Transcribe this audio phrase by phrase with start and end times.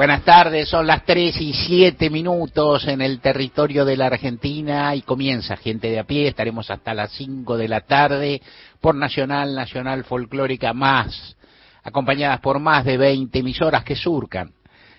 [0.00, 5.02] Buenas tardes, son las 3 y 7 minutos en el territorio de la Argentina y
[5.02, 8.40] comienza gente de a pie, estaremos hasta las 5 de la tarde
[8.80, 11.36] por Nacional, Nacional Folclórica Más,
[11.82, 14.52] acompañadas por más de 20 emisoras que surcan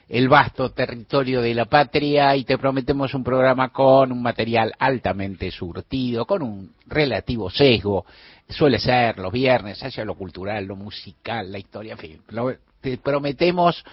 [0.07, 5.49] el vasto territorio de la patria y te prometemos un programa con un material altamente
[5.49, 8.05] surtido, con un relativo sesgo,
[8.47, 12.97] suele ser los viernes hacia lo cultural, lo musical, la historia, en fin, lo, te
[12.97, 13.83] prometemos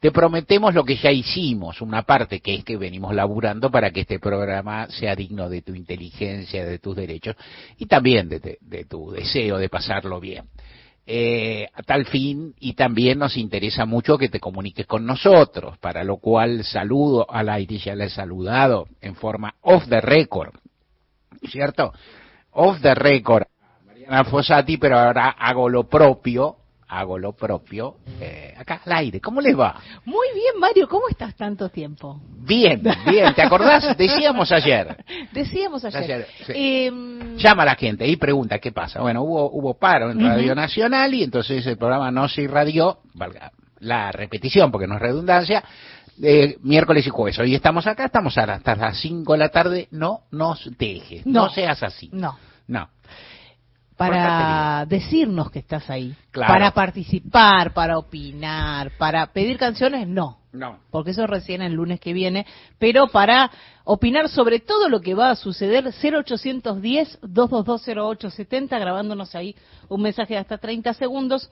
[0.00, 4.00] te prometemos lo que ya hicimos, una parte que es que venimos laburando para que
[4.00, 7.36] este programa sea digno de tu inteligencia, de tus derechos
[7.76, 10.44] y también de, de tu deseo de pasarlo bien.
[11.12, 16.04] Eh, a tal fin, y también nos interesa mucho que te comuniques con nosotros, para
[16.04, 20.54] lo cual saludo al aire, ya le he saludado en forma off the record,
[21.48, 21.92] ¿cierto?
[22.52, 23.46] Off the record,
[23.86, 26.59] Mariana Fossati, pero ahora hago lo propio
[26.90, 29.20] hago lo propio eh, acá al aire.
[29.20, 29.80] ¿Cómo les va?
[30.04, 30.88] Muy bien, Mario.
[30.88, 32.20] ¿Cómo estás tanto tiempo?
[32.40, 33.32] Bien, bien.
[33.34, 33.96] ¿Te acordás?
[33.96, 34.96] Decíamos ayer.
[35.32, 36.02] Decíamos ayer.
[36.02, 36.52] ayer sí.
[36.54, 36.90] eh,
[37.36, 39.00] Llama a la gente y pregunta qué pasa.
[39.00, 40.56] Bueno, hubo, hubo paro en Radio uh -huh.
[40.56, 45.62] Nacional y entonces el programa no se irradió, valga la repetición porque no es redundancia,
[46.22, 47.38] eh, miércoles y jueves.
[47.38, 49.88] Hoy estamos acá, estamos hasta las 5 de la tarde.
[49.92, 52.10] No nos dejes, no, no seas así.
[52.12, 52.36] No.
[52.66, 52.88] No
[54.00, 56.54] para decirnos que estás ahí, claro.
[56.54, 60.38] para participar, para opinar, para pedir canciones, no.
[60.52, 60.78] No.
[60.90, 62.46] Porque eso recién el lunes que viene,
[62.78, 63.50] pero para
[63.84, 69.54] opinar sobre todo lo que va a suceder, 0810-2220870, grabándonos ahí
[69.88, 71.50] un mensaje de hasta 30 segundos.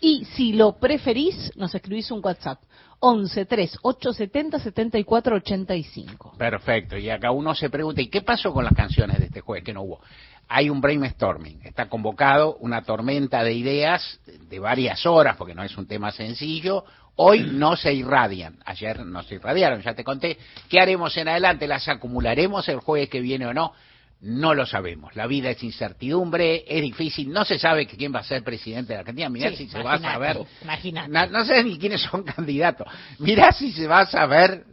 [0.00, 2.62] Y si lo preferís, nos escribís un WhatsApp.
[3.02, 6.34] 11 3 870 74 85.
[6.36, 6.98] Perfecto.
[6.98, 9.72] Y acá uno se pregunta, ¿y qué pasó con las canciones de este jueves que
[9.72, 10.00] no hubo?
[10.52, 15.78] Hay un brainstorming, está convocado una tormenta de ideas de varias horas, porque no es
[15.78, 16.84] un tema sencillo.
[17.14, 20.36] Hoy no se irradian, ayer no se irradiaron, ya te conté.
[20.68, 21.68] ¿Qué haremos en adelante?
[21.68, 23.72] ¿Las acumularemos el jueves que viene o no?
[24.22, 25.14] No lo sabemos.
[25.14, 28.94] La vida es incertidumbre, es difícil, no se sabe quién va a ser presidente de
[28.94, 29.28] la Argentina.
[29.28, 30.36] Mirá sí, si se va a saber.
[31.08, 32.88] No, no sé ni quiénes son candidatos.
[33.20, 34.64] Mirá si se va a saber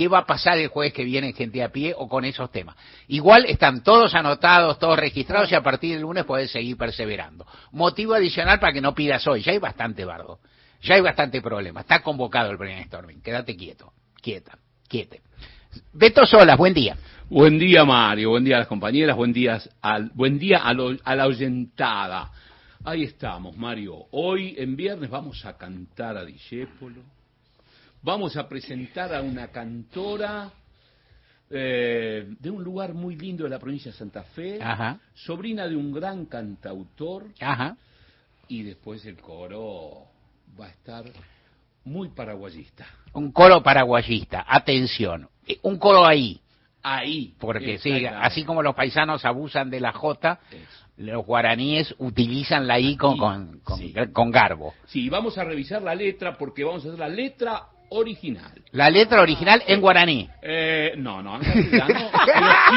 [0.00, 2.50] qué va a pasar el jueves que viene en Gente a Pie o con esos
[2.50, 2.74] temas.
[3.08, 7.44] Igual están todos anotados, todos registrados y a partir del lunes puedes seguir perseverando.
[7.72, 10.38] Motivo adicional para que no pidas hoy, ya hay bastante bardo,
[10.80, 14.56] ya hay bastante problema, está convocado el brainstorming, quédate quieto, quieta,
[14.88, 15.20] quiete.
[15.92, 16.96] Beto Solas, buen día.
[17.28, 20.96] Buen día Mario, buen día a las compañeras, buen día, al, buen día a, lo,
[21.04, 22.32] a la oyentada.
[22.84, 24.06] Ahí estamos, Mario.
[24.12, 27.19] Hoy en viernes vamos a cantar a Discépolo
[28.02, 30.50] vamos a presentar a una cantora
[31.50, 34.98] eh, de un lugar muy lindo de la provincia de Santa Fe, Ajá.
[35.14, 37.76] sobrina de un gran cantautor, Ajá.
[38.48, 40.04] y después el coro
[40.58, 41.04] va a estar
[41.84, 42.86] muy paraguayista.
[43.12, 46.40] Un coro paraguayista, atención, eh, un coro ahí.
[46.82, 47.34] Ahí.
[47.38, 50.40] Porque sí, así como los paisanos abusan de la J,
[50.96, 53.94] los guaraníes utilizan la I con, con, con, sí.
[54.14, 54.72] con garbo.
[54.86, 58.52] Sí, vamos a revisar la letra porque vamos a hacer la letra original.
[58.72, 60.28] La letra original en guaraní.
[60.42, 62.76] Eh, no, no, en castellano, pero, sí,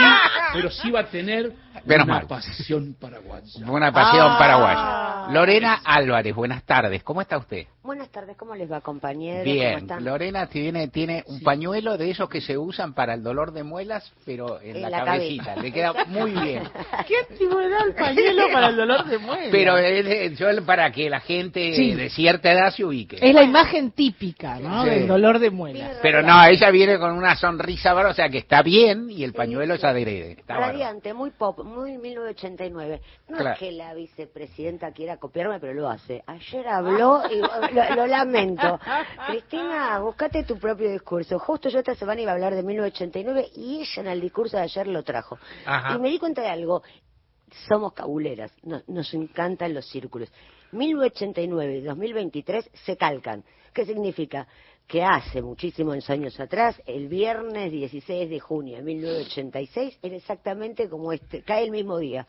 [0.54, 1.54] pero sí va a tener
[1.86, 2.28] Menos una mal.
[2.28, 3.46] pasión paraguaya.
[3.68, 4.36] Una pasión Ah.
[4.38, 5.34] paraguaya.
[5.34, 7.04] Lorena Álvarez, buenas tardes.
[7.04, 7.66] ¿Cómo está usted?
[7.82, 9.44] Buenas tardes, ¿cómo les va, compañeros?
[9.44, 9.78] ¿Cómo Bien.
[9.80, 10.04] están?
[10.06, 14.10] Lorena tiene, tiene un pañuelo de esos que se usan para el dolor de muelas,
[14.26, 15.44] pero en, En la, la cabecita.
[15.44, 15.62] cabeza.
[15.62, 16.64] Le queda muy bien.
[17.08, 19.48] ¿Qué antigüedad el pañuelo para el dolor de muela?
[19.52, 21.94] Pero es de- yo para que la gente Sí.
[21.94, 23.18] de cierta edad se ubique.
[23.22, 24.84] es la imagen típica, ¿no?
[24.84, 24.90] Sí.
[24.90, 25.92] Del dolor de muela.
[26.02, 29.38] Pero no, ella viene con una sonrisa, o sea que está bien y el Sí,
[29.38, 30.34] pañuelo es adrede.
[30.40, 30.56] Está.
[30.58, 33.02] Radiante, muy pop, muy 1989.
[33.30, 33.54] No Claro.
[33.54, 36.24] es que la vicepresidenta quiera copiarme, pero lo hace.
[36.28, 38.80] Ayer habló y lo, lo lamento.
[39.28, 41.40] Cristina, buscate tu propio discurso.
[41.40, 44.64] Justo yo esta semana iba a hablar de 1989 y ella en el discurso de
[44.64, 45.38] ayer lo trajo.
[45.66, 45.96] Ajá.
[45.96, 46.84] Y me di cuenta de algo.
[47.70, 50.32] Somos cabuleras, nos, nos encantan los círculos.
[50.72, 53.44] 1989 y 2023 se calcan.
[53.74, 54.48] ¿Qué significa?
[54.88, 61.12] Que hace muchísimos años atrás, el viernes 16 de junio de 1986, era exactamente como
[61.12, 62.28] este, cae el mismo día.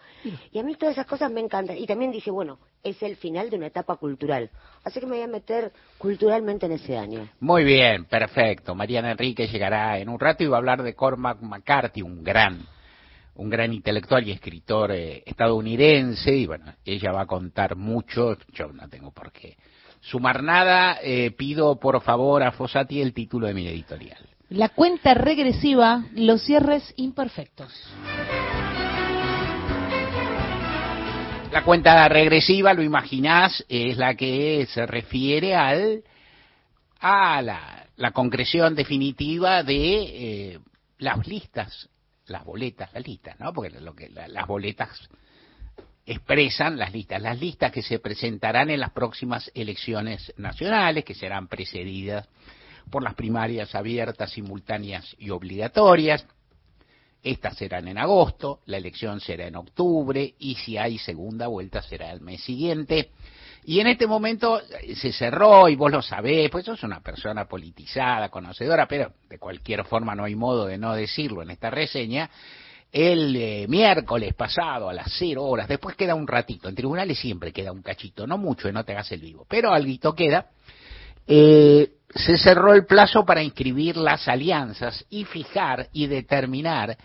[0.50, 1.76] Y a mí todas esas cosas me encantan.
[1.76, 4.50] Y también dije, bueno, es el final de una etapa cultural.
[4.84, 7.28] Así que me voy a meter culturalmente en ese año.
[7.40, 8.74] Muy bien, perfecto.
[8.74, 12.64] Mariana Enrique llegará en un rato y va a hablar de Cormac McCarthy, un gran,
[13.34, 18.68] un gran intelectual y escritor eh, estadounidense, y bueno, ella va a contar mucho, yo
[18.68, 19.56] no tengo por qué
[20.04, 24.18] sumar nada, eh, pido por favor a Fossati el título de mi editorial.
[24.50, 27.72] La cuenta regresiva, los cierres imperfectos.
[31.50, 36.02] La cuenta regresiva, lo imaginás, es la que se refiere al
[37.00, 40.58] a la, la concreción definitiva de eh,
[40.98, 41.88] las listas,
[42.26, 43.52] las boletas, las listas, ¿no?
[43.52, 44.90] Porque lo que la- las boletas
[46.06, 51.48] expresan las listas, las listas que se presentarán en las próximas elecciones nacionales, que serán
[51.48, 52.28] precedidas
[52.90, 56.26] por las primarias abiertas, simultáneas y obligatorias.
[57.22, 62.10] Estas serán en agosto, la elección será en octubre y si hay segunda vuelta será
[62.10, 63.12] el mes siguiente.
[63.66, 67.46] Y en este momento eh, se cerró y vos lo sabés, pues sos una persona
[67.46, 72.28] politizada, conocedora, pero de cualquier forma no hay modo de no decirlo en esta reseña.
[72.96, 77.52] El eh, miércoles pasado a las cero horas, después queda un ratito, en tribunales siempre
[77.52, 80.46] queda un cachito, no mucho, no te hagas el vivo, pero algo queda,
[81.26, 86.96] eh, se cerró el plazo para inscribir las alianzas y fijar y determinar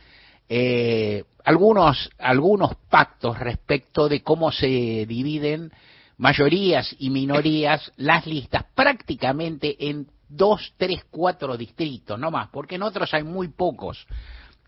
[0.47, 4.67] eh, algunos, algunos pactos respecto de cómo se
[5.07, 5.71] dividen
[6.17, 12.83] mayorías y minorías las listas prácticamente en dos, tres, cuatro distritos, no más, porque en
[12.83, 14.05] otros hay muy pocos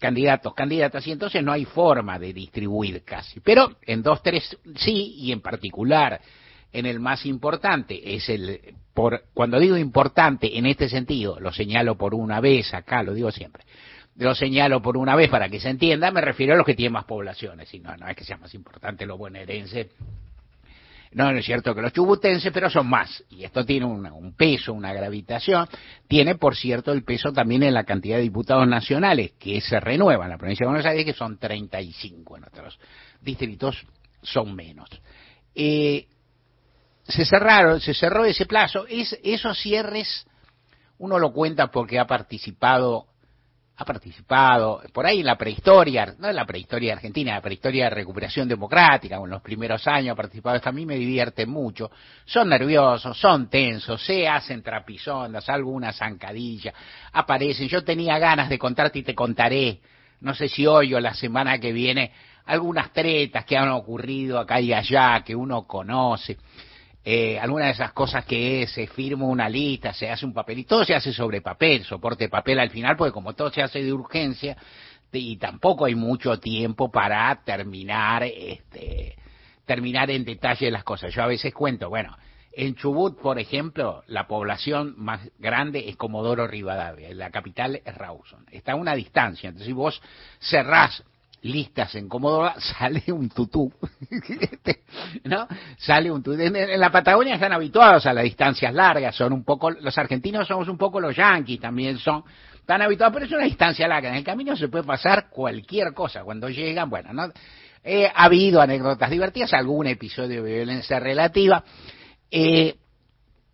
[0.01, 3.39] candidatos, candidatas, y entonces no hay forma de distribuir casi.
[3.39, 6.19] Pero en dos, tres sí, y en particular
[6.74, 11.95] en el más importante, es el, por, cuando digo importante en este sentido, lo señalo
[11.95, 13.63] por una vez acá, lo digo siempre,
[14.15, 16.94] lo señalo por una vez para que se entienda, me refiero a los que tienen
[16.94, 19.88] más poblaciones, y no, no es que sea más importante los bonaerenses,
[21.13, 23.24] no, no es cierto que los chubutenses, pero son más.
[23.30, 25.68] Y esto tiene un, peso, una gravitación.
[26.08, 30.30] Tiene, por cierto, el peso también en la cantidad de diputados nacionales que se renuevan.
[30.30, 32.80] La provincia de Buenos Aires, que son 35 en otros
[33.22, 33.86] distritos,
[34.22, 34.90] son menos.
[35.54, 36.08] Eh,
[37.04, 38.86] se cerraron, se cerró ese plazo.
[38.88, 40.25] Es, esos cierres,
[40.98, 43.07] uno lo cuenta porque ha participado
[43.81, 47.89] ha participado por ahí en la prehistoria, no en la prehistoria argentina, la prehistoria de
[47.89, 51.89] recuperación democrática, en los primeros años ha participado, esto a mí me divierte mucho,
[52.25, 56.74] son nerviosos, son tensos, se hacen trapisondas, alguna zancadilla,
[57.12, 59.80] aparecen, yo tenía ganas de contarte y te contaré,
[60.19, 62.12] no sé si hoy o la semana que viene,
[62.45, 66.38] algunas tretas que han ocurrido acá y allá, que uno conoce,
[67.03, 70.75] eh, alguna de esas cosas que es, se firma una lista, se hace un papelito,
[70.75, 73.92] todo se hace sobre papel, soporte papel al final, porque como todo se hace de
[73.92, 74.56] urgencia,
[75.12, 79.15] y tampoco hay mucho tiempo para terminar, este,
[79.65, 81.13] terminar en detalle las cosas.
[81.13, 82.15] Yo a veces cuento, bueno,
[82.53, 88.45] en Chubut, por ejemplo, la población más grande es Comodoro Rivadavia, la capital es Rawson,
[88.51, 90.01] está a una distancia, entonces si vos
[90.39, 91.04] cerrás
[91.44, 93.72] listas en Comodoro, sale un tutú,
[95.24, 95.48] ¿no?
[95.78, 96.40] Sale un tutú.
[96.42, 100.68] En, la Patagonia están habituados a las distancias largas, son un poco, los argentinos somos
[100.68, 102.24] un poco los yanquis, también son
[102.66, 104.10] tan habituados, pero es una distancia larga.
[104.10, 106.24] En el camino se puede pasar cualquier cosa.
[106.24, 107.32] Cuando llegan, bueno, ¿no?
[107.84, 111.64] Eh, ha habido anécdotas divertidas, algún episodio de violencia relativa.
[112.30, 112.76] Eh,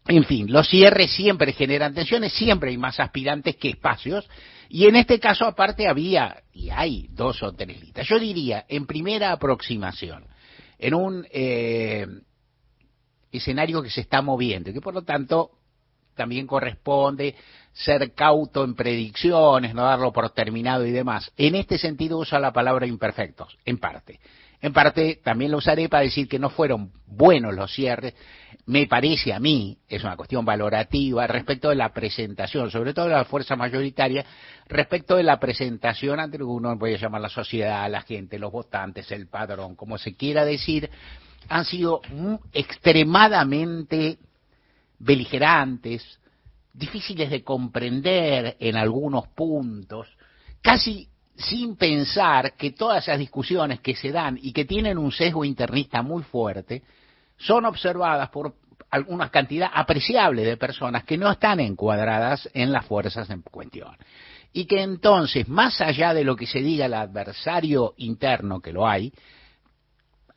[0.08, 4.28] en fin, los cierres siempre generan tensiones, siempre hay más aspirantes que espacios,
[4.70, 8.08] y en este caso aparte había, y hay dos o tres listas.
[8.08, 10.26] Yo diría, en primera aproximación,
[10.80, 12.08] en un eh,
[13.32, 15.52] escenario que se está moviendo, y que por lo tanto
[16.16, 17.36] también corresponde
[17.72, 21.32] ser cauto en predicciones, no darlo por terminado y demás.
[21.38, 24.20] En este sentido uso la palabra imperfectos, en parte.
[24.60, 28.16] En parte también lo usaré para decir que no fueron buenos los cierres,
[28.68, 33.14] me parece a mí, es una cuestión valorativa, respecto de la presentación, sobre todo de
[33.14, 34.26] la fuerza mayoritaria,
[34.68, 39.28] respecto de la presentación ante uno puede llamar la sociedad, la gente, los votantes, el
[39.28, 40.90] padrón, como se quiera decir,
[41.48, 42.02] han sido
[42.52, 44.18] extremadamente
[45.00, 46.20] beligerantes,
[46.74, 50.10] difíciles de comprender en algunos puntos,
[50.62, 51.08] casi
[51.38, 56.02] sin pensar que todas esas discusiones que se dan y que tienen un sesgo internista
[56.02, 56.84] muy fuerte,
[57.38, 58.56] son observadas por
[58.90, 63.96] alguna cantidad apreciable de personas que no están encuadradas en las fuerzas en cuestión.
[64.54, 68.88] Y que entonces, más allá de lo que se diga el adversario interno, que lo
[68.88, 69.14] hay,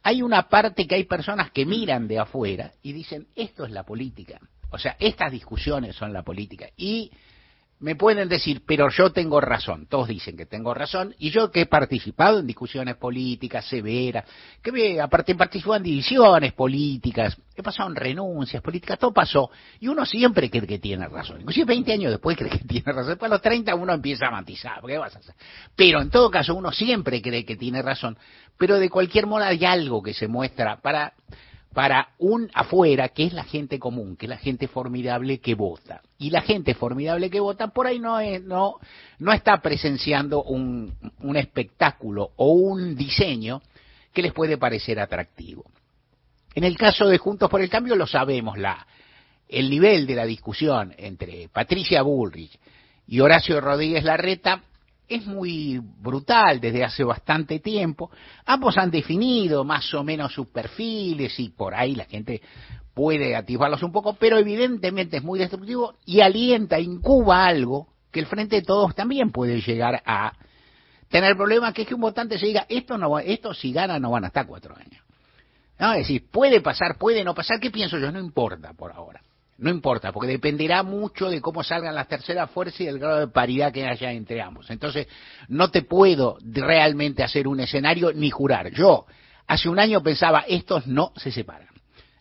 [0.02, 3.84] hay una parte que hay personas que miran de afuera y dicen, esto es la
[3.84, 4.40] política.
[4.70, 6.68] O sea, estas discusiones son la política.
[6.76, 7.10] Y
[7.80, 11.62] me pueden decir, pero yo tengo razón, todos dicen que tengo razón, y yo que
[11.62, 14.24] he participado en discusiones políticas severas,
[14.62, 19.50] que me, aparte he participado en divisiones políticas, he pasado en renuncias políticas, todo pasó,
[19.80, 23.08] y uno siempre cree que tiene razón, inclusive 20 años después cree que tiene razón,
[23.08, 25.34] después a los 30 uno empieza a matizar, ¿qué vas a hacer?
[25.74, 28.18] Pero en todo caso uno siempre cree que tiene razón,
[28.58, 31.14] pero de cualquier modo hay algo que se muestra para
[31.72, 36.02] para un afuera que es la gente común, que es la gente formidable que vota.
[36.18, 38.76] Y la gente formidable que vota por ahí no, es, no,
[39.18, 43.62] no está presenciando un, un espectáculo o un diseño
[44.12, 45.64] que les puede parecer atractivo.
[46.54, 48.84] En el caso de Juntos por el Cambio lo sabemos, la,
[49.48, 52.58] el nivel de la discusión entre Patricia Bullrich
[53.06, 54.64] y Horacio Rodríguez Larreta
[55.10, 58.10] es muy brutal desde hace bastante tiempo.
[58.46, 62.40] Ambos han definido más o menos sus perfiles y por ahí la gente
[62.94, 68.26] puede atisbarlos un poco, pero evidentemente es muy destructivo y alienta, incuba algo que el
[68.26, 70.32] Frente de Todos también puede llegar a
[71.08, 74.12] tener problemas, que es que un votante se diga, esto, no esto si gana no
[74.12, 75.02] van a estar cuatro años.
[75.78, 78.12] No, es decir, puede pasar, puede no pasar, ¿qué pienso yo?
[78.12, 79.20] No importa por ahora.
[79.60, 83.28] No importa, porque dependerá mucho de cómo salgan las terceras fuerzas y del grado de
[83.28, 84.70] paridad que haya entre ambos.
[84.70, 85.06] Entonces,
[85.48, 88.70] no te puedo realmente hacer un escenario ni jurar.
[88.72, 89.04] Yo,
[89.46, 91.68] hace un año pensaba, estos no se separan.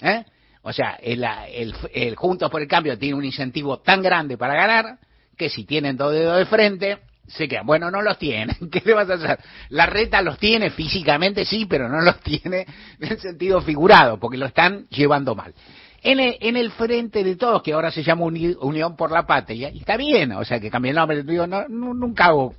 [0.01, 0.25] ¿eh?
[0.63, 4.55] O sea, el, el, el Juntos por el Cambio tiene un incentivo tan grande para
[4.55, 4.98] ganar
[5.38, 7.65] que si tienen dos dedos de frente, se quedan.
[7.65, 8.58] Bueno, no los tienen.
[8.69, 9.39] ¿Qué le vas a hacer?
[9.69, 12.65] La reta los tiene físicamente, sí, pero no los tiene
[13.00, 15.53] en sentido figurado, porque lo están llevando mal
[16.01, 19.69] en el, en el frente de todos, que ahora se llama Unión por la Patria,
[19.69, 22.55] y está bien, o sea, que cambie el nombre, digo, no, nunca hago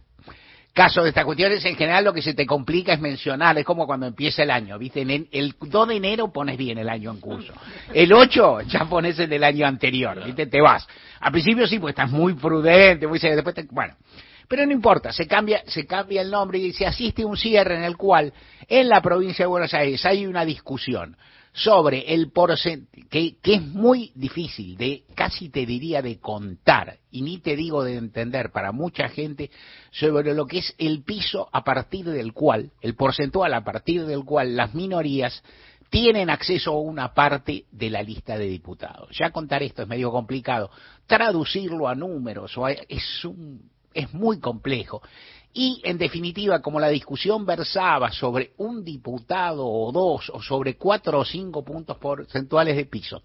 [0.72, 3.86] caso de estas cuestiones, en general lo que se te complica es mencionar, es como
[3.86, 5.00] cuando empieza el año, ¿viste?
[5.00, 7.52] En el 2 de enero pones bien el año en curso,
[7.92, 10.46] el 8 ya pones el del año anterior, ¿viste?
[10.46, 10.86] Te vas.
[11.20, 13.94] Al principio sí, pues estás muy prudente, muy después te, bueno,
[14.48, 17.76] pero no importa, se cambia, se cambia el nombre y se asiste a un cierre
[17.76, 18.32] en el cual
[18.68, 21.16] en la provincia de Buenos Aires hay una discusión
[21.52, 27.22] sobre el porcentaje, que, que, es muy difícil de, casi te diría, de contar, y
[27.22, 29.50] ni te digo de entender para mucha gente,
[29.90, 34.24] sobre lo que es el piso a partir del cual, el porcentual a partir del
[34.24, 35.42] cual las minorías
[35.90, 39.10] tienen acceso a una parte de la lista de diputados.
[39.18, 40.70] Ya contar esto es medio complicado,
[41.06, 42.56] traducirlo a números
[42.88, 45.02] es, un, es muy complejo.
[45.52, 51.18] Y, en definitiva, como la discusión versaba sobre un diputado o dos, o sobre cuatro
[51.18, 53.22] o cinco puntos porcentuales de piso,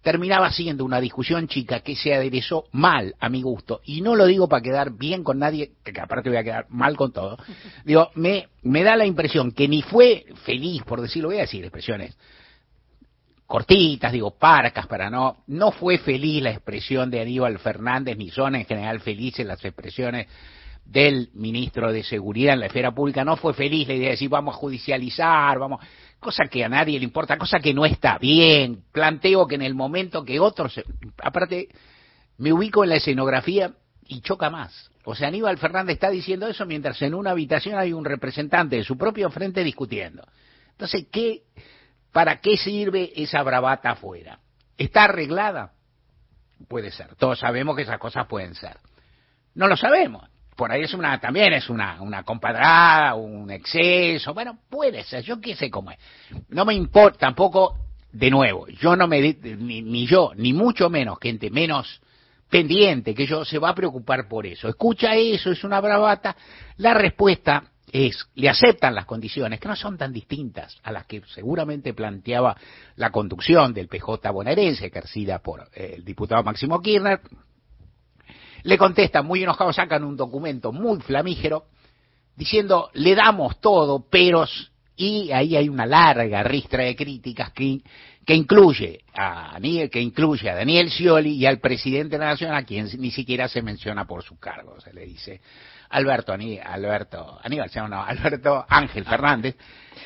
[0.00, 4.26] terminaba siendo una discusión chica que se aderezó mal a mi gusto, y no lo
[4.26, 7.36] digo para quedar bien con nadie, que aparte voy a quedar mal con todo,
[7.84, 11.64] digo, me, me da la impresión que ni fue feliz, por decirlo, voy a decir
[11.64, 12.16] expresiones
[13.46, 18.56] cortitas, digo, parcas, para no, no fue feliz la expresión de Aníbal Fernández, ni son
[18.56, 20.26] en general felices las expresiones
[20.86, 24.28] del ministro de Seguridad en la esfera pública no fue feliz la idea de decir
[24.28, 25.80] vamos a judicializar, vamos,
[26.20, 28.84] cosa que a nadie le importa, cosa que no está bien.
[28.92, 30.80] Planteo que en el momento que otros,
[31.18, 31.68] aparte,
[32.38, 33.72] me ubico en la escenografía
[34.06, 34.90] y choca más.
[35.04, 38.84] O sea, Aníbal Fernández está diciendo eso mientras en una habitación hay un representante de
[38.84, 40.24] su propio frente discutiendo.
[40.70, 41.42] Entonces, ¿qué,
[42.12, 44.38] ¿para qué sirve esa bravata afuera?
[44.78, 45.72] ¿Está arreglada?
[46.68, 47.16] Puede ser.
[47.16, 48.78] Todos sabemos que esas cosas pueden ser.
[49.54, 54.58] No lo sabemos por ahí es una, también es una, una compadrada, un exceso, bueno,
[54.70, 55.98] puede ser, yo qué sé cómo es.
[56.48, 57.76] No me importa, tampoco,
[58.10, 62.00] de nuevo, yo no me, ni, ni yo, ni mucho menos, gente menos
[62.48, 64.68] pendiente que yo, se va a preocupar por eso.
[64.68, 66.36] Escucha eso, es una bravata.
[66.78, 71.22] La respuesta es, le aceptan las condiciones, que no son tan distintas a las que
[71.26, 72.56] seguramente planteaba
[72.96, 77.20] la conducción del PJ bonaerense, ejercida por el diputado Máximo Kirchner,
[78.62, 81.64] le contestan muy enojados, sacan un documento muy flamígero
[82.36, 84.46] diciendo le damos todo, pero
[84.96, 87.80] y ahí hay una larga ristra de críticas que,
[88.24, 92.64] que incluye a que incluye a Daniel Scioli y al presidente de la nación a
[92.64, 95.40] quien ni siquiera se menciona por su cargo, se le dice
[95.90, 99.56] Alberto Alberto Aníbal, no, Alberto Ángel Fernández,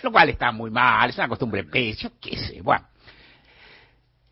[0.02, 2.86] lo cual está muy mal, es una costumbre pecho, qué sé, bueno.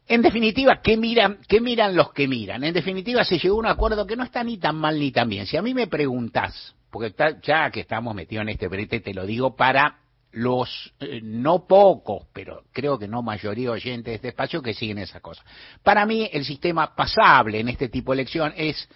[0.08, 2.64] En definitiva, ¿qué miran, ¿qué miran los que miran?
[2.64, 5.28] En definitiva, se llegó a un acuerdo que no está ni tan mal ni tan
[5.28, 5.46] bien.
[5.46, 9.26] Si a mí me preguntás, porque ya que estamos metidos en este brete, te lo
[9.26, 9.98] digo para
[10.32, 14.98] los eh, no pocos, pero creo que no mayoría oyentes de este espacio que siguen
[14.98, 15.44] esa cosa.
[15.82, 18.88] Para mí, el sistema pasable en este tipo de elección es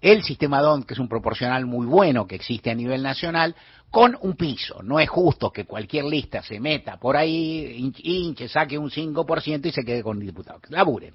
[0.00, 3.54] el sistema DON, que es un proporcional muy bueno que existe a nivel nacional,
[3.90, 4.82] con un piso.
[4.82, 9.72] No es justo que cualquier lista se meta por ahí, hinche, saque un 5% y
[9.72, 10.62] se quede con diputados.
[10.62, 11.14] Que laburen.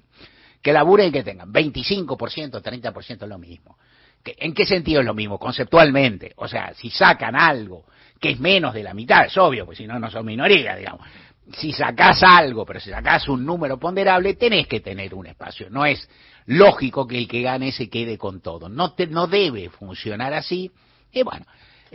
[0.62, 3.76] Que laburen y que tengan 25%, 30% es lo mismo.
[4.22, 5.38] ¿Qué- ¿En qué sentido es lo mismo?
[5.38, 6.32] Conceptualmente.
[6.36, 7.84] O sea, si sacan algo
[8.20, 11.06] que es menos de la mitad, es obvio, pues si no, no son minoría, digamos.
[11.52, 15.70] Si sacás algo, pero si sacás un número ponderable, tenés que tener un espacio.
[15.70, 16.08] No es
[16.46, 18.68] lógico que el que gane se quede con todo.
[18.68, 20.72] No, te- no debe funcionar así.
[21.12, 21.46] Y bueno,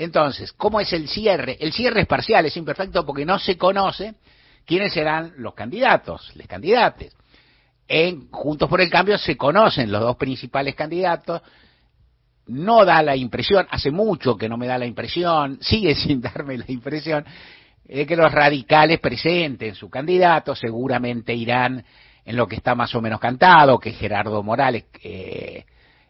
[0.03, 1.58] entonces, ¿cómo es el cierre?
[1.60, 4.15] El cierre es parcial, es imperfecto porque no se conoce
[4.65, 7.15] quiénes serán los candidatos, los candidates.
[7.88, 11.43] En Juntos por el Cambio se conocen los dos principales candidatos,
[12.48, 16.58] no da la impresión, hace mucho que no me da la impresión, sigue sin darme
[16.58, 17.24] la impresión,
[17.84, 21.86] de que los radicales presenten su candidato, seguramente irán
[22.25, 25.63] en lo que está más o menos cantado, que Gerardo Morales, eh,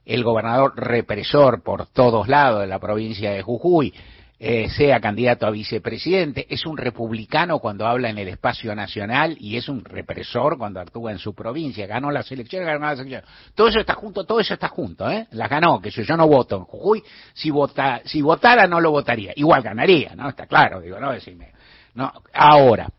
[0.06, 3.94] el gobernador represor por todos lados de la provincia de Jujuy,
[4.44, 9.56] eh, sea candidato a vicepresidente, es un republicano cuando habla en el espacio nacional y
[9.56, 13.30] es un represor cuando actúa en su provincia, ganó las elecciones, ganó las elecciones.
[13.54, 15.28] Todo eso está junto, todo eso está junto, ¿eh?
[15.30, 17.04] Las ganó, que yo, yo no voto en Jujuy,
[17.34, 20.30] si vota, si votara no lo votaría, igual ganaría, ¿no?
[20.30, 21.52] Está claro, digo, no decirme.
[21.94, 22.90] No, ahora,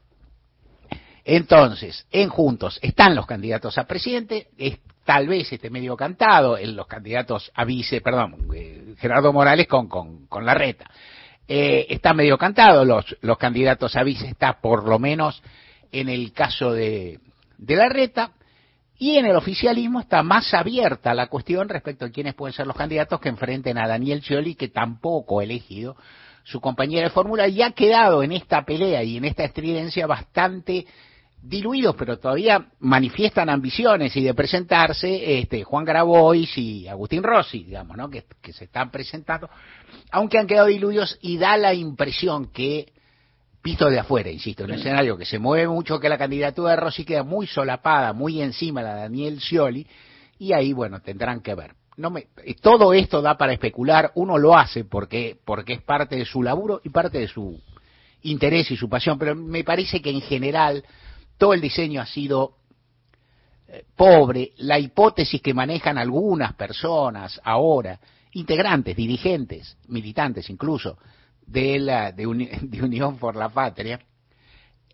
[1.25, 6.77] entonces, en Juntos están los candidatos a presidente, es, tal vez esté medio cantado, en
[6.77, 7.67] los candidatos a
[8.03, 10.91] perdón, eh, Gerardo Morales con, con, con la reta.
[11.49, 15.43] Eh, está medio cantado, los, los candidatos a vice está por lo menos
[15.91, 17.19] en el caso de,
[17.59, 18.33] de la reta,
[18.99, 22.77] y en el oficialismo está más abierta la cuestión respecto a quiénes pueden ser los
[22.77, 25.97] candidatos que enfrenten a Daniel Scioli, que tampoco ha elegido
[26.45, 30.87] su compañera de fórmula, y ha quedado en esta pelea y en esta estridencia bastante
[31.43, 37.97] diluidos, pero todavía manifiestan ambiciones y de presentarse este, Juan Grabois y Agustín Rossi, digamos,
[37.97, 38.09] ¿no?
[38.09, 39.51] que, que se están presentando,
[40.13, 42.93] aunque han quedado diluidos y da la impresión que,
[43.63, 46.77] visto de afuera, insisto, en un escenario que se mueve mucho, que la candidatura de
[46.77, 49.87] Rossi queda muy solapada, muy encima de la de Daniel Scioli,
[50.39, 51.75] y ahí, bueno, tendrán que ver.
[51.97, 52.29] No me,
[52.61, 56.81] todo esto da para especular, uno lo hace porque, porque es parte de su laburo
[56.85, 57.61] y parte de su
[58.23, 60.85] interés y su pasión, pero me parece que en general
[61.39, 62.57] todo el diseño ha sido
[63.69, 67.99] eh, pobre, la hipótesis que manejan algunas personas ahora,
[68.33, 70.99] integrantes, dirigentes, militantes incluso,
[71.47, 74.01] de, la, de, Uni de Unión por la Patria,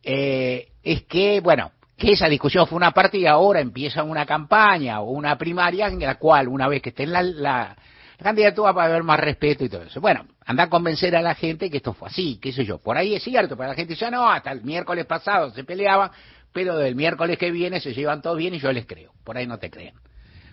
[0.03, 5.01] eh, es que, bueno, que esa discusión fue una parte y ahora empieza una campaña
[5.01, 7.77] o una primaria en la cual, una vez que esté en la, la,
[8.19, 10.01] la candidatura, va a haber más respeto y todo eso.
[10.01, 12.79] Bueno, anda a convencer a la gente que esto fue así, qué sé yo.
[12.79, 16.11] Por ahí es cierto, pero la gente dice, no, hasta el miércoles pasado se peleaban,
[16.53, 19.13] pero del miércoles que viene se llevan todo bien y yo les creo.
[19.23, 19.95] Por ahí no te crean.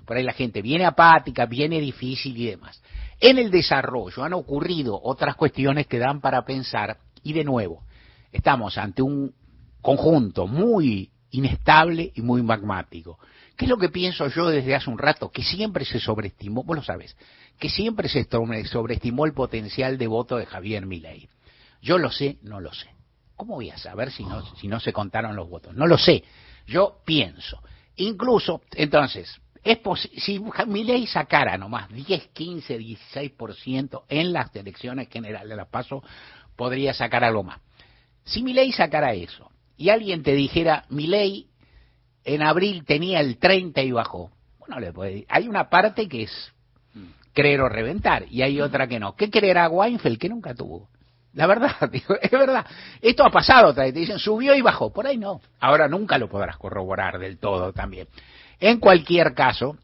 [0.05, 2.79] Por ahí la gente viene apática, viene difícil y demás.
[3.19, 7.83] En el desarrollo han ocurrido otras cuestiones que dan para pensar y de nuevo,
[8.31, 9.33] estamos ante un
[9.81, 13.17] conjunto muy inestable y muy magmático.
[13.55, 15.31] ¿Qué es lo que pienso yo desde hace un rato?
[15.31, 17.15] Que siempre se sobreestimó, vos lo sabes,
[17.59, 18.27] que siempre se
[18.65, 21.29] sobreestimó el potencial de voto de Javier Milei.
[21.81, 22.89] Yo lo sé, no lo sé.
[23.35, 25.73] ¿Cómo voy a saber si no, si no se contaron los votos?
[25.73, 26.23] No lo sé.
[26.67, 27.61] Yo pienso.
[27.97, 29.79] Incluso, entonces, es
[30.17, 36.03] si Milei sacara nomás 10, 15, 16% en las elecciones generales de la PASO,
[36.55, 37.59] podría sacar algo más.
[38.23, 41.47] Si Milei sacara eso y alguien te dijera, Milei
[42.23, 44.77] en abril tenía el 30 y bajó, bueno,
[45.29, 46.53] hay una parte que es
[47.35, 49.15] creer o reventar y hay otra que no.
[49.15, 50.89] ¿Qué creerá Weinfeld que nunca tuvo?
[51.33, 52.65] La verdad, digo, es verdad.
[53.01, 55.41] Esto ha pasado, te dicen subió y bajó, por ahí no.
[55.59, 58.07] Ahora nunca lo podrás corroborar del todo también.
[58.59, 59.77] En cualquier caso,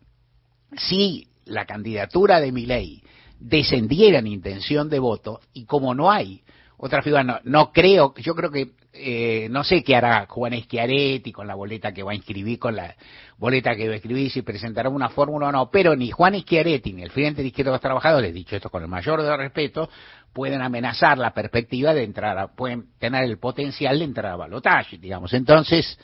[0.75, 3.03] si la candidatura de Milei
[3.39, 6.41] descendiera en intención de voto, y como no hay
[6.77, 11.31] otra figura, no, no creo, yo creo que, eh, no sé qué hará Juan Schiaretti
[11.31, 12.95] con la boleta que va a inscribir, con la
[13.41, 17.09] boleta que escribir, si presentará una fórmula o no, pero ni Juan Schiaretti ni el
[17.09, 19.89] Frente de Izquierda de los Trabajadores, dicho esto con el mayor de respeto,
[20.31, 24.99] pueden amenazar la perspectiva de entrar, a, pueden tener el potencial de entrar a balotaje,
[24.99, 25.33] digamos.
[25.33, 25.97] Entonces,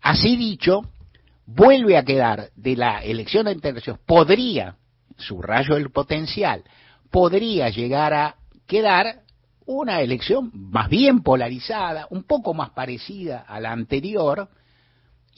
[0.00, 0.80] así dicho,
[1.44, 4.76] vuelve a quedar de la elección de tercios, podría,
[5.18, 6.64] subrayo el potencial,
[7.10, 9.16] podría llegar a quedar
[9.66, 14.48] una elección más bien polarizada, un poco más parecida a la anterior,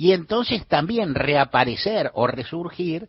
[0.03, 3.09] y entonces también reaparecer o resurgir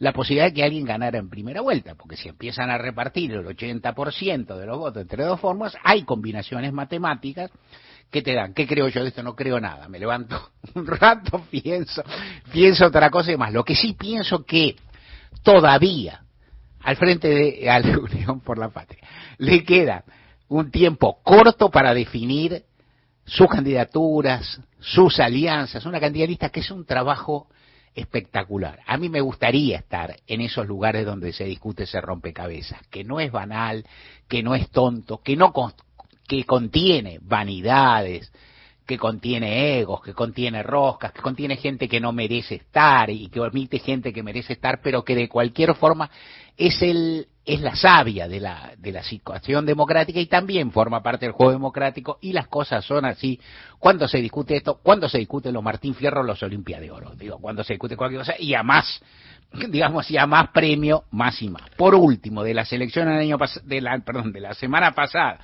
[0.00, 3.46] la posibilidad de que alguien ganara en primera vuelta, porque si empiezan a repartir el
[3.46, 7.52] 80% de los votos entre dos formas, hay combinaciones matemáticas
[8.10, 8.54] que te dan.
[8.54, 9.22] ¿Qué creo yo de esto?
[9.22, 9.88] No creo nada.
[9.88, 12.02] Me levanto un rato, pienso,
[12.50, 13.52] pienso otra cosa y más.
[13.52, 14.74] Lo que sí pienso que
[15.44, 16.24] todavía
[16.80, 19.06] al frente de a la Unión por la Patria
[19.38, 20.02] le queda
[20.48, 22.64] un tiempo corto para definir
[23.26, 27.48] sus candidaturas, sus alianzas, una candidatura que es un trabajo
[27.94, 28.80] espectacular.
[28.86, 33.20] A mí me gustaría estar en esos lugares donde se discute ese rompecabezas, que no
[33.20, 33.84] es banal,
[34.28, 35.74] que no es tonto, que no con-
[36.28, 38.30] que contiene vanidades,
[38.86, 43.40] que contiene egos, que contiene roscas, que contiene gente que no merece estar y que
[43.40, 46.08] omite gente que merece estar, pero que de cualquier forma
[46.56, 51.26] es el es la savia de la de la situación democrática y también forma parte
[51.26, 53.38] del juego democrático y las cosas son así
[53.78, 57.38] cuando se discute esto, cuando se discute los Martín Fierro, los Olimpia de Oro, digo,
[57.38, 59.00] cuando se discute cualquier cosa y a más
[59.70, 61.70] digamos y a más premio, más y más.
[61.76, 65.38] Por último, de la selección del año pas- de la perdón, de la semana pasada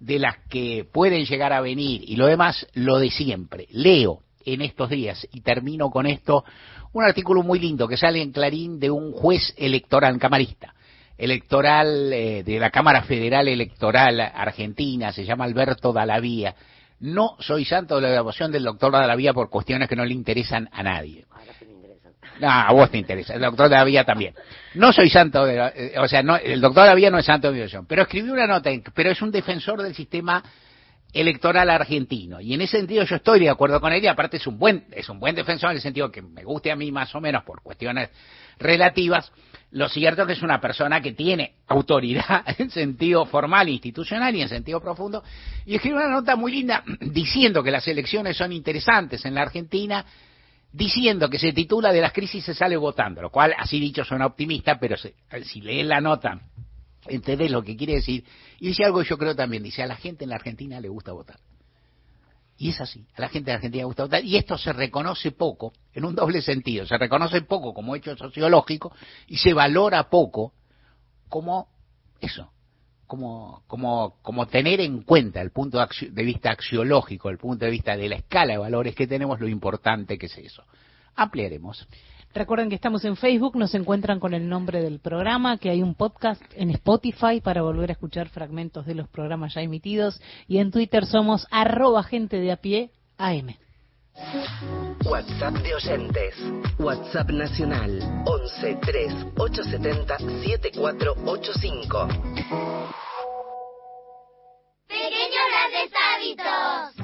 [0.00, 3.68] de las que pueden llegar a venir y lo demás, lo de siempre.
[3.70, 6.44] Leo en estos días, y termino con esto,
[6.92, 10.74] un artículo muy lindo que sale en Clarín de un juez electoral, camarista,
[11.18, 16.54] electoral eh, de la Cámara Federal Electoral Argentina, se llama Alberto Dalavía.
[17.00, 20.68] No soy santo de la devoción del doctor Dalavía por cuestiones que no le interesan
[20.72, 21.24] a nadie.
[21.30, 22.08] Ahora sí me interesa.
[22.40, 24.34] No, a vos te interesa, el doctor Davía también.
[24.74, 27.52] No soy santo, de, eh, o sea, no, el doctor Davía no es santo de
[27.54, 30.42] mi devoción, pero escribió una nota, en- pero es un defensor del sistema
[31.14, 32.40] electoral argentino.
[32.40, 34.84] Y en ese sentido yo estoy de acuerdo con él y aparte es un buen
[34.90, 37.44] es un buen defensor en el sentido que me guste a mí más o menos
[37.44, 38.10] por cuestiones
[38.58, 39.32] relativas.
[39.70, 44.42] Lo cierto es que es una persona que tiene autoridad en sentido formal institucional y
[44.42, 45.22] en sentido profundo.
[45.64, 50.04] Y escribe una nota muy linda diciendo que las elecciones son interesantes en la Argentina
[50.72, 54.26] diciendo que se titula de las crisis se sale votando, lo cual así dicho suena
[54.26, 56.40] optimista, pero se- si lees la nota
[57.08, 58.24] entendés lo que quiere decir.
[58.60, 61.12] Y dice algo yo creo también, dice, a la gente en la Argentina le gusta
[61.12, 61.38] votar.
[62.56, 64.24] Y es así, a la gente en la Argentina le gusta votar.
[64.24, 68.92] Y esto se reconoce poco, en un doble sentido, se reconoce poco como hecho sociológico
[69.26, 70.52] y se valora poco
[71.28, 71.68] como
[72.20, 72.52] eso,
[73.06, 77.70] como, como, como tener en cuenta el punto de, de vista axiológico, el punto de
[77.72, 80.62] vista de la escala de valores que tenemos, lo importante que es eso.
[81.16, 81.88] Ampliaremos.
[82.34, 85.94] Recuerden que estamos en Facebook, nos encuentran con el nombre del programa, que hay un
[85.94, 90.72] podcast en Spotify para volver a escuchar fragmentos de los programas ya emitidos y en
[90.72, 93.54] Twitter somos arroba gente de a pie AM.
[95.04, 96.34] WhatsApp de oyentes.
[96.80, 102.08] WhatsApp nacional 11 3 870 7485.
[104.88, 107.03] Pequeños grandes hábitos.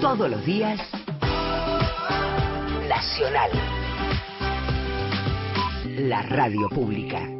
[0.00, 0.80] Todos los días.
[2.88, 3.50] Nacional.
[5.98, 7.39] La radio pública.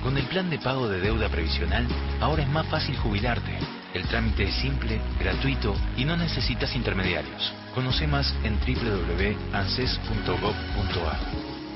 [0.02, 1.86] Con el plan de pago de deuda previsional,
[2.20, 3.79] ahora es más fácil jubilarte.
[3.92, 7.52] El trámite es simple, gratuito y no necesitas intermediarios.
[7.74, 11.18] Conoce más en www.anses.gov.ar.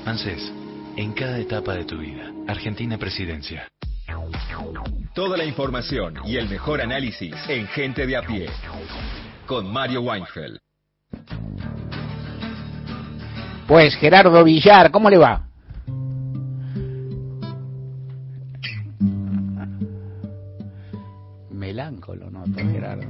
[0.05, 0.53] ANSES,
[0.95, 2.31] en cada etapa de tu vida.
[2.47, 3.67] Argentina Presidencia.
[5.13, 8.49] Toda la información y el mejor análisis en Gente de a pie.
[9.45, 10.57] Con Mario Weinfeld.
[13.67, 15.47] Pues Gerardo Villar, ¿cómo le va?
[22.15, 22.71] Meláncolo, ¿no?
[22.71, 23.03] Gerardo.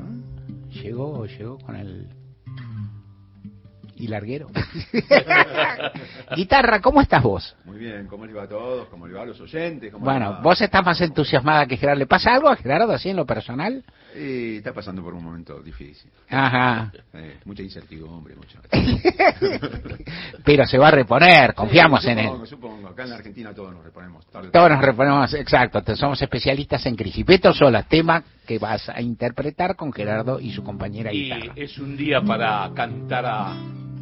[0.72, 2.08] Llegó, llegó con el...
[3.98, 4.50] Y larguero.
[6.36, 7.56] Guitarra, ¿cómo estás vos?
[7.64, 8.90] Muy bien, ¿cómo les va a todos?
[8.90, 9.90] ¿Cómo les va a los oyentes?
[9.94, 10.42] ¿Cómo Bueno, va?
[10.42, 12.00] vos estás más entusiasmada que Gerardo.
[12.00, 13.86] ¿Le pasa algo a Gerardo así en lo personal?
[14.18, 16.10] Eh, está pasando por un momento difícil.
[16.30, 16.92] Ajá.
[17.14, 18.60] Eh, mucha incertidumbre, mucho.
[20.46, 22.26] Pero se va a reponer, confiamos Sí, en él.
[22.26, 24.26] supongo, Supongo, acá en la Argentina todos nos reponemos.
[24.28, 27.26] Tarde Todos nos reponemos, exacto, somos especialistas en crisis.
[27.26, 31.54] Beto Sola, tema que vas a interpretar con Gerardo y su compañera Y guitarra.
[31.56, 33.54] es un día para cantar a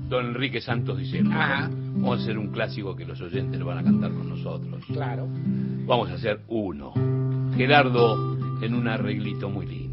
[0.08, 1.36] don Enrique Santos Discépolo.
[1.36, 4.84] Vamos a hacer un clásico que los oyentes lo van a cantar con nosotros.
[4.88, 5.28] Claro.
[5.86, 6.94] Vamos a hacer uno.
[7.56, 9.93] Gerardo en un arreglito muy lindo.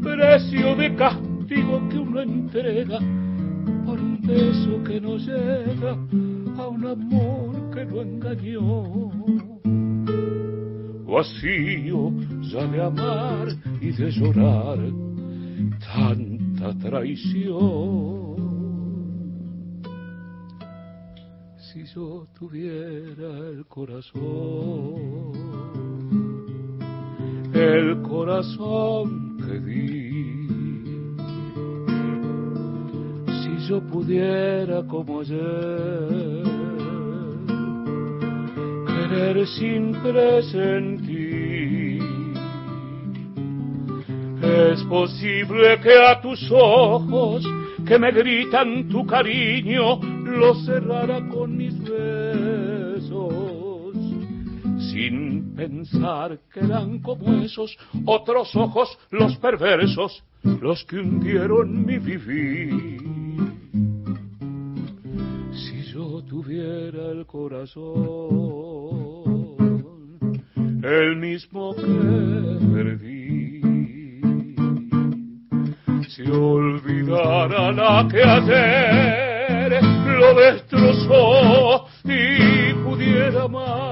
[0.00, 2.98] Precio de castigo que uno entrega
[3.84, 5.92] por un beso que no llega
[6.56, 9.10] a un amor que lo engañó.
[11.04, 13.48] Vacío ya de amar
[13.80, 14.78] y de llorar
[15.80, 18.32] tanta traición.
[21.72, 24.12] si yo tuviera el corazón,
[27.52, 31.16] el corazón que di,
[33.42, 36.44] si yo pudiera como ayer,
[38.86, 42.02] querer sin presentir,
[44.42, 47.44] es posible que a tus ojos
[47.86, 51.81] que me gritan tu cariño lo cerrara con mis
[54.92, 63.00] sin pensar que eran como esos otros ojos los perversos, los que hundieron mi vivir.
[65.52, 67.82] Si yo tuviera el corazón,
[70.82, 71.82] el mismo que
[72.74, 73.62] perdí,
[76.08, 83.91] si olvidara la que ayer lo destrozó y pudiera amarte,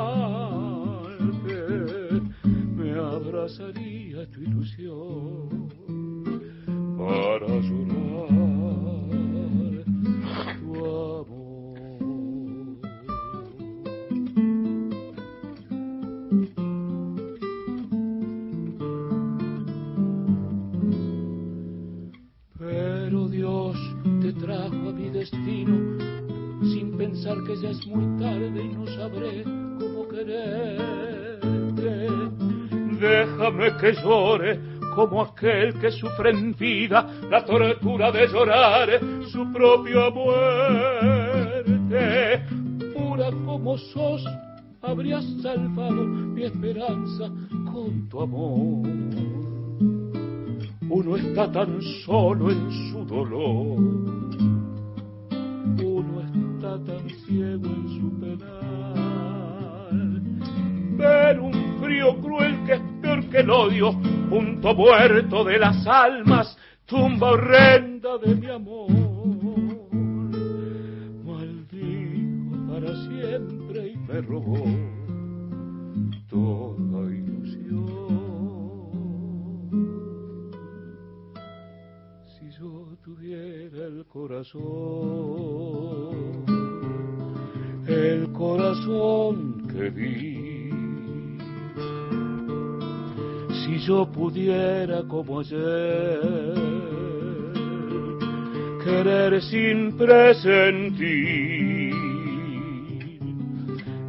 [3.50, 5.48] abrazaría tu ilusión
[6.96, 8.28] para llorar
[10.60, 12.78] tu amor.
[22.58, 23.76] Pero Dios
[24.20, 25.98] te trajo a mi destino
[26.62, 32.19] sin pensar que ya es muy tarde y no sabré cómo quererte.
[33.00, 34.60] Déjame que llore
[34.94, 39.00] como aquel que sufre en vida la tortura de llorar
[39.32, 41.62] su propia muerte.
[42.94, 44.22] Pura como sos,
[44.82, 47.30] habrías salvado mi esperanza
[47.72, 48.86] con tu amor.
[50.90, 53.78] Uno está tan solo en su dolor,
[55.82, 58.60] uno está tan ciego en su penal.
[60.98, 63.92] Ver un frío cruel que que el odio,
[64.28, 68.90] punto muerto de las almas, tumba horrenda de mi amor.
[71.24, 74.64] Maldijo para siempre y me robó
[76.28, 77.90] toda ilusión.
[82.26, 84.60] Si yo tuviera el corazón,
[87.88, 90.39] el corazón que vi,
[93.70, 96.20] si yo pudiera como ayer
[98.82, 101.94] querer sin presentir,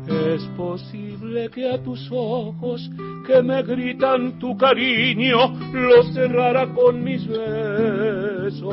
[0.08, 2.90] es posible que a tus ojos
[3.28, 8.64] que me gritan tu cariño los cerrara con mis besos,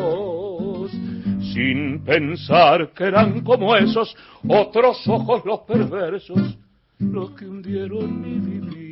[1.53, 4.16] sin pensar que eran como esos
[4.48, 6.57] otros ojos los perversos,
[6.98, 8.88] los que hundieron mi vivir.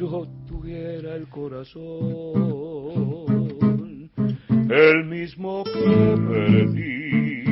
[0.00, 1.76] Yo tuviera el corazón,
[4.70, 7.42] el mismo que perdí.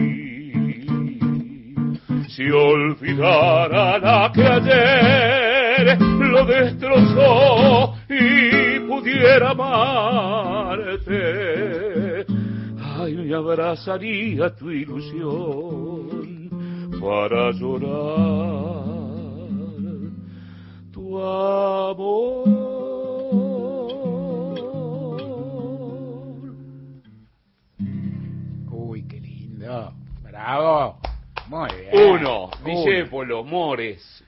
[2.31, 11.05] Si olvidara la que ayer lo destrozó y pudiera amarte,
[12.81, 16.49] ay, me abrazaría tu ilusión
[16.99, 18.98] para llorar
[21.19, 22.49] tu amor.
[28.71, 29.95] Uy, qué lindo.
[30.23, 31.01] Bravo.
[31.49, 32.09] Muy bien.
[32.11, 32.51] Uno.
[32.65, 34.25] Discépolo, Mores,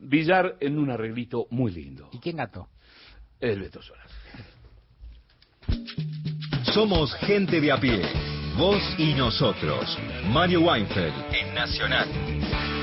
[0.00, 2.08] Villar en un arreglito muy lindo.
[2.12, 2.68] ¿Y quién gató?
[3.40, 4.06] El Beto Solar.
[6.72, 8.02] Somos gente de a pie.
[8.56, 9.98] Vos y nosotros.
[10.26, 12.77] Mario Weinfeld en Nacional.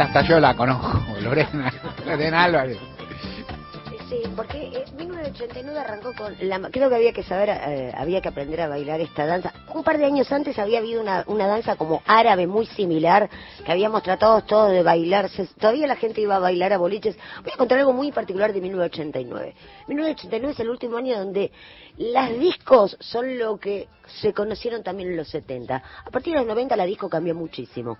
[0.00, 1.72] Hasta yo la conozco, Lorena,
[2.06, 2.78] Lorena Álvarez.
[4.08, 8.28] Sí, porque eh, 1989 arrancó con la, creo que había que saber, eh, había que
[8.28, 9.52] aprender a bailar esta danza.
[9.72, 13.30] Un par de años antes había habido una, una danza como árabe muy similar
[13.64, 15.30] que habíamos tratado todos de bailar.
[15.60, 17.16] Todavía la gente iba a bailar a boliches.
[17.44, 19.54] Voy a contar algo muy particular de 1989.
[19.86, 21.52] 1989 es el último año donde
[21.96, 23.86] las discos son lo que
[24.20, 25.82] se conocieron también en los 70.
[26.04, 27.98] A partir de los 90 la disco cambió muchísimo.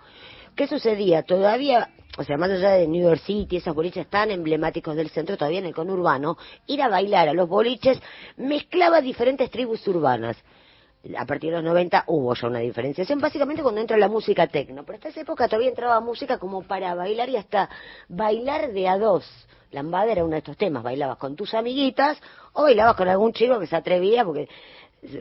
[0.56, 1.22] ¿Qué sucedía?
[1.22, 5.36] Todavía, o sea, más allá de New York City, esos boliches tan emblemáticos del centro,
[5.36, 6.36] todavía en el conurbano,
[6.66, 8.00] ir a bailar a los boliches
[8.36, 10.36] mezclaba diferentes tribus urbanas.
[11.16, 14.84] A partir de los 90 hubo ya una diferenciación, básicamente cuando entra la música tecno,
[14.84, 17.70] pero hasta esa época todavía entraba música como para bailar y hasta
[18.08, 19.24] bailar de a dos.
[19.70, 22.20] Lambada era uno de estos temas, bailabas con tus amiguitas
[22.52, 24.48] o bailabas con algún chico que se atrevía, porque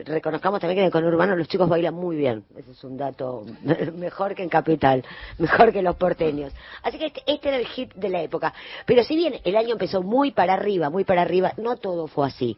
[0.04, 2.44] reconozcamos también que en el conurbano los chicos bailan muy bien.
[2.56, 3.44] Ese es un dato
[3.94, 5.04] mejor que en Capital,
[5.38, 6.52] mejor que los porteños.
[6.82, 8.52] Así que este, este era el hit de la época.
[8.86, 12.26] Pero si bien el año empezó muy para arriba, muy para arriba, no todo fue
[12.26, 12.56] así.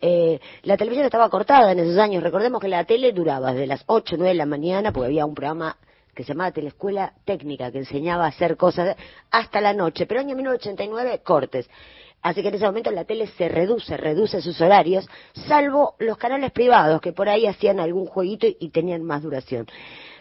[0.00, 2.22] Eh, la televisión estaba cortada en esos años.
[2.22, 5.26] Recordemos que la tele duraba desde las 8 o 9 de la mañana, porque había
[5.26, 5.76] un programa
[6.14, 8.96] que se llamaba Telescuela Técnica, que enseñaba a hacer cosas
[9.30, 10.06] hasta la noche.
[10.06, 11.68] Pero año 1989, cortes.
[12.22, 15.08] Así que en ese momento la tele se reduce, reduce sus horarios,
[15.46, 19.66] salvo los canales privados que por ahí hacían algún jueguito y, tenían más duración.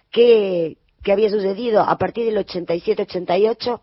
[0.09, 1.81] ¿Qué, ¿Qué había sucedido?
[1.81, 3.79] A partir del 87-88,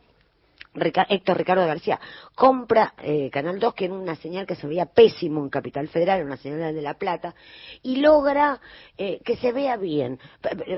[1.09, 1.99] Héctor Ricardo García
[2.35, 6.25] compra eh, Canal 2, que era una señal que se veía pésimo en Capital Federal,
[6.25, 7.35] una señal de La Plata,
[7.83, 8.61] y logra
[8.97, 10.19] eh, que se vea bien.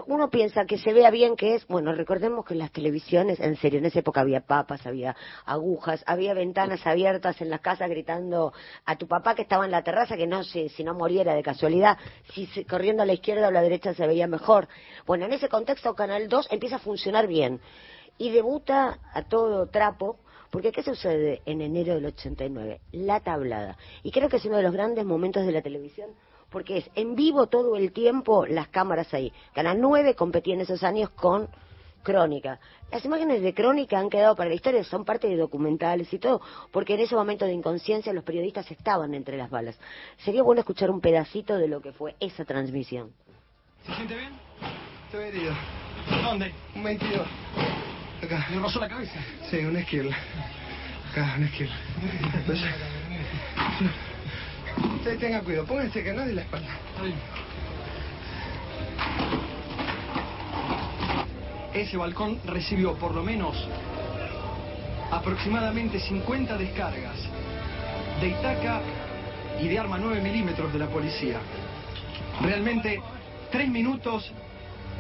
[0.07, 3.57] Uno piensa que se vea bien, que es, bueno, recordemos que en las televisiones, en
[3.57, 8.53] serio, en esa época había papas, había agujas, había ventanas abiertas en las casas gritando
[8.85, 11.43] a tu papá que estaba en la terraza, que no sé si no moriera de
[11.43, 11.99] casualidad,
[12.33, 14.69] si corriendo a la izquierda o a la derecha se veía mejor.
[15.07, 17.61] Bueno, en ese contexto Canal 2 empieza a funcionar bien
[18.19, 20.19] y debuta a todo trapo,
[20.51, 22.81] porque ¿qué sucede en enero del 89?
[22.93, 23.77] La tablada.
[24.03, 26.11] Y creo que es uno de los grandes momentos de la televisión,
[26.51, 29.33] porque es en vivo todo el tiempo las cámaras ahí.
[29.55, 31.49] Canal 9 competía en esos años con
[32.03, 32.59] Crónica.
[32.91, 36.41] Las imágenes de Crónica han quedado para la historia, son parte de documentales y todo,
[36.73, 39.79] porque en ese momento de inconsciencia los periodistas estaban entre las balas.
[40.25, 43.13] Sería bueno escuchar un pedacito de lo que fue esa transmisión.
[43.87, 44.33] ¿Se siente bien?
[45.07, 45.53] Estoy herido.
[46.25, 46.53] ¿Dónde?
[46.75, 47.27] Un 22.
[48.23, 48.47] Acá.
[48.51, 49.19] ¿Le rozó la cabeza?
[49.51, 50.17] Sí, una esquirla.
[51.11, 51.77] Acá, una esquirla.
[52.35, 52.71] Entonces...
[54.97, 56.69] Usted tenga cuidado, pónganse que no de la espalda.
[61.75, 63.57] Ese balcón recibió por lo menos
[65.11, 67.17] aproximadamente 50 descargas
[68.21, 68.81] de Itaca
[69.61, 71.39] y de arma 9 milímetros de la policía.
[72.43, 73.01] Realmente,
[73.51, 74.31] tres minutos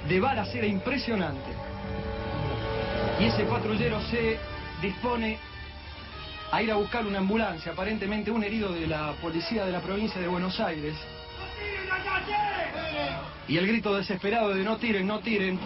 [0.08, 1.67] de balas era impresionante.
[3.20, 4.38] Y ese patrullero se
[4.80, 5.38] dispone
[6.52, 10.20] a ir a buscar una ambulancia, aparentemente un herido de la policía de la provincia
[10.20, 10.94] de Buenos Aires.
[13.48, 15.58] Y el grito desesperado de no tiren, no tiren,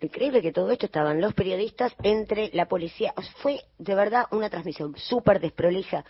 [0.00, 3.12] increíble que todo esto estaban los periodistas entre la policía.
[3.38, 6.04] Fue de verdad una transmisión súper desprolija.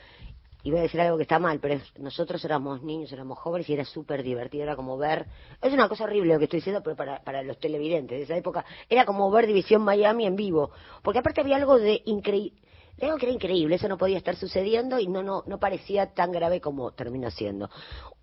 [0.71, 3.85] Voy a decir algo que está mal, pero nosotros éramos niños, éramos jóvenes y era
[3.85, 4.65] súper divertido.
[4.65, 5.27] Era como ver.
[5.63, 8.37] Es una cosa horrible lo que estoy diciendo, pero para, para los televidentes de esa
[8.37, 10.71] época era como ver División Miami en vivo.
[11.03, 12.61] Porque aparte había algo de increíble.
[12.97, 16.33] Digo que era increíble, eso no podía estar sucediendo y no, no, no parecía tan
[16.33, 17.69] grave como terminó siendo.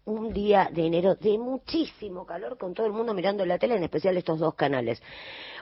[0.05, 3.83] Un día de enero de muchísimo calor con todo el mundo mirando la tele, en
[3.83, 5.01] especial estos dos canales.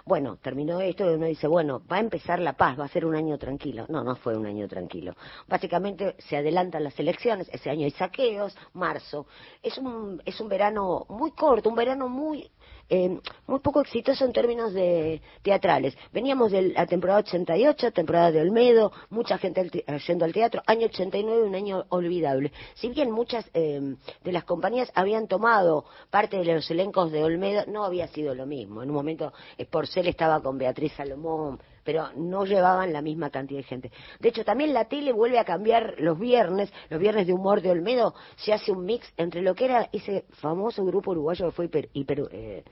[0.06, 3.06] Bueno, terminó esto y uno dice, bueno, va a empezar la paz, va a ser
[3.06, 3.86] un año tranquilo.
[3.90, 5.14] No, no fue un año tranquilo.
[5.48, 9.28] Básicamente se adelantan las elecciones, ese año hay saqueos, marzo.
[9.62, 12.50] Es un, es un verano muy corto, un verano muy
[12.94, 15.98] eh, muy poco exitoso en términos de teatrales.
[16.12, 21.44] Veníamos de la temporada 88, temporada de Olmedo, mucha gente yendo al teatro, año 89,
[21.44, 22.52] un año olvidable.
[22.74, 27.64] Si bien muchas eh, de las compañías habían tomado parte de los elencos de Olmedo,
[27.68, 28.84] no había sido lo mismo.
[28.84, 29.32] En un momento
[29.70, 33.92] Porcel estaba con Beatriz Salomón, pero no llevaban la misma cantidad de gente.
[34.20, 37.72] De hecho, también la tele vuelve a cambiar los viernes, los viernes de humor de
[37.72, 41.70] Olmedo, se hace un mix entre lo que era ese famoso grupo uruguayo que fue
[41.94, 42.64] hiper, eh,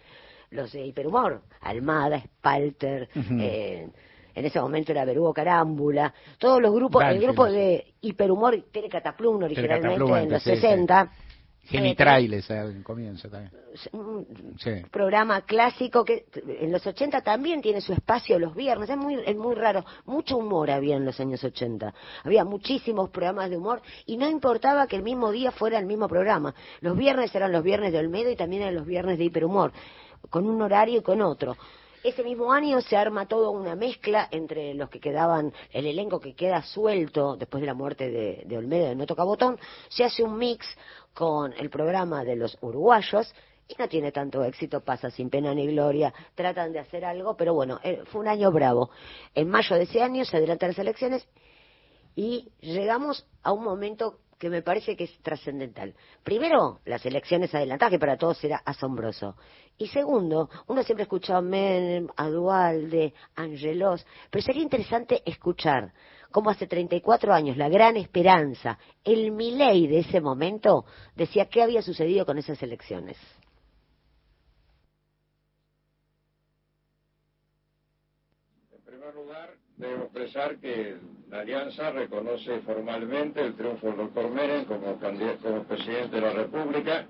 [0.51, 3.87] los de hiperhumor, Almada, Spalter, eh,
[4.35, 9.43] en ese momento era Berugo Carámbula, todos los grupos, el grupo de hiperhumor, Tere Cataplum
[9.43, 11.11] originalmente en los 60.
[11.69, 13.51] Genitrailes al comienzo también.
[13.91, 14.25] Un
[14.91, 16.25] programa clásico que
[16.59, 18.89] en los 80 también tiene su espacio los viernes.
[18.89, 19.85] Es muy, es muy raro.
[20.05, 21.93] Mucho humor había en los años 80.
[22.23, 26.07] Había muchísimos programas de humor y no importaba que el mismo día fuera el mismo
[26.07, 26.55] programa.
[26.81, 29.71] Los viernes eran los viernes de Olmedo y también eran los viernes de hiperhumor,
[30.29, 31.55] con un horario y con otro.
[32.03, 36.33] Ese mismo año se arma toda una mezcla entre los que quedaban, el elenco que
[36.33, 40.23] queda suelto después de la muerte de, de Olmedo de No Toca Botón, se hace
[40.23, 40.65] un mix
[41.13, 43.33] con el programa de los uruguayos
[43.67, 47.53] y no tiene tanto éxito, pasa sin pena ni gloria, tratan de hacer algo, pero
[47.53, 48.89] bueno, eh, fue un año bravo.
[49.35, 51.27] En mayo de ese año se adelantan las elecciones
[52.15, 55.93] y llegamos a un momento que me parece que es trascendental.
[56.23, 59.35] Primero, las elecciones adelantadas, que para todos era asombroso.
[59.77, 65.93] Y segundo, uno siempre escucha a Menem, a Dualde, a Angelos, pero sería interesante escuchar
[66.31, 70.85] cómo hace 34 años la gran esperanza, el Milei de ese momento,
[71.15, 73.17] decía qué había sucedido con esas elecciones.
[78.71, 80.97] En primer lugar, debo expresar que
[81.29, 84.99] la Alianza reconoce formalmente el triunfo del doctor Menem como,
[85.41, 87.07] como presidente de la República.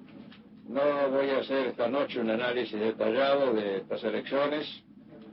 [0.68, 4.84] No voy a hacer esta noche un análisis detallado de estas elecciones.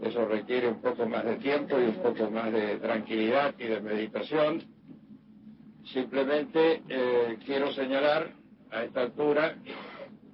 [0.03, 3.80] Eso requiere un poco más de tiempo y un poco más de tranquilidad y de
[3.80, 4.62] meditación.
[5.93, 8.30] Simplemente eh, quiero señalar
[8.70, 9.57] a esta altura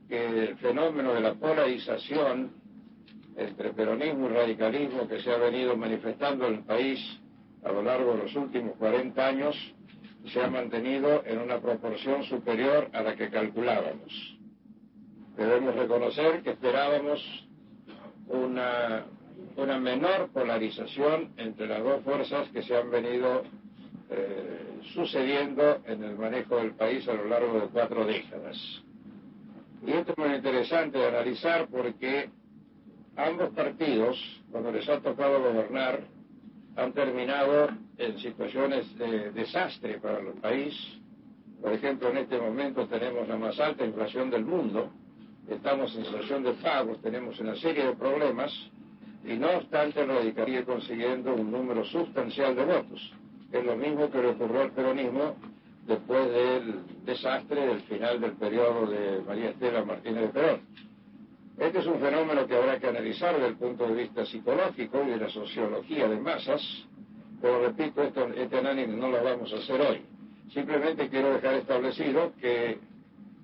[0.09, 2.62] que el fenómeno de la polarización
[3.37, 6.99] entre peronismo y radicalismo que se ha venido manifestando en el país
[7.65, 9.57] a lo largo de los últimos 40 años
[10.33, 14.39] se ha mantenido en una proporción superior a la que calculábamos.
[15.37, 17.21] Debemos reconocer que esperábamos
[18.29, 19.07] una,
[19.57, 23.43] una menor polarización entre las dos fuerzas que se han venido
[24.11, 28.57] eh, sucediendo en el manejo del país a lo largo de cuatro décadas.
[29.85, 32.31] Y esto es muy interesante de analizar porque
[33.17, 34.19] ambos partidos,
[34.51, 36.01] cuando les ha tocado gobernar,
[36.77, 40.75] han terminado en situaciones de desastre para el país.
[41.61, 44.91] Por ejemplo, en este momento tenemos la más alta inflación del mundo,
[45.49, 48.53] estamos en situación de pagos, tenemos una serie de problemas
[49.25, 53.13] y no obstante radicaría consiguiendo un número sustancial de votos.
[53.53, 55.37] Es lo mismo que le ocurrió al peronismo
[55.87, 60.61] después del desastre del final del periodo de María Estela Martínez de Perón.
[61.59, 65.11] Este es un fenómeno que habrá que analizar desde el punto de vista psicológico y
[65.11, 66.63] de la sociología de masas,
[67.41, 70.03] pero repito, esto, este análisis no lo vamos a hacer hoy.
[70.53, 72.79] Simplemente quiero dejar establecido que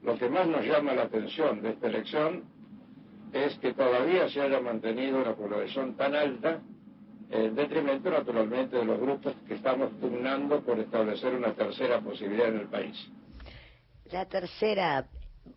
[0.02, 2.44] lo que más nos llama la atención de esta elección
[3.32, 6.60] es que todavía se haya mantenido una población tan alta,
[7.30, 12.60] en detrimento naturalmente de los grupos que estamos pugnando por establecer una tercera posibilidad en
[12.60, 12.96] el país.
[14.10, 15.06] La tercera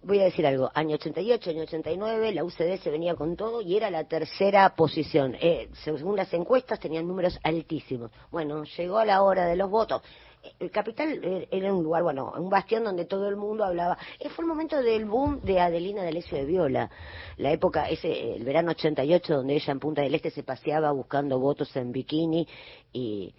[0.04, 3.78] voy a decir algo, año 88, año 89, la UCD se venía con todo y
[3.78, 5.36] era la tercera posición.
[5.40, 8.12] Eh, según las encuestas tenían números altísimos.
[8.32, 10.02] Bueno, llegó la hora de los votos
[10.60, 13.98] el capital eh, era un lugar, bueno, un bastión donde todo el mundo hablaba.
[14.20, 16.90] Eh, fue el momento del boom de Adelina D'Alessio de Viola,
[17.38, 21.40] la época, ese, el verano 88, donde ella en Punta del Este se paseaba buscando
[21.40, 22.48] votos en bikini
[22.94, 23.34] y,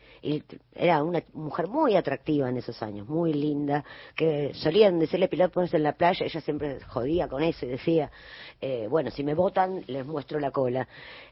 [0.74, 3.84] era una mujer muy atractiva en esos años, muy linda,
[4.14, 8.10] que solían decirle ponerse en la playa, ella siempre jodía con eso y decía,
[8.60, 10.86] eh, bueno, si me votan les muestro la cola.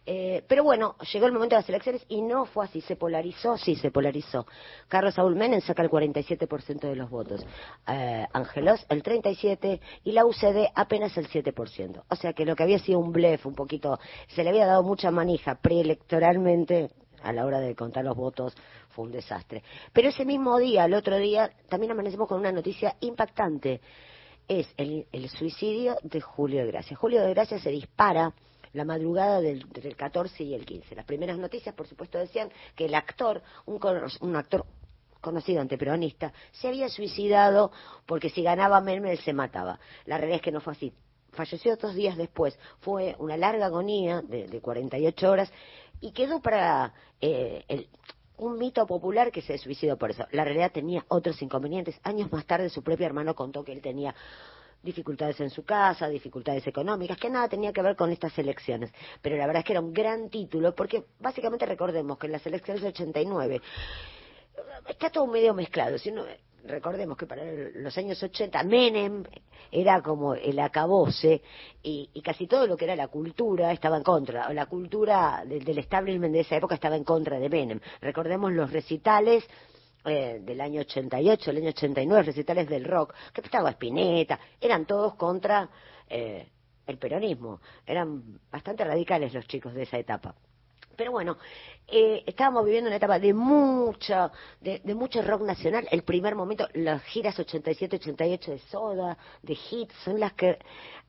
[0.05, 3.77] pero bueno, llegó el momento de las elecciones y no fue así, se polarizó, sí,
[3.77, 4.47] se polarizó.
[4.89, 7.45] Carlos Saúl Menem saca el 47% de los votos.
[7.87, 12.03] Eh, Angelos el 37% y la UCD apenas el 7%.
[12.09, 13.99] O sea que lo que había sido un blef, un poquito,
[14.29, 16.91] se le había dado mucha manija preelectoralmente
[17.23, 18.55] a la hora de contar los votos
[18.91, 19.63] fue un desastre.
[19.93, 23.81] Pero ese mismo día, el otro día, también amanecemos con una noticia impactante.
[24.49, 26.97] Es el, el suicidio de Julio de Gracia.
[26.97, 28.33] Julio de Gracia se dispara
[28.73, 30.95] la madrugada del, del 14 y el 15.
[30.95, 33.81] Las primeras noticias, por supuesto, decían que el actor, un,
[34.21, 34.65] un actor
[35.21, 37.73] conocido anteperonista, se había suicidado
[38.07, 39.79] porque si ganaba Menem se mataba.
[40.07, 40.93] La realidad es que no fue así.
[41.33, 42.59] Falleció dos días después.
[42.81, 45.53] Fue una larga agonía de, de 48 horas
[46.01, 47.89] y quedó para eh, el,
[48.41, 50.27] un mito popular que se suicidó por eso.
[50.33, 52.01] La realidad tenía otros inconvenientes.
[52.03, 54.15] Años más tarde su propio hermano contó que él tenía
[54.83, 58.91] dificultades en su casa, dificultades económicas, que nada tenía que ver con estas elecciones.
[59.21, 62.47] Pero la verdad es que era un gran título, porque básicamente recordemos que en las
[62.47, 63.61] elecciones de 89
[64.89, 65.99] está todo medio mezclado.
[65.99, 66.25] Si uno,
[66.65, 67.43] recordemos que para
[67.75, 69.25] los años 80 Menem
[69.71, 71.43] era como el acabose
[71.83, 75.79] y, casi todo lo que era la cultura estaba en contra, la cultura del, del
[75.79, 77.81] establishment de esa época estaba en contra de Menem.
[78.01, 79.45] Recordemos los recitales
[80.05, 85.15] eh, del año 88, el año 89, recitales del rock, que estaba Spinetta, eran todos
[85.15, 85.69] contra
[86.09, 86.49] eh,
[86.87, 90.35] el peronismo, eran bastante radicales los chicos de esa etapa.
[91.01, 91.39] Pero bueno,
[91.89, 94.31] eh, estábamos viviendo una etapa de mucha,
[94.61, 95.89] de, de, mucho rock nacional.
[95.91, 100.59] El primer momento, las giras 87-88 de Soda, de Hits, son las que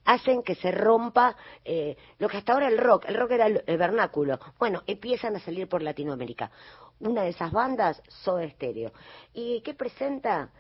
[0.05, 1.35] hacen que se rompa
[1.65, 4.39] eh, lo que hasta ahora el rock, el rock era el, el, vernáculo.
[4.57, 6.49] Bueno, empiezan a salir por Latinoamérica.
[7.01, 8.93] Una de esas bandas, Soda Stereo.
[9.33, 10.51] ¿Y qué presenta?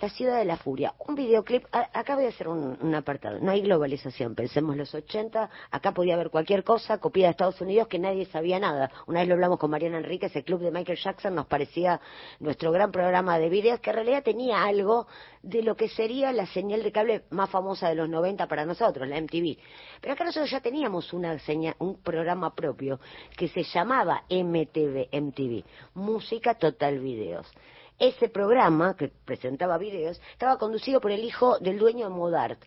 [0.00, 0.94] La ciudad de la furia.
[1.08, 3.40] Un videoclip, acá voy a hacer un, apartado.
[3.40, 7.88] No hay globalización, pensemos los 80, acá podía haber cualquier cosa, copiada de Estados Unidos,
[7.88, 8.92] que nadie sabía nada.
[9.08, 12.00] Una vez lo hablamos con Mariana Enríquez, el club de Michael Jackson nos parecía
[12.38, 15.08] nuestro gran programa de videos, que en realidad tenía algo
[15.42, 19.08] de lo que sería la señal de cable más famosa de los 90 para nosotros,
[19.08, 19.58] la MTV.
[20.00, 23.00] Pero acá nosotros ya teníamos una señal, un programa propio
[23.36, 27.50] que se llamaba MTV, MTV, Música Total Videos.
[27.98, 32.62] Ese programa, que presentaba videos, estaba conducido por el hijo del dueño de Modart,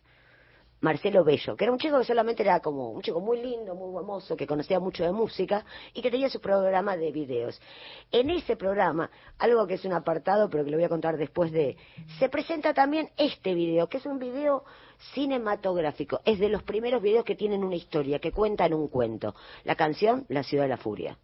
[0.81, 3.93] Marcelo Bello, que era un chico que solamente era como un chico muy lindo, muy
[3.93, 5.63] famoso, que conocía mucho de música
[5.93, 7.61] y que tenía su programa de videos.
[8.11, 11.51] En ese programa, algo que es un apartado, pero que lo voy a contar después
[11.51, 11.77] de,
[12.19, 14.65] se presenta también este video, que es un video
[15.13, 16.21] cinematográfico.
[16.25, 19.35] Es de los primeros videos que tienen una historia, que cuentan un cuento.
[19.63, 21.17] La canción, La Ciudad de la Furia.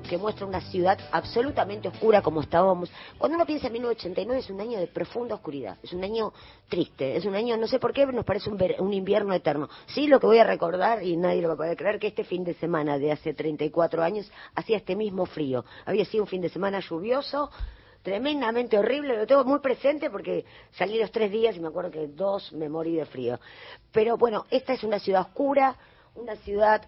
[0.00, 2.90] Que muestra una ciudad absolutamente oscura como estábamos.
[3.18, 6.32] Cuando uno piensa en 1989 es un año de profunda oscuridad, es un año
[6.68, 9.68] triste, es un año, no sé por qué, nos parece un, ver, un invierno eterno.
[9.86, 12.24] Sí, lo que voy a recordar, y nadie lo va a poder creer, que este
[12.24, 15.64] fin de semana de hace 34 años hacía este mismo frío.
[15.84, 17.50] Había sido un fin de semana lluvioso,
[18.02, 22.08] tremendamente horrible, lo tengo muy presente porque salí los tres días y me acuerdo que
[22.08, 23.38] dos me morí de frío.
[23.92, 25.76] Pero bueno, esta es una ciudad oscura,
[26.14, 26.82] una ciudad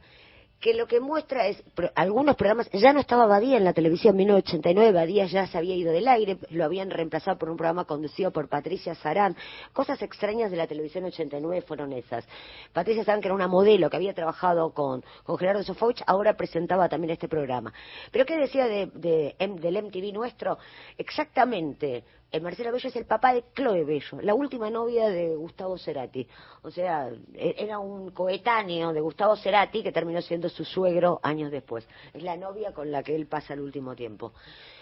[0.65, 1.63] que lo que muestra es
[1.95, 5.75] algunos programas, ya no estaba Badía en la televisión en 1989, Badía ya se había
[5.75, 9.37] ido del aire, lo habían reemplazado por un programa conducido por Patricia Sarán.
[9.75, 12.27] Cosas extrañas de la televisión 89 fueron esas.
[12.73, 16.89] Patricia Sarán, que era una modelo que había trabajado con, con Gerardo Sofovich, ahora presentaba
[16.89, 17.71] también este programa.
[18.11, 20.57] Pero ¿qué decía de, de, del MTV nuestro?
[20.97, 22.05] Exactamente
[22.41, 26.27] Marcelo Bello es el papá de Chloe Bello, la última novia de Gustavo Cerati.
[26.63, 31.51] O sea, e-, era un coetáneo de Gustavo Cerati que terminó siendo su suegro años
[31.51, 31.87] después.
[32.13, 34.33] Es la novia con la que él pasa el último tiempo.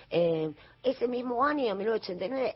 [0.09, 0.51] Eh,
[0.83, 2.55] ese mismo año, 1989,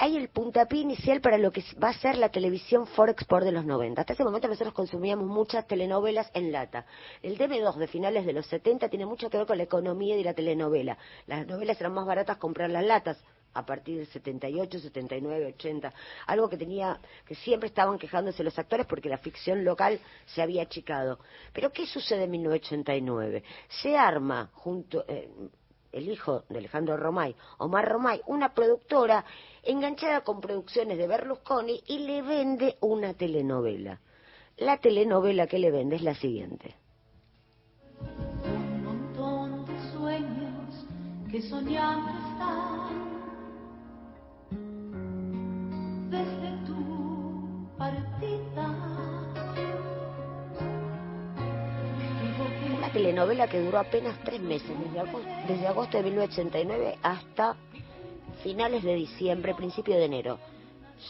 [0.00, 3.64] hay el puntapié inicial para lo que va a ser la televisión Forexport de los
[3.64, 4.00] 90.
[4.00, 6.86] Hasta ese momento nosotros consumíamos muchas telenovelas en lata.
[7.20, 10.22] El DB2 de finales de los 70 tiene mucho que ver con la economía de
[10.22, 10.96] la telenovela.
[11.26, 13.22] Las novelas eran más baratas comprar las latas
[13.54, 15.92] a partir del 78, 79, 80,
[16.26, 20.62] algo que tenía, que siempre estaban quejándose los actores porque la ficción local se había
[20.62, 21.18] achicado.
[21.52, 23.42] Pero ¿qué sucede en 1989?
[23.82, 25.28] Se arma junto, eh,
[25.92, 29.24] el hijo de Alejandro Romay, Omar Romay, una productora
[29.62, 34.00] enganchada con producciones de Berlusconi y le vende una telenovela.
[34.58, 36.74] La telenovela que le vende es la siguiente.
[38.44, 40.86] Un montón de sueños
[41.30, 41.42] que
[46.10, 48.74] desde tu partida.
[52.76, 54.70] Una telenovela que duró apenas tres meses,
[55.46, 57.56] desde agosto, de 1989 hasta
[58.42, 60.38] finales de diciembre, principio de enero.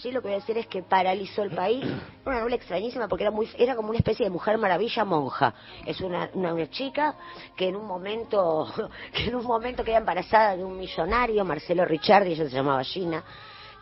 [0.03, 1.85] sí lo que voy a decir es que paralizó el país.
[1.85, 5.55] Era una novela extrañísima porque era muy era como una especie de mujer maravilla monja.
[5.87, 7.15] Es una, una, una chica
[7.57, 8.67] que en un momento
[9.13, 13.23] que en un momento queda embarazada de un millonario, Marcelo Ricciardi, ella se llamaba Gina.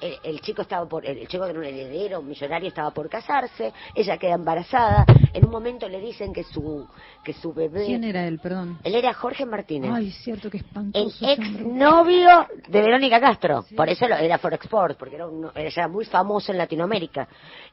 [0.00, 3.08] El, el chico estaba por el chico que era un heredero, un millonario estaba por
[3.08, 6.86] casarse, ella queda embarazada, en un momento le dicen que su
[7.24, 8.78] que su bebé ¿Quién era él, perdón?
[8.84, 9.90] él era Jorge Martínez.
[9.94, 11.08] Ay, cierto que el espantoso.
[11.24, 13.64] ese ex novio de Verónica Castro.
[13.74, 17.26] Por eso lo, era Forexport, porque era, un- era muy famoso en Latinoamérica.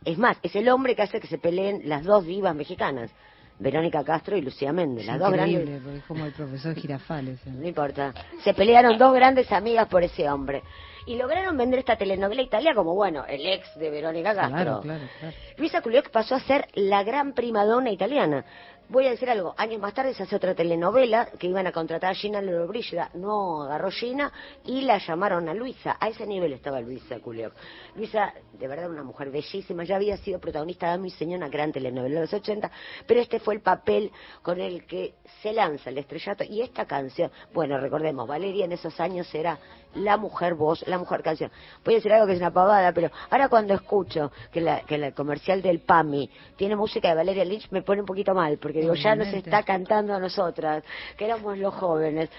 [0.05, 3.11] Es más, es el hombre que hace que se peleen las dos divas mexicanas,
[3.59, 5.05] Verónica Castro y Lucía Méndez.
[5.05, 5.81] Las dos grandes.
[6.07, 7.39] como el profesor Girafales.
[7.45, 7.51] ¿eh?
[7.51, 8.13] No importa.
[8.43, 10.63] Se pelearon dos grandes amigas por ese hombre.
[11.05, 14.55] Y lograron vender esta telenovela italia como, bueno, el ex de Verónica Castro.
[14.55, 15.35] Claro, claro, claro.
[15.57, 18.45] Luisa Culioc pasó a ser la gran primadona italiana.
[18.89, 22.11] Voy a decir algo, años más tarde se hace otra telenovela que iban a contratar
[22.11, 24.31] a Gina Lollobrigida, no agarró Gina
[24.65, 25.95] y la llamaron a Luisa.
[25.99, 27.53] A ese nivel estaba Luisa Culioc.
[27.95, 31.71] Luisa, de verdad, una mujer bellísima, ya había sido protagonista de Mi Señor, una gran
[31.71, 32.69] telenovela de los 80,
[33.07, 37.31] pero este fue el papel con el que se lanza el estrellato y esta canción,
[37.53, 39.57] bueno, recordemos, Valeria en esos años era
[39.95, 41.51] la mujer voz, la mujer canción.
[41.83, 44.95] Voy a decir algo que es una pavada, pero ahora cuando escucho que la, que
[44.95, 48.81] el comercial del PAMI tiene música de Valeria Lynch me pone un poquito mal, porque
[48.81, 50.83] digo, ya nos está cantando a nosotras,
[51.17, 52.29] que éramos los jóvenes.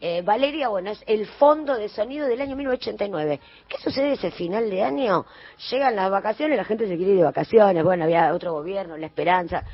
[0.00, 3.40] Eh, Valeria, bueno, es el fondo de sonido del año 1989.
[3.68, 5.26] ¿Qué sucede ese final de año?
[5.70, 9.06] Llegan las vacaciones, la gente se quiere ir de vacaciones, bueno, había otro gobierno, la
[9.06, 9.64] esperanza.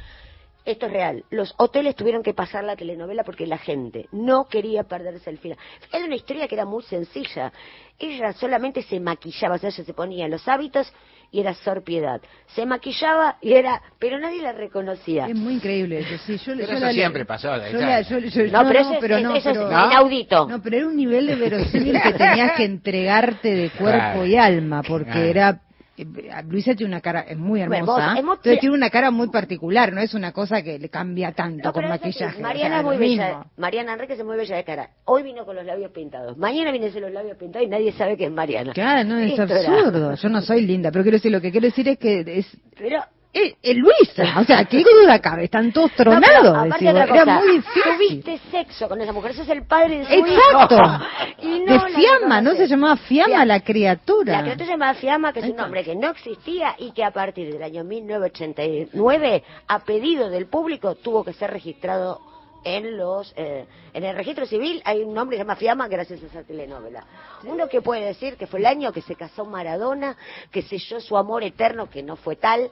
[0.65, 1.25] Esto es real.
[1.31, 5.57] Los hoteles tuvieron que pasar la telenovela porque la gente no quería perderse el final.
[5.93, 7.53] Era una historia que era muy sencilla.
[7.99, 10.93] Ella solamente se maquillaba, o sea, ella se ponía los hábitos
[11.33, 12.21] y era Sor Piedad.
[12.49, 15.27] Se maquillaba y era, pero nadie la reconocía.
[15.29, 16.37] Es muy increíble eso, sí.
[16.39, 17.87] Yo, Pero yo eso la- siempre pasó, Yo ya.
[17.87, 20.49] la- yo- yo- No, no, pero no, eso es- pero no, eso es pero- inaudito.
[20.49, 24.27] No, pero era un nivel de verosímil que tenías que entregarte de cuerpo Claro.
[24.27, 25.27] y alma, porque Claro.
[25.27, 25.61] era...
[26.03, 27.81] eh, Luisa tiene una cara, es muy hermosa,
[28.17, 31.69] hermosa, entonces tiene una cara muy particular, no es una cosa que le cambia tanto
[31.69, 32.41] No, con es maquillaje.
[32.43, 33.47] Mariana o sea, muy bella.
[33.57, 34.91] Mariana Enrique es muy bella de cara.
[35.05, 36.37] Hoy vino con los labios pintados.
[36.37, 38.73] Mañana viene sin los labios pintados y nadie sabe que es Mariana.
[38.73, 40.15] Claro, no, es Esto era- absurdo.
[40.15, 42.47] Yo no soy linda, pero quiero decir, lo que quiero decir es que es...
[42.79, 43.01] Pero
[43.33, 45.45] Es, es Luisa, o sea, ¿qué duda cabe?
[45.45, 46.53] Están todos tronados.
[46.53, 47.83] No, aparte otra era cosa, muy difícil.
[47.97, 50.75] Tuviste sexo con esa mujer, sos el padre de su Exacto.
[50.75, 51.05] hijo.
[51.43, 53.45] Y no de Fiamma, ¿no se llamaba Fiamma Fiamma.
[53.47, 54.33] la criatura?
[54.33, 57.13] La criatura se llamaba Fiamma, que es un nombre que no existía y que a
[57.13, 62.21] partir del año 1989, a pedido del público, tuvo que ser registrado
[62.65, 63.65] en los eh,
[63.95, 67.07] en el registro civil hay un nombre que se llama Fiamma gracias a esa telenovela.
[67.45, 70.17] Uno que puede decir que fue el año que se casó Maradona,
[70.51, 72.71] que selló su amor eterno, que no fue tal,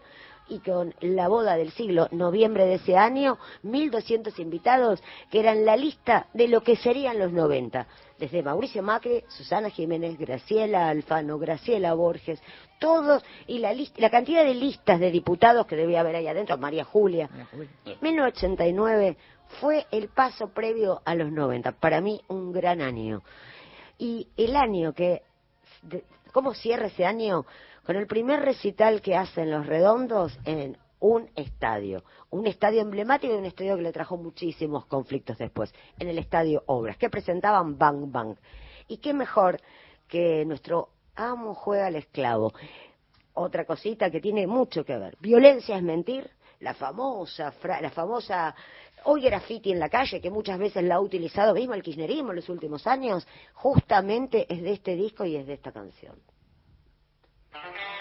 [0.49, 5.77] y con la boda del siglo, noviembre de ese año, 1.200 invitados que eran la
[5.77, 7.87] lista de lo que serían los 90.
[8.19, 12.41] Desde Mauricio Macri, Susana Jiménez, Graciela Alfano, Graciela Borges,
[12.81, 16.59] todos, y la, lista, la cantidad de listas de diputados que debía haber ahí adentro,
[16.59, 17.29] María Julia.
[18.01, 19.17] 1989
[19.61, 21.73] fue el paso previo a los 90.
[21.73, 23.23] Para mí, un gran año.
[23.99, 25.23] Y el año que.
[25.83, 27.47] de- ¿Cómo cierra ese año?
[27.89, 32.05] Con el primer recital que hacen los redondos en un estadio.
[32.29, 35.73] Un estadio emblemático y un estadio que le trajo muchísimos conflictos después.
[35.99, 38.37] En el estadio Obras, que presentaban Bang Bang.
[38.89, 39.59] Y qué mejor
[40.07, 42.53] que nuestro amo juega al esclavo.
[43.33, 45.17] Otra cosita que tiene mucho que ver.
[45.19, 46.31] Violencia es mentir.
[46.61, 48.55] La famosa, la famosa
[49.05, 52.37] hoy graffiti en la calle, que muchas veces la ha utilizado mismo el kirchnerismo en
[52.37, 56.17] los últimos años, justamente es de este disco y es de esta canción.
[57.53, 57.98] Muchas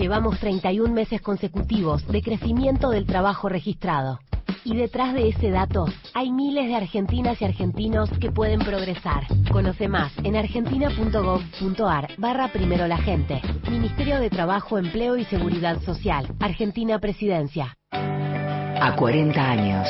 [0.00, 4.18] Llevamos 31 meses consecutivos de crecimiento del trabajo registrado.
[4.64, 5.84] Y detrás de ese dato
[6.14, 9.24] hay miles de argentinas y argentinos que pueden progresar.
[9.52, 13.42] Conoce más en argentina.gov.ar barra primero la gente.
[13.70, 16.26] Ministerio de Trabajo, Empleo y Seguridad Social.
[16.40, 17.76] Argentina Presidencia.
[17.92, 19.86] A 40 años.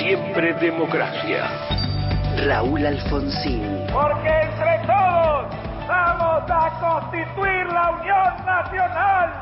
[0.00, 1.48] Siempre democracia.
[2.44, 3.62] Raúl Alfonsín.
[3.88, 4.39] Todos vamos
[6.78, 9.32] constituir la Unión Nacional,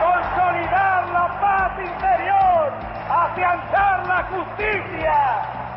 [0.00, 2.72] consolidar la paz interior,
[3.08, 5.14] afianzar la justicia,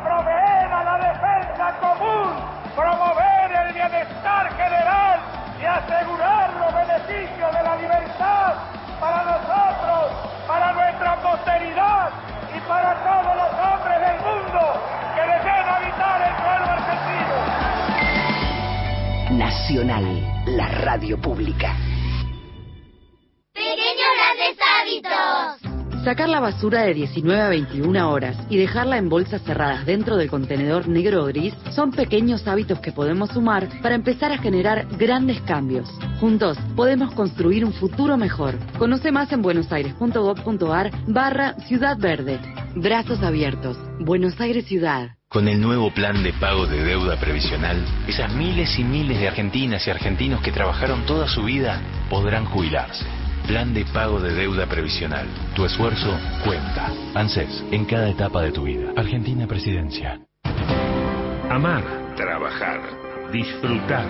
[0.02, 2.34] proveer a la defensa común,
[2.74, 5.20] promover el bienestar general
[5.60, 8.54] y asegurar los beneficios de la libertad
[9.00, 10.12] para nosotros,
[10.46, 12.10] para nuestra posteridad
[12.54, 14.60] y para todos los hombres del mundo
[15.14, 17.36] que deseen habitar el suelo argentino.
[19.38, 21.83] Nacional, la radio pública.
[26.04, 30.28] Sacar la basura de 19 a 21 horas y dejarla en bolsas cerradas dentro del
[30.28, 35.40] contenedor negro o gris son pequeños hábitos que podemos sumar para empezar a generar grandes
[35.40, 35.88] cambios.
[36.20, 38.58] Juntos podemos construir un futuro mejor.
[38.76, 42.38] Conoce más en buenosaires.gov.ar barra Ciudad Verde.
[42.76, 43.78] Brazos abiertos.
[43.98, 45.16] Buenos Aires Ciudad.
[45.30, 49.86] Con el nuevo plan de pago de deuda previsional, esas miles y miles de argentinas
[49.86, 51.80] y argentinos que trabajaron toda su vida
[52.10, 53.23] podrán jubilarse.
[53.46, 55.26] Plan de pago de deuda previsional.
[55.54, 56.90] Tu esfuerzo cuenta.
[57.14, 58.92] ANSES, en cada etapa de tu vida.
[58.96, 60.18] Argentina Presidencia.
[61.50, 61.84] Amar,
[62.16, 62.80] trabajar,
[63.30, 64.06] disfrutar,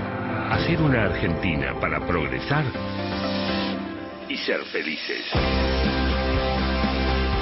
[0.53, 2.64] hacer una Argentina para progresar
[4.28, 5.24] y ser felices.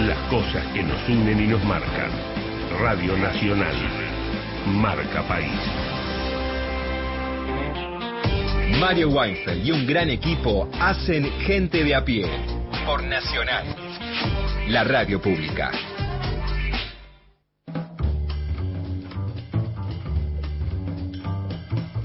[0.01, 2.11] Las cosas que nos unen y nos marcan.
[2.81, 3.77] Radio Nacional.
[4.67, 5.92] Marca País.
[8.81, 12.27] Mario Weinfeld y un gran equipo hacen Gente de a pie
[12.87, 13.65] por Nacional,
[14.69, 15.71] la radio pública.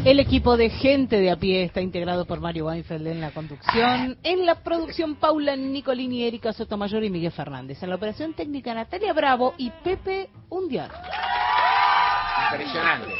[0.05, 4.17] El equipo de gente de a pie está integrado por Mario Weinfeld en la conducción,
[4.23, 9.11] en la producción Paula Nicolini, Erika Sotomayor y Miguel Fernández, en la operación técnica Natalia
[9.11, 10.91] Bravo y Pepe Undiar.
[12.53, 13.11] Impresionante.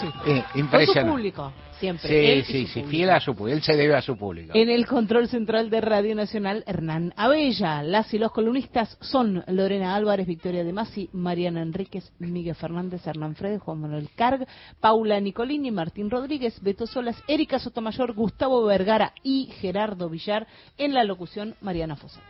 [0.00, 0.06] Sí.
[0.26, 1.10] Eh, Con su impresionante.
[1.12, 1.52] público,
[1.84, 2.08] siempre.
[2.08, 3.56] Sí, Él sí, sí, fiel a su público.
[3.56, 4.52] Él se debe a su público.
[4.54, 7.82] En el control central de Radio Nacional, Hernán Abella.
[7.82, 13.34] Las y los columnistas son Lorena Álvarez, Victoria De Masi, Mariana Enríquez, Miguel Fernández, Hernán
[13.34, 14.46] Fredes, Juan Manuel Carg,
[14.80, 20.46] Paula Nicolini, Martín Rodríguez, Beto Solas, Erika Sotomayor, Gustavo Vergara y Gerardo Villar.
[20.78, 22.20] En la locución, Mariana Fosa.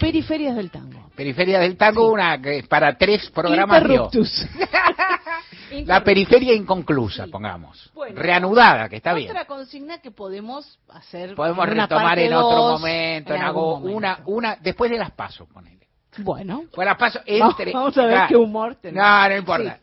[0.00, 0.93] Periferias del tango.
[1.14, 3.82] Periferia del Tango, una que para tres programas.
[5.86, 7.90] La periferia inconclusa, pongamos.
[7.94, 9.30] Bueno, Reanudada, que está bien.
[9.30, 11.34] Otra consigna que podemos hacer.
[11.34, 13.96] Podemos en una retomar en otro momento, en en algo, momento.
[13.96, 15.88] una, una, después de las pasos, ponele.
[16.18, 16.64] Bueno.
[16.72, 17.72] Pues las pasos entre.
[17.72, 18.28] vamos a ver claro.
[18.28, 19.04] qué humor tenemos.
[19.04, 19.78] No, no importa.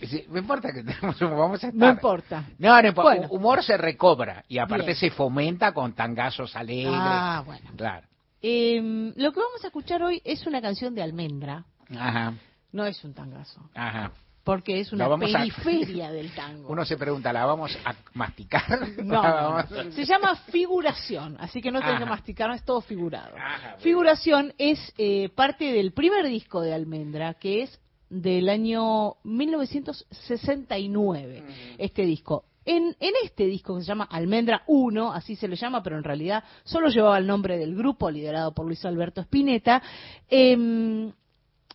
[0.00, 1.74] Sí, no importa que tenemos vamos a estar.
[1.74, 2.44] No importa.
[2.58, 3.10] No, no importa.
[3.10, 3.28] Bueno.
[3.30, 4.96] Humor se recobra y aparte Bien.
[4.96, 6.94] se fomenta con tangazos alegres.
[6.96, 7.70] Ah, bueno.
[7.76, 8.06] Claro.
[8.42, 11.64] Eh, lo que vamos a escuchar hoy es una canción de Almendra.
[11.96, 12.34] Ajá,
[12.72, 13.60] No es un tangazo.
[13.74, 14.12] ajá.
[14.44, 16.68] Porque es una a- periferia del tango.
[16.68, 18.78] Uno se pregunta, ¿la vamos a masticar?
[19.02, 19.90] No, ¿La no, vamos- no.
[19.90, 22.12] se llama figuración, así que no tienen que Ajá.
[22.12, 23.34] masticar, no es todo figurado.
[23.78, 31.42] Figuración es eh, parte del primer disco de Almendra, que es del año 1969,
[31.78, 32.44] este disco.
[32.66, 36.04] En, en este disco que se llama Almendra 1, así se le llama, pero en
[36.04, 39.82] realidad solo llevaba el nombre del grupo liderado por Luis Alberto Spinetta,
[40.28, 41.12] em,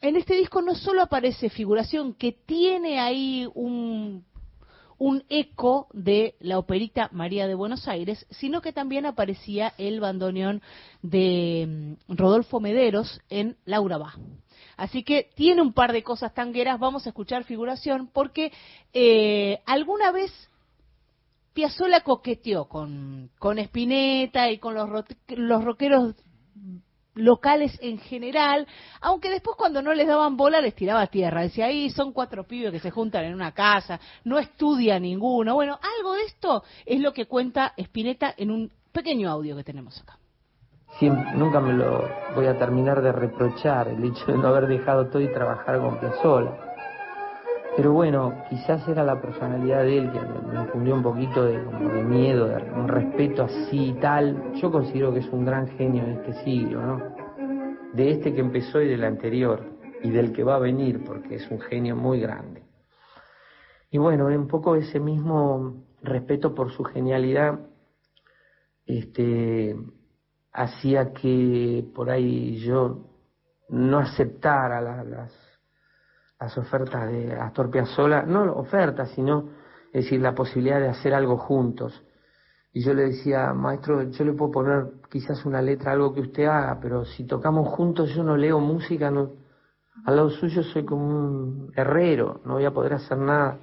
[0.02, 4.26] en este disco no solo aparece figuración, que tiene ahí un,
[4.98, 10.62] un eco de la operita María de Buenos Aires, sino que también aparecía el bandoneón
[11.02, 14.16] de mm, Rodolfo Mederos en Laura Va.
[14.78, 18.52] Así que tiene un par de cosas tangueras, vamos a escuchar figuración, porque
[18.94, 20.32] eh, alguna vez
[21.54, 24.90] Piazzolla coqueteó con, con Spinetta y con los,
[25.30, 26.16] los rockeros
[27.14, 28.66] locales en general,
[29.02, 32.72] aunque después cuando no les daban bola les tiraba tierra, decía, ahí son cuatro pibes
[32.72, 35.56] que se juntan en una casa, no estudia ninguno.
[35.56, 40.00] Bueno, algo de esto es lo que cuenta Spinetta en un pequeño audio que tenemos
[40.02, 40.18] acá.
[41.00, 45.08] Siempre- nunca me lo voy a terminar de reprochar el hecho de no haber dejado
[45.08, 46.71] todo y trabajar con Piazzolla.
[47.76, 51.90] Pero bueno, quizás era la personalidad de él que me, infundió un poquito de, como
[51.94, 54.54] de miedo, de un respeto así y tal.
[54.56, 57.02] Yo considero que es un gran genio de este siglo, ¿no?
[57.94, 59.64] De este que empezó y del anterior,
[60.04, 62.64] y del que va a venir, porque es un genio muy grande.
[63.90, 67.60] Y bueno, un poco ese mismo respeto por su genialidad,
[68.86, 69.76] este,
[70.52, 73.08] hacía que por ahí yo
[73.70, 75.34] no aceptara la- las,
[76.42, 79.50] las ofertas de Astor Piazzolla, no ofertas, sino
[79.94, 82.02] es decir, la posibilidad de hacer algo juntos.
[82.74, 86.46] Y yo le decía, maestro, yo le puedo poner quizás una letra, algo que usted
[86.46, 89.34] haga, pero si tocamos juntos yo no leo música, no,
[90.06, 93.60] al lado suyo soy como un herrero, no voy a poder hacer nada.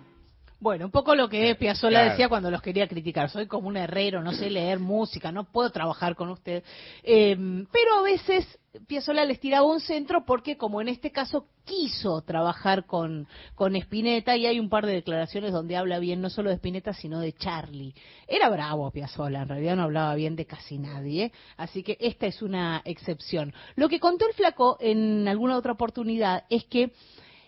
[0.61, 2.11] Bueno, un poco lo que Piazzolla Claro.
[2.11, 3.31] decía cuando los quería criticar.
[3.31, 6.64] Soy como un herrero, no sé leer música, no puedo trabajar con usted.
[7.05, 12.22] Eh, pero a veces Piazzolla les tiraba un centro porque, como en este caso, quiso
[12.22, 16.51] trabajar con, con Spinetta y hay un par de declaraciones donde habla bien no solo
[16.51, 17.95] de Spinetta, sino de Charlie.
[18.26, 21.33] Era bravo Piazzolla, en realidad no hablaba bien de casi nadie.
[21.57, 23.53] Así que esta es una excepción.
[23.76, 26.93] Lo que contó el flaco en alguna otra oportunidad es que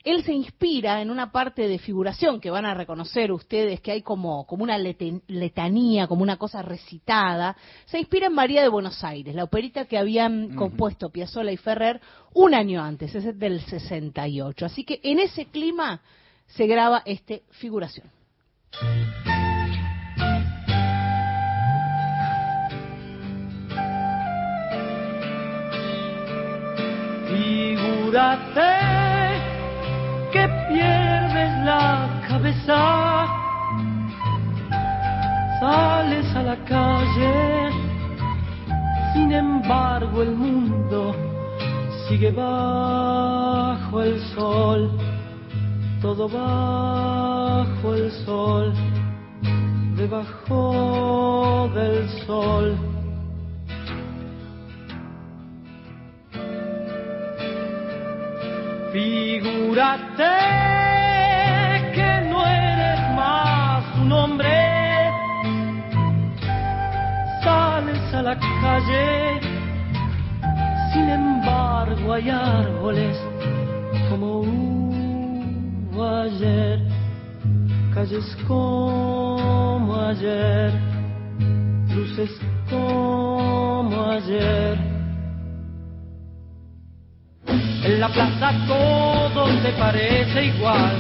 [0.05, 4.03] él se inspira en una parte de figuración que van a reconocer ustedes que hay
[4.03, 7.57] como, como una letanía, como una cosa recitada.
[7.87, 12.01] Se inspira en María de Buenos Aires, la operita que habían compuesto Piazzolla y Ferrer
[12.33, 14.67] un año antes, ese es del 68.
[14.67, 16.01] Así que en ese clima
[16.47, 18.11] se graba este figuración.
[27.29, 29.00] Figúrate
[31.65, 33.27] la cabeza,
[35.61, 37.71] sales a la calle,
[39.13, 41.15] sin embargo el mundo
[42.09, 44.91] sigue bajo el sol,
[46.01, 48.73] todo bajo el sol,
[49.97, 52.77] debajo del sol.
[58.93, 60.60] Figúrate
[68.61, 69.41] calle,
[70.93, 73.17] sin embargo hay árboles
[74.09, 76.81] como hubo ayer,
[77.95, 80.73] calles como ayer,
[81.95, 82.31] luces
[82.69, 84.79] como ayer.
[87.83, 90.97] En la plaza todo te parece igual.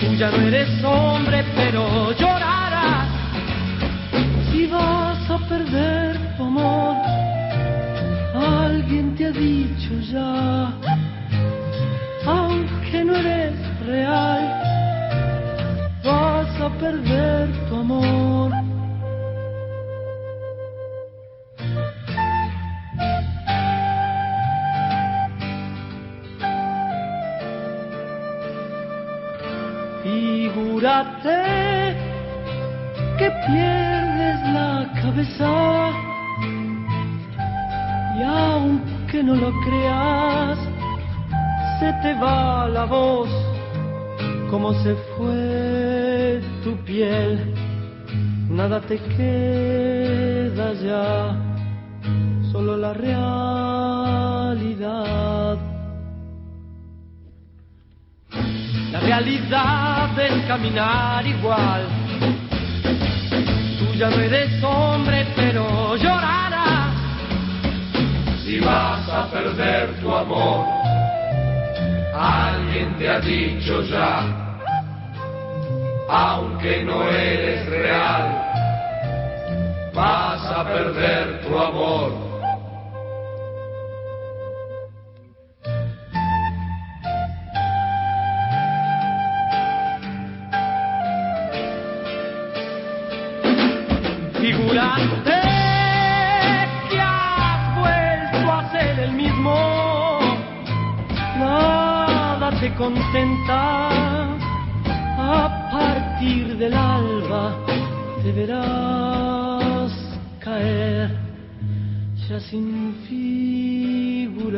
[0.00, 2.55] Tú ya no eres hombre, pero vas
[5.36, 6.96] a perder tu amor.
[8.34, 10.72] Alguien te ha dicho ya,
[12.26, 13.56] aunque no eres
[13.86, 14.42] real,
[16.04, 18.52] vas a perder tu amor.
[30.02, 31.38] Figúrate
[33.18, 33.85] que pierdes
[34.92, 35.90] cabeza
[38.18, 40.58] y aunque no lo creas,
[41.78, 43.28] se te va la voz
[44.50, 47.54] como se fue tu piel.
[48.48, 51.36] Nada te queda ya,
[52.52, 53.26] solo la realidad.
[58.92, 61.95] La realidad es caminar igual.
[63.96, 66.92] Ya no eres hombre, pero llorarás.
[68.44, 70.66] Si vas a perder tu amor,
[72.14, 74.20] alguien te ha dicho ya,
[76.10, 78.42] aunque no eres real,
[79.94, 82.25] vas a perder tu amor.
[102.76, 103.88] Contenta.
[105.18, 107.56] A partir del alba
[108.22, 109.92] te verás
[110.40, 111.10] caer,
[112.28, 112.94] ya sin
[114.28, 114.50] figurar.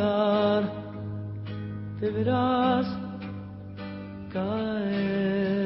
[2.01, 2.87] Te verás
[4.33, 5.58] caer.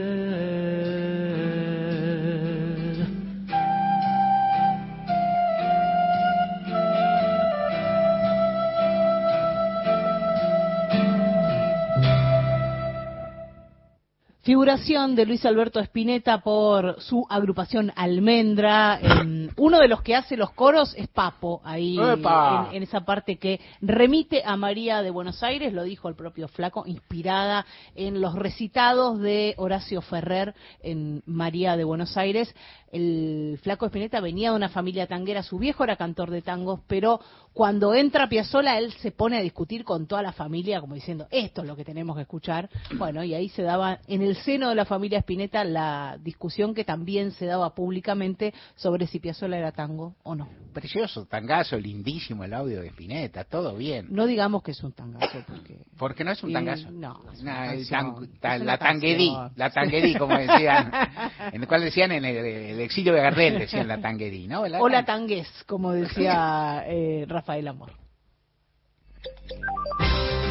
[14.42, 18.98] Figuración de Luis Alberto Spinetta por su agrupación Almendra.
[19.00, 23.36] En- uno de los que hace los coros es Papo, ahí en, en esa parte
[23.38, 27.64] que remite a María de Buenos Aires, lo dijo el propio Flaco, inspirada
[27.94, 32.52] en los recitados de Horacio Ferrer en María de Buenos Aires.
[32.90, 37.20] El Flaco Spinetta venía de una familia tanguera, su viejo era cantor de tangos, pero
[37.52, 41.60] Cuando entra Piazzolla, él se pone a discutir con toda la familia, como diciendo, esto
[41.62, 42.70] es lo que tenemos que escuchar.
[42.96, 46.84] Bueno, y ahí se daba, en el seno de la familia Spinetta, la discusión que
[46.84, 50.48] también se daba públicamente sobre si Piazzolla era tango o no.
[50.72, 54.06] Precioso, tangazo, lindísimo el audio de Spinetta, todo bien.
[54.08, 55.76] No digamos que es un tangazo, porque...
[55.98, 56.90] Porque no es un Eh, tangazo.
[56.90, 60.38] no, es Nah, una el canción, tan- es ta- una la tanguedí, la tanguedí, como
[60.38, 60.90] decían,
[61.52, 64.66] en el cual decían en el, el exilio de Gardel, decían la tanguedí, ¿no?
[64.66, 67.92] La o la tan- tangués, como decía eh, Rafael Amor.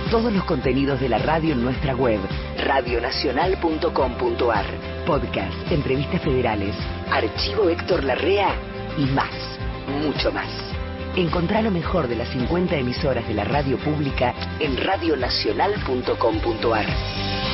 [0.09, 2.19] Todos los contenidos de la radio en nuestra web,
[2.57, 4.65] radionacional.com.ar.
[5.05, 6.75] Podcast, entrevistas federales,
[7.09, 8.53] archivo Héctor Larrea
[8.97, 9.31] y más,
[10.03, 10.51] mucho más.
[11.15, 17.50] Encontrá lo mejor de las 50 emisoras de la radio pública en radionacional.com.ar.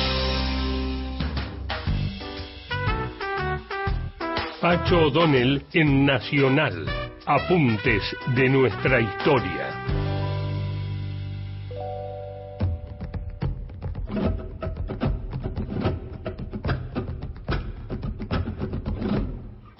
[4.60, 6.84] Pacho O'Donnell en Nacional.
[7.26, 8.02] Apuntes
[8.34, 9.68] de nuestra historia.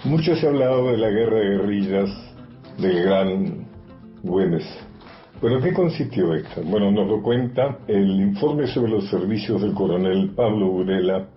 [0.05, 2.09] Mucho se ha hablado de la guerra de guerrillas
[2.77, 3.67] del gran
[4.23, 4.63] Güemes.
[5.41, 6.61] ¿Pero en qué consistió esta?
[6.61, 11.27] Bueno, nos lo cuenta el informe sobre los servicios del coronel Pablo Burela,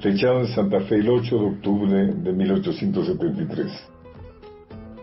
[0.00, 3.88] fechado en Santa Fe el 8 de octubre de 1873.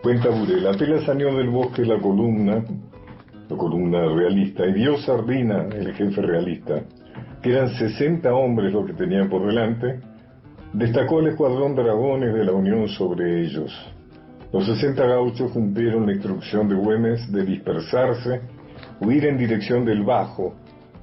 [0.01, 2.63] Cuenta Burela, apenas salió del bosque la columna,
[3.49, 6.81] la columna realista, y vio Sardina, el jefe realista,
[7.41, 9.99] que eran 60 hombres los que tenían por delante,
[10.73, 13.71] destacó el escuadrón Dragones de la Unión sobre ellos.
[14.53, 18.41] Los 60 gauchos cumplieron la instrucción de Güemes de dispersarse,
[19.01, 20.55] huir en dirección del Bajo,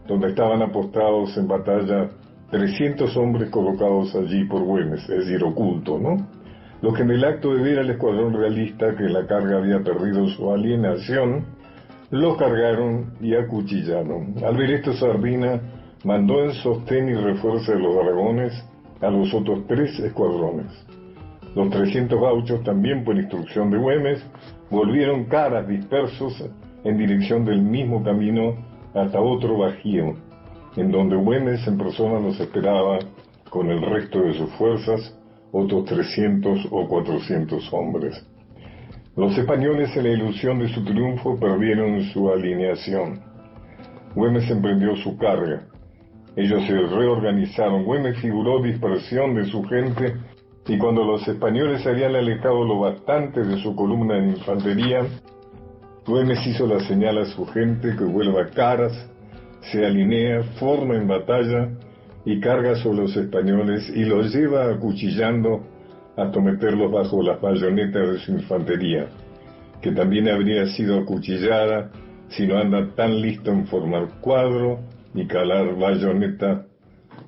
[0.07, 2.09] donde estaban apostados en batalla
[2.53, 6.18] 300 hombres colocados allí por Güemes, es decir, ocultos, ¿no?
[6.82, 10.28] Los que en el acto de ver al escuadrón realista que la carga había perdido
[10.28, 11.46] su alienación,
[12.11, 14.34] los cargaron y acuchillaron.
[14.44, 15.62] Al ver esto, Sardina
[16.05, 18.53] mandó en sostén y refuerzo de los dragones
[19.00, 20.66] a los otros tres escuadrones.
[21.55, 24.22] Los 300 gauchos, también por instrucción de Güemes,
[24.70, 26.44] volvieron caras dispersos
[26.84, 28.57] en dirección del mismo camino
[28.94, 30.16] hasta otro bajío,
[30.76, 32.98] en donde Güemes en persona los esperaba
[33.50, 35.18] con el resto de sus fuerzas,
[35.52, 38.26] otros 300 o 400 hombres.
[39.14, 43.20] Los españoles en la ilusión de su triunfo perdieron su alineación.
[44.14, 45.66] Güemes emprendió su carga.
[46.34, 47.84] Ellos se reorganizaron.
[47.84, 50.14] Güemes figuró dispersión de su gente
[50.66, 55.04] y cuando los españoles habían alejado lo bastante de su columna de infantería,
[56.06, 58.92] Güemes hizo la señal a su gente que vuelva caras,
[59.70, 61.70] se alinea, forma en batalla
[62.24, 65.64] y carga sobre los españoles y los lleva acuchillando
[66.16, 69.06] hasta meterlos bajo las bayonetas de su infantería,
[69.80, 71.90] que también habría sido acuchillada
[72.28, 74.80] si no anda tan listo en formar cuadro
[75.14, 76.66] y calar bayoneta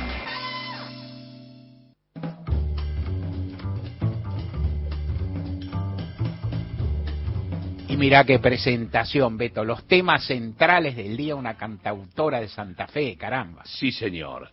[7.99, 9.65] Mirá qué presentación, Beto.
[9.65, 13.61] Los temas centrales del día, una cantautora de Santa Fe, caramba.
[13.65, 14.49] Sí, señor.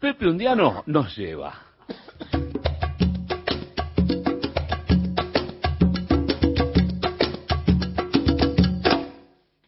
[0.00, 1.54] Pepe Undiano nos lleva.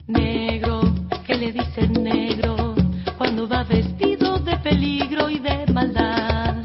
[0.08, 0.80] Negro,
[1.24, 2.74] que le dicen negro
[3.16, 6.56] cuando va vestido de peligro y de maldad.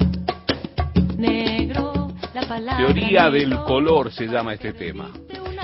[1.15, 2.77] Negro, la palabra.
[2.77, 5.11] Teoría del negro color se llama este tema.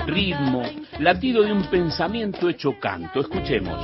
[0.06, 0.62] Ritmo,
[0.98, 3.20] latido de un pensamiento hecho canto.
[3.20, 3.78] Escuchemos.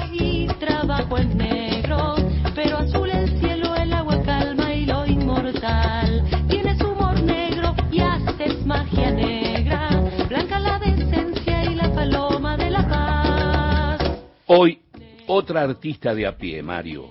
[0.58, 2.16] Trabajo en negro,
[2.54, 6.24] pero azul el cielo, el agua calma y lo inmortal.
[6.48, 9.88] Tienes humor negro y haces magia negra,
[10.28, 14.18] blanca la decencia y la paloma de la paz.
[14.46, 14.80] Hoy,
[15.26, 17.06] otra artista de a pie, Mario.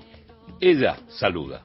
[0.60, 1.64] Ella saluda.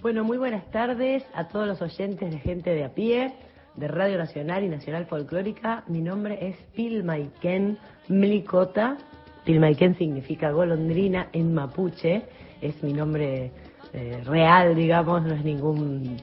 [0.00, 3.32] Bueno, muy buenas tardes a todos los oyentes de Gente de a pie,
[3.76, 5.84] de Radio Nacional y Nacional Folclórica.
[5.88, 8.96] Mi nombre es Pilmaiken Mlicota.
[9.44, 12.22] Pilmaiken significa golondrina en mapuche.
[12.60, 13.50] Es mi nombre
[13.92, 16.16] eh, real, digamos, no es ningún,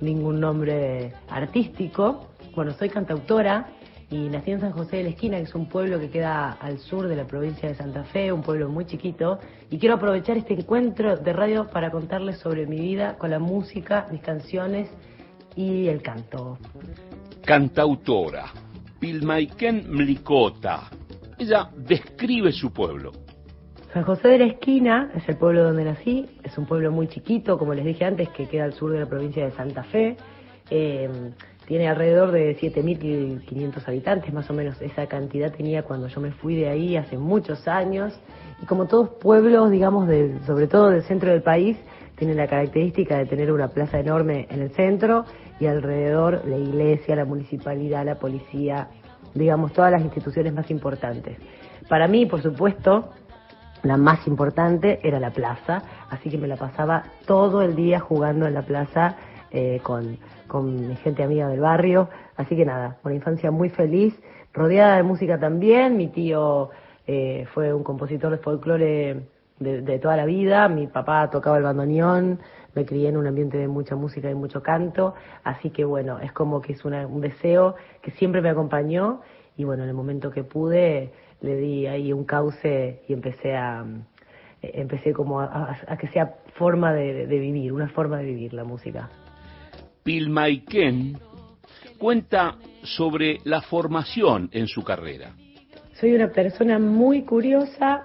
[0.00, 2.30] ningún nombre artístico.
[2.54, 3.68] Bueno, soy cantautora
[4.10, 6.78] y nací en San José de la Esquina, que es un pueblo que queda al
[6.78, 9.38] sur de la provincia de Santa Fe, un pueblo muy chiquito,
[9.70, 14.06] y quiero aprovechar este encuentro de radio para contarles sobre mi vida con la música,
[14.10, 14.88] mis canciones
[15.56, 16.58] y el canto.
[17.44, 18.46] Cantautora,
[18.98, 20.90] Pilmaiken Mlikota.
[21.38, 23.12] Ella describe su pueblo.
[23.92, 27.58] San José de la Esquina es el pueblo donde nací, es un pueblo muy chiquito,
[27.58, 30.16] como les dije antes, que queda al sur de la provincia de Santa Fe.
[30.68, 31.08] Eh,
[31.66, 36.56] tiene alrededor de 7.500 habitantes, más o menos esa cantidad tenía cuando yo me fui
[36.56, 38.18] de ahí hace muchos años.
[38.62, 41.76] Y como todos pueblos, digamos, de, sobre todo del centro del país,
[42.16, 45.24] tienen la característica de tener una plaza enorme en el centro
[45.60, 48.88] y alrededor la iglesia, la municipalidad, la policía,
[49.34, 51.38] digamos, todas las instituciones más importantes.
[51.88, 53.10] Para mí, por supuesto,
[53.82, 58.46] la más importante era la plaza, así que me la pasaba todo el día jugando
[58.46, 59.16] en la plaza
[59.50, 62.08] eh, con, con mi gente amiga del barrio.
[62.36, 64.18] Así que nada, una infancia muy feliz,
[64.52, 65.96] rodeada de música también.
[65.96, 66.70] Mi tío
[67.06, 69.28] eh, fue un compositor de folclore
[69.58, 70.68] de, de, toda la vida.
[70.68, 72.40] Mi papá tocaba el bandoneón.
[72.74, 75.14] Me crié en un ambiente de mucha música y mucho canto.
[75.44, 79.20] Así que bueno, es como que es una, un deseo que siempre me acompañó.
[79.56, 83.84] Y bueno, en el momento que pude, le di ahí un cauce y empecé a
[84.72, 88.64] empecé como a, a que sea forma de, de vivir, una forma de vivir la
[88.64, 89.10] música.
[90.02, 91.18] Pilmaiken
[91.98, 95.34] cuenta sobre la formación en su carrera.
[95.94, 98.04] Soy una persona muy curiosa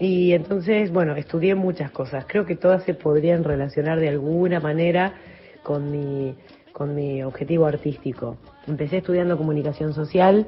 [0.00, 2.24] y entonces, bueno, estudié muchas cosas.
[2.26, 5.14] Creo que todas se podrían relacionar de alguna manera
[5.62, 6.34] con mi,
[6.72, 8.38] con mi objetivo artístico.
[8.66, 10.46] Empecé estudiando comunicación social.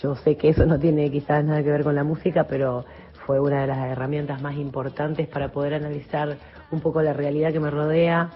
[0.00, 2.86] Yo sé que eso no tiene quizás nada que ver con la música, pero
[3.26, 6.38] fue una de las herramientas más importantes para poder analizar
[6.70, 8.30] un poco la realidad que me rodea,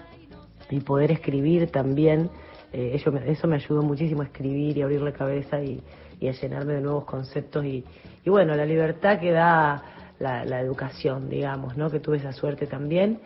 [0.69, 2.29] y poder escribir también,
[2.73, 5.81] eh, eso, me, eso me ayudó muchísimo a escribir y abrir la cabeza y,
[6.19, 7.85] y a llenarme de nuevos conceptos y,
[8.25, 9.81] y bueno, la libertad que da
[10.19, 11.89] la, la, educación, digamos, ¿no?
[11.89, 13.19] Que tuve esa suerte también.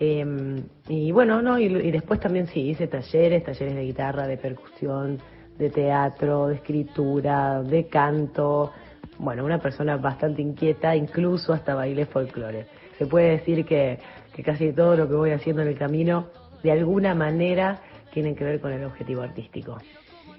[0.00, 4.36] Eh, y bueno, no, y, y, después también sí, hice talleres, talleres de guitarra, de
[4.36, 5.18] percusión,
[5.58, 8.72] de teatro, de escritura, de canto.
[9.18, 12.66] Bueno, una persona bastante inquieta, incluso hasta bailé folclore.
[12.96, 13.98] Se puede decir que,
[14.34, 16.28] que casi todo lo que voy haciendo en el camino
[16.62, 17.80] de alguna manera
[18.12, 19.78] tienen que ver con el objetivo artístico.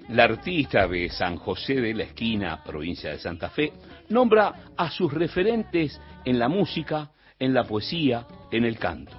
[0.08, 3.72] La artista de San José de la Esquina, provincia de Santa Fe,
[4.10, 9.12] nombra a sus referentes en la música, en la poesía, en el canto.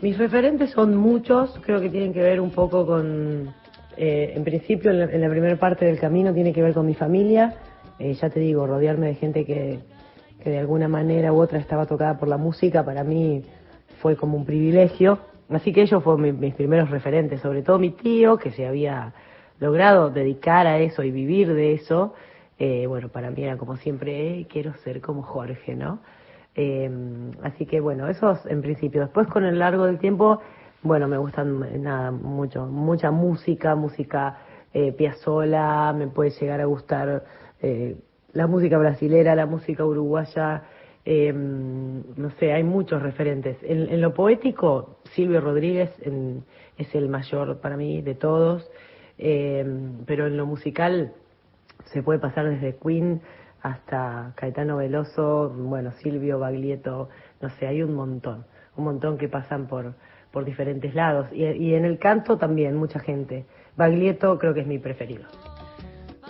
[0.00, 3.54] Mis referentes son muchos, creo que tienen que ver un poco con,
[3.96, 6.94] eh, en principio, en la, la, primera parte del camino tiene que ver con mi
[6.94, 7.54] familia,
[7.98, 9.78] eh, ya te digo, rodearme de gente que,
[10.42, 13.42] que de alguna manera u otra estaba tocada por la música, para mí
[14.00, 15.20] fue como un privilegio
[15.54, 19.12] Así que ellos fueron mis, primeros referentes, sobre todo mi tío, que se había
[19.58, 22.14] logrado dedicar a eso y vivir de eso.
[22.58, 26.00] Eh, bueno, para mí era como siempre, quiero ser como Jorge, ¿no?
[26.54, 26.90] Eh,
[27.42, 29.00] así que bueno, eso en principio.
[29.00, 30.40] Después con el largo del tiempo,
[30.82, 34.38] bueno, me gustan eh, nada, mucho, mucha música, música
[34.74, 37.24] eh, Piazzolla, me puede llegar a gustar
[37.60, 37.96] eh,
[38.32, 40.64] la música brasilera, la música uruguaya,
[41.04, 43.56] eh, no sé, hay muchos referentes.
[43.62, 46.44] En, en lo poético, Silvio Rodríguez en,
[46.78, 48.70] es el mayor para mí de todos,
[49.18, 49.64] eh,
[50.06, 51.12] pero en lo musical
[51.86, 53.20] se puede pasar desde Queen
[53.62, 57.08] hasta Caetano Veloso, bueno, Silvio, Baglietto,
[57.40, 58.44] no sé, hay un montón,
[58.76, 59.94] un montón que pasan por,
[60.32, 61.28] por diferentes lados.
[61.32, 63.46] Y, en el canto también, mucha gente.
[63.76, 65.24] Baglietto creo que es mi preferido.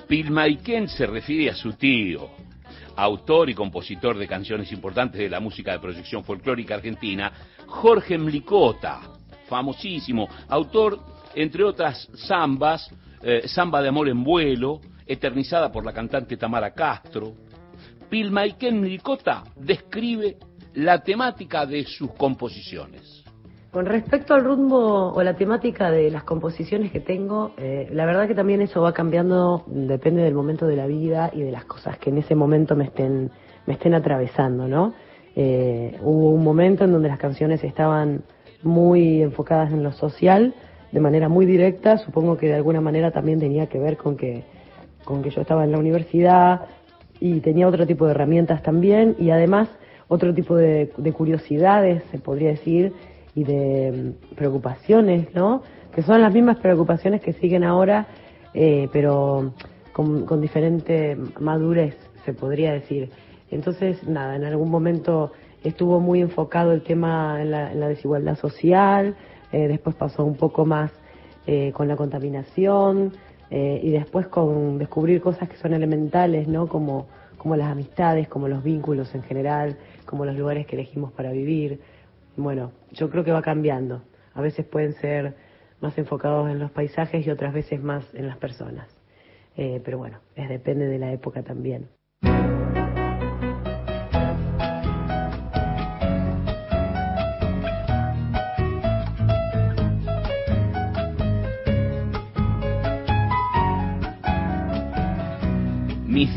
[0.08, 2.28] Pilmaiken se refiere a su tío,
[2.96, 7.32] autor y compositor de canciones importantes de la música de proyección folclórica argentina,
[7.66, 9.00] Jorge Mlicota,
[9.48, 10.98] famosísimo, autor,
[11.34, 12.90] entre otras zambas,
[13.22, 14.80] eh, Zamba de Amor en Vuelo,
[15.12, 17.32] eternizada por la cantante Tamara Castro.
[18.08, 20.36] Pilmaiken Mlicota describe
[20.74, 23.22] la temática de sus composiciones.
[23.70, 28.28] Con respecto al rumbo o la temática de las composiciones que tengo, eh, la verdad
[28.28, 31.96] que también eso va cambiando, depende del momento de la vida y de las cosas
[31.98, 33.30] que en ese momento me estén,
[33.66, 34.92] me estén atravesando, ¿no?
[35.34, 38.24] Eh, hubo un momento en donde las canciones estaban
[38.62, 40.54] muy enfocadas en lo social,
[40.92, 44.44] de manera muy directa, supongo que de alguna manera también tenía que ver con que,
[45.04, 46.66] con que yo estaba en la universidad
[47.20, 49.68] y tenía otro tipo de herramientas también y además
[50.08, 52.92] otro tipo de, de curiosidades, se podría decir,
[53.34, 55.62] y de preocupaciones, ¿no?
[55.94, 58.06] Que son las mismas preocupaciones que siguen ahora,
[58.54, 59.54] eh, pero
[59.92, 63.10] con, con, diferente madurez, se podría decir.
[63.50, 65.32] Entonces, nada, en algún momento
[65.64, 69.16] estuvo muy enfocado el tema en la, en la desigualdad social,
[69.52, 70.90] eh, después pasó un poco más
[71.46, 73.12] eh, con la contaminación,
[73.54, 76.68] eh, y después con descubrir cosas que son elementales, ¿no?
[76.68, 77.06] Como,
[77.36, 79.76] como las amistades, como los vínculos en general,
[80.06, 81.78] como los lugares que elegimos para vivir.
[82.34, 84.00] Bueno, yo creo que va cambiando.
[84.32, 85.34] A veces pueden ser
[85.82, 88.88] más enfocados en los paisajes y otras veces más en las personas.
[89.58, 91.90] Eh, pero bueno, es depende de la época también.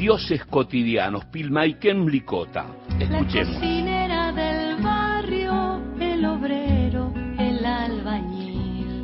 [0.05, 2.67] Dioses cotidianos, Pilmaiken Licota.
[2.99, 3.55] La Escuchemos.
[3.55, 9.03] cocinera del barrio, el obrero, el albañil,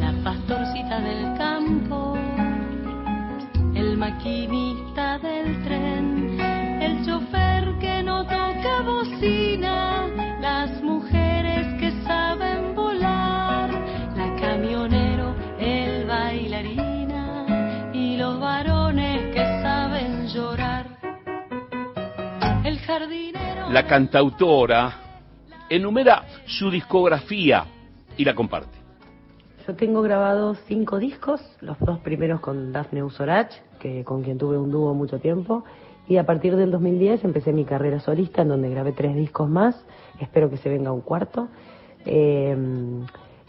[0.00, 2.18] la pastorcita del campo,
[3.76, 6.40] el maquinista del tren,
[6.82, 10.08] el chofer que no toca bocina,
[10.40, 10.97] las mujeres
[23.78, 24.92] La cantautora
[25.70, 27.64] enumera su discografía
[28.16, 28.76] y la comparte.
[29.64, 34.58] Yo tengo grabados cinco discos, los dos primeros con Daphne Usorach, que con quien tuve
[34.58, 35.62] un dúo mucho tiempo,
[36.08, 39.80] y a partir del 2010 empecé mi carrera solista, en donde grabé tres discos más,
[40.18, 41.46] espero que se venga un cuarto.
[42.04, 42.56] Eh,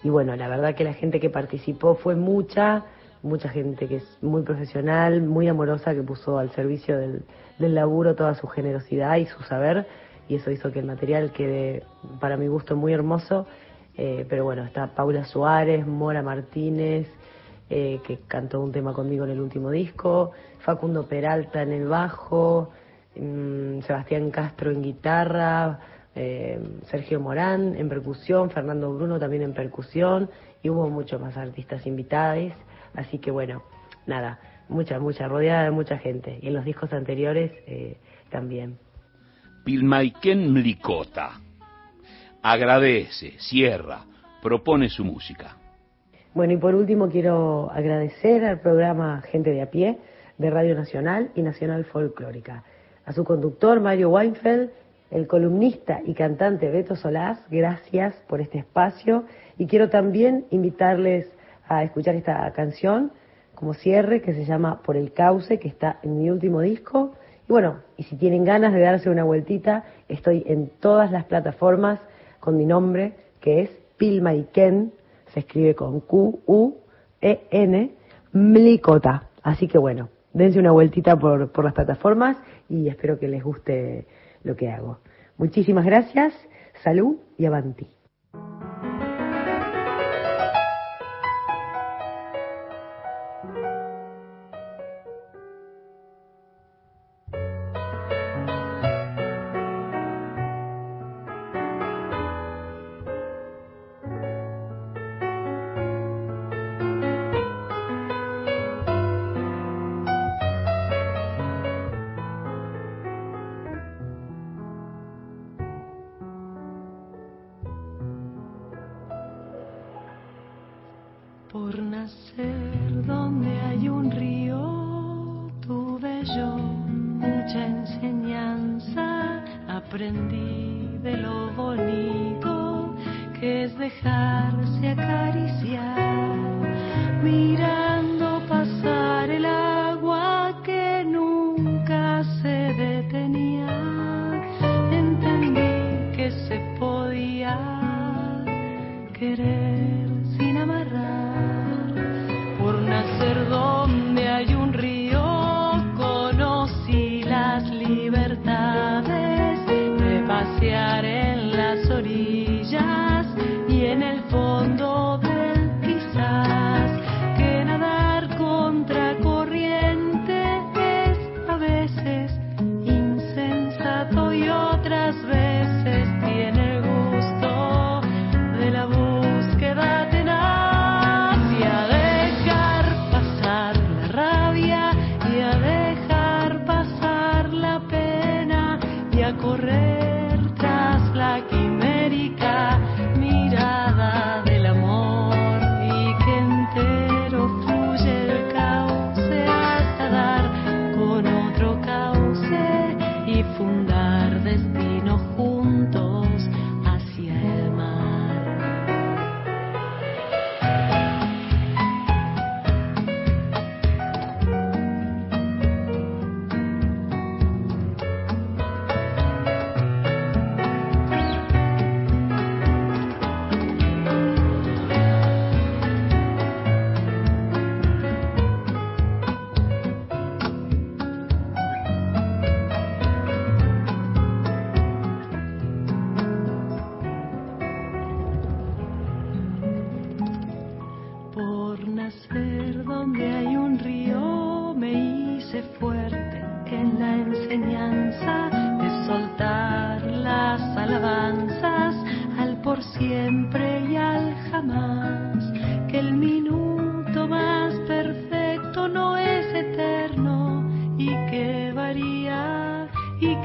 [0.03, 2.85] y bueno, la verdad que la gente que participó fue mucha,
[3.23, 7.23] mucha gente que es muy profesional, muy amorosa, que puso al servicio del
[7.73, 9.87] laburo toda su generosidad y su saber,
[10.29, 11.83] y eso hizo que el material quede,
[12.21, 13.47] para mi gusto, muy hermoso.
[13.97, 17.09] Eh, pero bueno, está Paula Suárez, Mora Martínez,
[17.69, 22.71] eh, que cantó un tema conmigo en el último disco, Facundo Peralta en el bajo,
[23.15, 25.79] mm, Sebastián Castro en guitarra,
[26.15, 30.29] eh, Sergio Morán en percusión, Fernando Bruno también en percusión,
[30.63, 32.53] y hubo muchos más artistas invitados,
[32.95, 33.63] así que bueno,
[34.07, 37.97] nada, mucha, mucha, rodeada de mucha gente, y en los discos anteriores eh,
[38.29, 38.77] también.
[39.63, 41.39] Pilmaiken Licota.
[42.41, 44.05] Agradece, cierra,
[44.41, 45.57] propone su música.
[46.33, 49.97] Bueno, y por último quiero agradecer al programa Gente de a pie
[50.37, 52.63] de Radio Nacional y Nacional Folclórica,
[53.05, 54.69] a su conductor Mario Weinfeld,
[55.11, 59.25] el columnista y cantante Beto Solás, gracias por este espacio
[59.57, 61.29] y quiero también invitarles
[61.67, 63.11] a escuchar esta canción
[63.55, 67.15] como cierre que se llama Por el Cauce, que está en mi último disco.
[67.49, 71.99] Bueno, y si tienen ganas de darse una vueltita, estoy en todas las plataformas
[72.39, 74.93] con mi nombre, que es Pilmaiken,
[75.33, 77.91] se escribe con Q-U-E-N,
[78.33, 79.29] Mlicota.
[79.41, 82.37] Así que bueno, dense una vueltita por, por las plataformas
[82.69, 84.05] y espero que les guste
[84.43, 84.99] lo que hago.
[85.37, 86.35] Muchísimas gracias,
[86.83, 87.98] salud y avanti.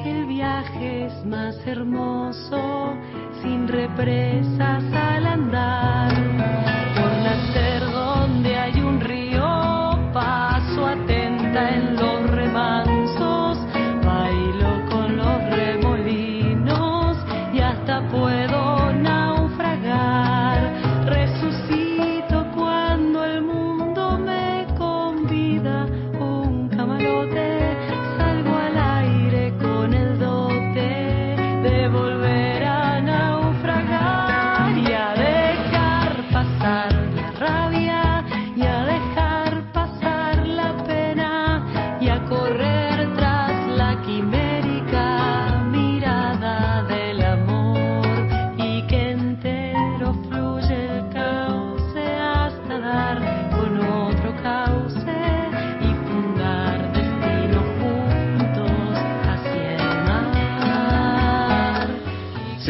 [0.03, 2.95] Que el viaje es más hermoso
[3.43, 6.74] sin represas al andar.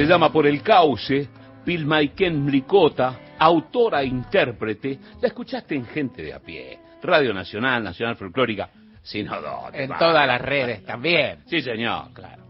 [0.05, 1.27] Se llama Por el Cauce,
[1.65, 4.99] Pilmaiken Mlicota, autora e intérprete.
[5.23, 8.69] La escuchaste en Gente de a pie, Radio Nacional, Nacional Folclórica,
[9.03, 9.97] sino dónde, En va.
[9.99, 11.39] todas las redes también.
[11.47, 12.45] Sí, señor, claro.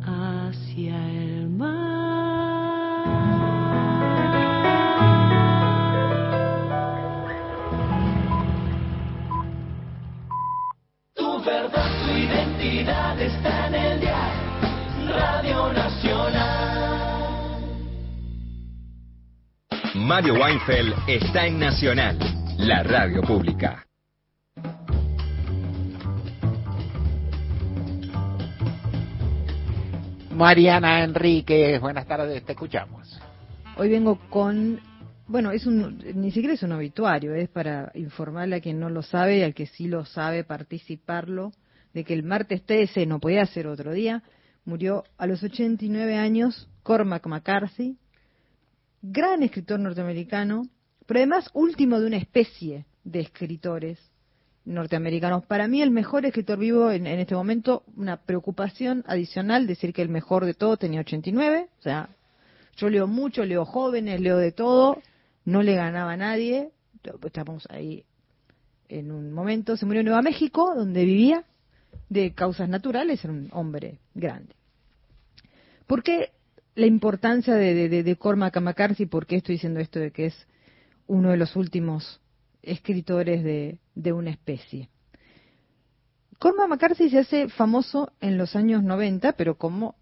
[0.00, 3.04] hacia el mar.
[11.14, 14.03] Tu verdad, tu identidad está en el.
[15.14, 16.74] Radio Nacional.
[19.94, 22.18] Mario Weinfeld está en Nacional,
[22.58, 23.86] la radio pública.
[30.32, 33.20] Mariana Enrique, buenas tardes, te escuchamos.
[33.76, 34.80] Hoy vengo con,
[35.28, 39.02] bueno, es un, ni siquiera es un obituario, es para informarle a quien no lo
[39.02, 41.52] sabe y al que sí lo sabe participarlo
[41.92, 44.24] de que el martes 13 no podía ser otro día,
[44.64, 47.96] murió a los 89 años Cormac McCarthy,
[49.02, 50.68] gran escritor norteamericano,
[51.06, 53.98] pero además último de una especie de escritores
[54.64, 55.44] norteamericanos.
[55.46, 60.08] Para mí el mejor escritor vivo en, este momento, una preocupación adicional, decir que el
[60.08, 62.08] mejor de todo tenía 89, o sea,
[62.76, 65.00] yo leo mucho, leo jóvenes, leo de todo,
[65.44, 66.70] no le ganaba a nadie,
[67.22, 68.04] estamos ahí
[68.88, 71.44] en un momento, se murió en Nueva México, donde vivía,
[72.08, 74.54] de causas naturales, era un hombre grande.
[75.86, 76.30] ¿Por qué
[76.74, 79.06] la importancia de, de, de, de Cormac McCarthy?
[79.06, 80.46] ¿Por qué estoy diciendo esto de que es
[81.06, 82.20] uno de los últimos
[82.62, 84.88] escritores de, de una especie?
[86.38, 89.94] Cormac McCarthy se hace famoso en los años 90, pero como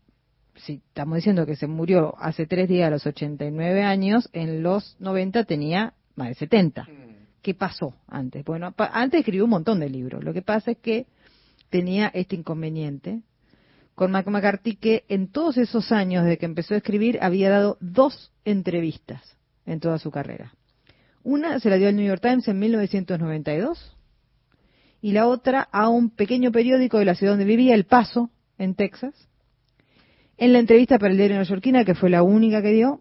[0.57, 4.97] si estamos diciendo que se murió hace tres días a los 89 años, en los
[5.01, 6.87] 90 tenía más de 70.
[7.43, 8.45] ¿Qué pasó antes?
[8.45, 10.23] Bueno, antes escribió un montón de libros.
[10.23, 11.07] Lo que pasa es que
[11.73, 13.23] tenía este inconveniente
[13.95, 17.79] con Mac McCarthy que en todos esos años desde que empezó a escribir había dado
[17.81, 20.53] dos entrevistas en toda su carrera.
[21.25, 23.97] Una se la dio al New York Times en 1992
[25.01, 28.75] y la otra a un pequeño periódico de la ciudad donde vivía, El Paso, en
[28.75, 29.15] Texas.
[30.37, 33.01] En la entrevista para el diario neoyorquina, que fue la única que dio,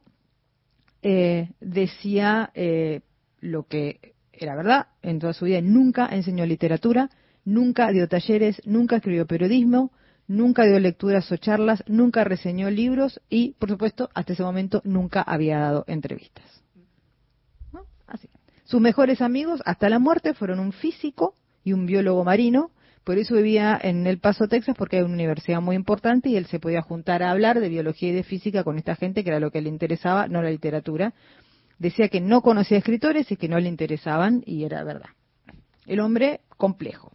[1.02, 3.02] eh, decía eh,
[3.42, 5.62] lo que era verdad en toda su vida.
[5.62, 7.10] Nunca enseñó literatura,
[7.46, 9.92] nunca dio talleres, nunca escribió periodismo,
[10.28, 15.22] nunca dio lecturas o charlas, nunca reseñó libros y, por supuesto, hasta ese momento nunca
[15.22, 16.62] había dado entrevistas.
[18.64, 22.72] Sus mejores amigos hasta la muerte fueron un físico y un biólogo marino.
[23.04, 26.46] Por eso vivía en El Paso, Texas, porque hay una universidad muy importante y él
[26.46, 29.42] se podía juntar a hablar de biología y de física con esta gente, que era
[29.42, 31.14] lo que le interesaba, no la literatura.
[31.80, 35.10] Decía que no conocía escritores y que no le interesaban, y era verdad.
[35.86, 37.12] El hombre complejo.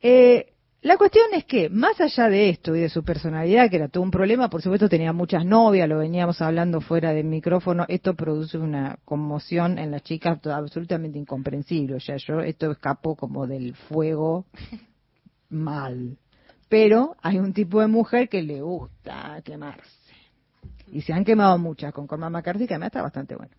[0.00, 0.52] Eh,
[0.82, 4.04] la cuestión es que, más allá de esto y de su personalidad, que era todo
[4.04, 8.58] un problema, por supuesto tenía muchas novias, lo veníamos hablando fuera del micrófono, esto produce
[8.58, 11.96] una conmoción en las chicas absolutamente incomprensible.
[11.96, 14.46] O sea, yo esto escapó como del fuego
[15.48, 16.16] mal.
[16.68, 19.82] Pero hay un tipo de mujer que le gusta quemarse.
[20.92, 23.52] Y se han quemado muchas con Cormac McCarthy, que además está bastante bueno.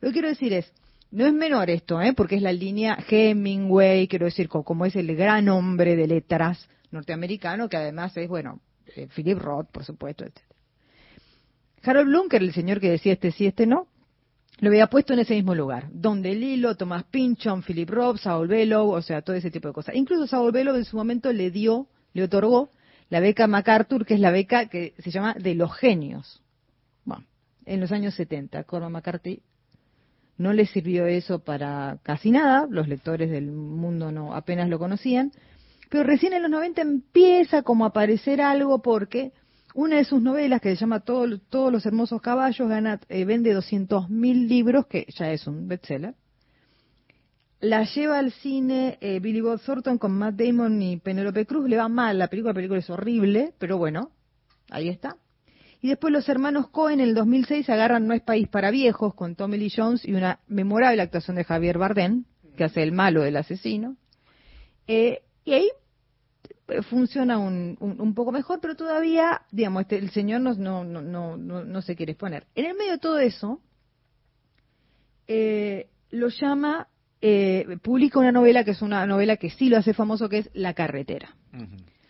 [0.00, 0.72] Lo que quiero decir es,
[1.12, 2.12] no es menor esto, ¿eh?
[2.14, 6.68] porque es la línea Hemingway, quiero decir, co- como es el gran hombre de letras
[6.90, 8.60] norteamericano, que además es, bueno,
[8.96, 10.38] eh, Philip Roth, por supuesto, etc.
[11.84, 13.88] Harold era el señor que decía este sí, este no,
[14.58, 15.88] lo había puesto en ese mismo lugar.
[15.92, 19.94] Don DeLillo, Thomas Pynchon, Philip Roth, Saul Bellow, o sea, todo ese tipo de cosas.
[19.94, 22.70] Incluso Saul Bellow en su momento le dio, le otorgó
[23.10, 26.42] la beca MacArthur, que es la beca que se llama de los genios.
[27.04, 27.24] Bueno,
[27.66, 29.42] en los años 70, Cormac McCarthy
[30.38, 35.32] no le sirvió eso para casi nada, los lectores del mundo no apenas lo conocían,
[35.90, 39.32] pero recién en los 90 empieza como a aparecer algo porque
[39.74, 43.54] una de sus novelas, que se llama Todo- Todos los hermosos caballos, gana, eh, vende
[43.54, 46.14] 200.000 libros, que ya es un bestseller.
[47.60, 51.68] La lleva al cine eh, Billy Bob Thornton con Matt Damon y Penelope Cruz.
[51.68, 54.10] Le va mal la película, la película es horrible, pero bueno,
[54.70, 55.16] ahí está.
[55.82, 59.34] Y después los hermanos Cohen en el 2006 agarran No es país para viejos con
[59.34, 62.24] Tommy Lee Jones y una memorable actuación de Javier Bardem,
[62.56, 63.96] que hace el malo del asesino.
[64.86, 65.68] Eh, y ahí
[66.68, 70.84] eh, funciona un, un, un poco mejor, pero todavía, digamos, este, el señor no, no,
[70.84, 72.46] no, no, no, se quiere exponer.
[72.54, 73.60] En el medio de todo eso,
[75.26, 76.86] eh, lo llama,
[77.20, 80.50] eh, publica una novela que es una novela que sí lo hace famoso, que es
[80.54, 81.34] La carretera.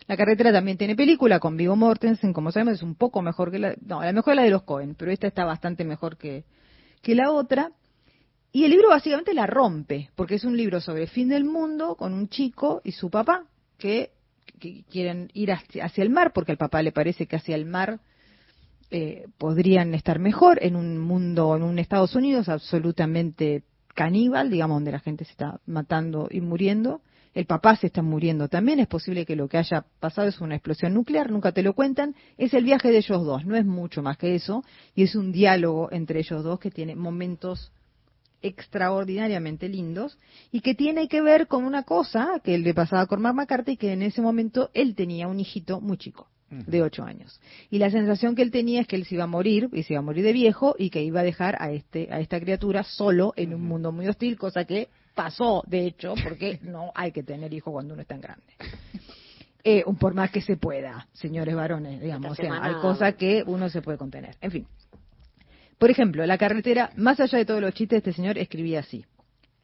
[0.06, 3.58] La carretera también tiene película con Vigo Mortensen, como sabemos, es un poco mejor que
[3.58, 6.44] la, no, la mejor es la de los Cohen, pero esta está bastante mejor que,
[7.02, 7.70] que la otra.
[8.52, 11.94] Y el libro básicamente la rompe, porque es un libro sobre el fin del mundo
[11.94, 13.46] con un chico y su papá
[13.78, 14.10] que,
[14.58, 18.00] que quieren ir hacia, el mar, porque al papá le parece que hacia el mar
[18.90, 23.62] eh, podrían estar mejor en un mundo, en un Estados Unidos absolutamente
[23.94, 27.00] caníbal, digamos, donde la gente se está matando y muriendo.
[27.34, 28.78] El papá se está muriendo también.
[28.78, 32.14] Es posible que lo que haya pasado es una explosión nuclear, nunca te lo cuentan.
[32.36, 34.64] Es el viaje de ellos dos, no es mucho más que eso.
[34.94, 37.72] Y es un diálogo entre ellos dos que tiene momentos
[38.42, 40.18] extraordinariamente lindos
[40.50, 43.92] y que tiene que ver con una cosa que le pasaba a Cormac McCarthy, que
[43.92, 47.40] en ese momento él tenía un hijito muy chico de ocho años.
[47.70, 49.94] Y la sensación que él tenía es que él se iba a morir, y se
[49.94, 52.82] iba a morir de viejo, y que iba a dejar a este, a esta criatura
[52.82, 57.22] solo en un mundo muy hostil, cosa que pasó, de hecho, porque no hay que
[57.22, 58.44] tener hijos cuando uno es tan grande.
[59.64, 63.14] Eh, un por más que se pueda, señores varones, digamos, o sea, semana- hay cosas
[63.14, 64.36] que uno se puede contener.
[64.40, 64.66] En fin.
[65.78, 69.04] Por ejemplo, la carretera, más allá de todos los chistes, este señor escribía así.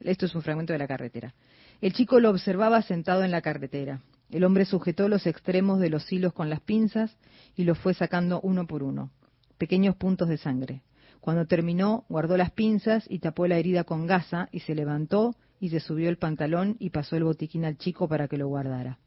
[0.01, 1.35] Esto es un fragmento de la carretera.
[1.81, 4.01] El chico lo observaba sentado en la carretera.
[4.31, 7.17] El hombre sujetó los extremos de los hilos con las pinzas
[7.57, 9.11] y los fue sacando uno por uno.
[9.59, 10.83] Pequeños puntos de sangre.
[11.21, 15.71] Cuando terminó, guardó las pinzas y tapó la herida con gasa y se levantó y
[15.71, 18.99] se subió el pantalón y pasó el botiquín al chico para que lo guardara.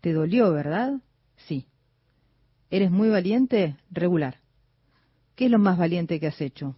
[0.00, 1.00] ¿Te dolió, verdad?
[1.36, 1.66] Sí.
[2.70, 3.76] ¿Eres muy valiente?
[3.90, 4.38] Regular.
[5.34, 6.76] ¿Qué es lo más valiente que has hecho?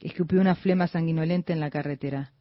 [0.00, 2.32] Escupió una flema sanguinolenta en la carretera.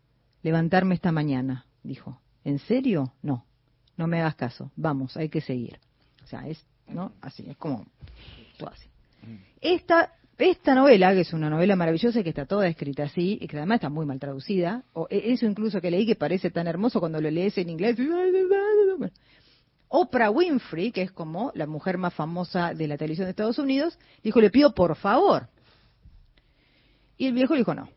[0.43, 2.21] Levantarme esta mañana, dijo.
[2.43, 3.13] ¿En serio?
[3.21, 3.45] No.
[3.97, 4.71] No me hagas caso.
[4.75, 5.79] Vamos, hay que seguir.
[6.23, 7.13] O sea, es, ¿no?
[7.21, 7.85] Así, es como,
[8.57, 8.87] todo así.
[9.59, 13.47] Esta, esta novela, que es una novela maravillosa y que está toda escrita así, y
[13.47, 16.67] que además está muy mal traducida, o e- eso incluso que leí que parece tan
[16.67, 17.97] hermoso cuando lo lees en inglés.
[19.89, 23.99] Oprah Winfrey, que es como la mujer más famosa de la televisión de Estados Unidos,
[24.23, 25.49] dijo, le pido por favor.
[27.17, 27.89] Y el viejo le dijo no.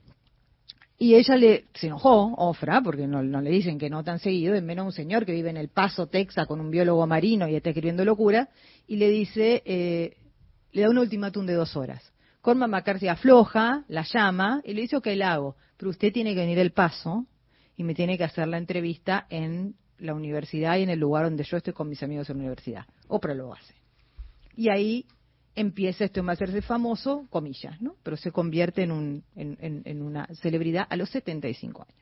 [0.98, 4.54] Y ella le se enojó, Ofra, porque no, no le dicen que no tan seguido,
[4.54, 7.56] en menos un señor que vive en El Paso, Texas, con un biólogo marino y
[7.56, 8.48] está escribiendo locura,
[8.86, 10.16] y le dice, eh,
[10.72, 12.11] le da un ultimátum de dos horas.
[12.42, 16.40] Cormac McCarthy afloja, la llama y le dice, ok, la hago, pero usted tiene que
[16.40, 17.24] venir El Paso
[17.76, 21.44] y me tiene que hacer la entrevista en la universidad y en el lugar donde
[21.44, 22.86] yo estoy con mis amigos en la universidad.
[23.06, 23.74] Oprah lo hace.
[24.56, 25.06] Y ahí
[25.54, 27.94] empieza esto a hacerse famoso, comillas, ¿no?
[28.02, 32.01] Pero se convierte en una celebridad a los 75 años.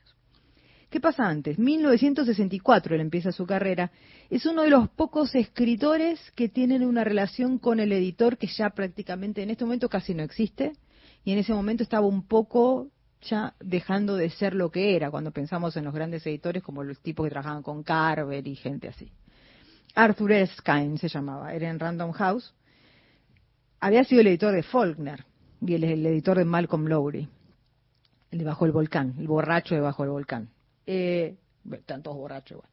[0.91, 1.57] ¿Qué pasa antes?
[1.57, 3.91] 1964 él empieza su carrera.
[4.29, 8.71] Es uno de los pocos escritores que tienen una relación con el editor que ya
[8.71, 10.73] prácticamente en este momento casi no existe.
[11.23, 12.89] Y en ese momento estaba un poco
[13.21, 16.99] ya dejando de ser lo que era cuando pensamos en los grandes editores como los
[16.99, 19.09] tipos que trabajaban con Carver y gente así.
[19.95, 22.53] Arthur Erskine se llamaba, era en Random House.
[23.79, 25.23] Había sido el editor de Faulkner
[25.65, 27.29] y el, el editor de Malcolm Lowry,
[28.31, 30.49] el de Bajo el Volcán, el borracho de Bajo el Volcán.
[30.93, 31.35] Eh,
[32.03, 32.69] todos borrachos igual.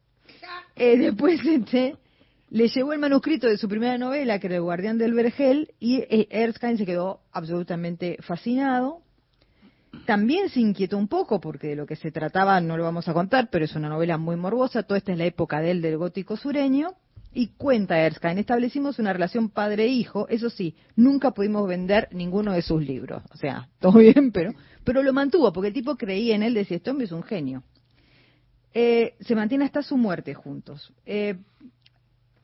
[0.75, 1.95] Eh, después este,
[2.49, 5.99] le llevó el manuscrito de su primera novela, que era El Guardián del Vergel, y
[6.01, 9.03] eh, Erskine se quedó absolutamente fascinado.
[10.05, 13.13] También se inquietó un poco, porque de lo que se trataba no lo vamos a
[13.13, 14.83] contar, pero es una novela muy morbosa.
[14.83, 16.95] Toda esta es la época de él, del gótico sureño.
[17.33, 22.85] Y cuenta Erskine, establecimos una relación padre-hijo, eso sí, nunca pudimos vender ninguno de sus
[22.85, 23.23] libros.
[23.31, 24.51] O sea, todo bien, pero,
[24.83, 27.63] pero lo mantuvo, porque el tipo creía en él, decía, este hombre es un genio.
[28.73, 30.93] Eh, se mantiene hasta su muerte juntos.
[31.05, 31.35] Eh,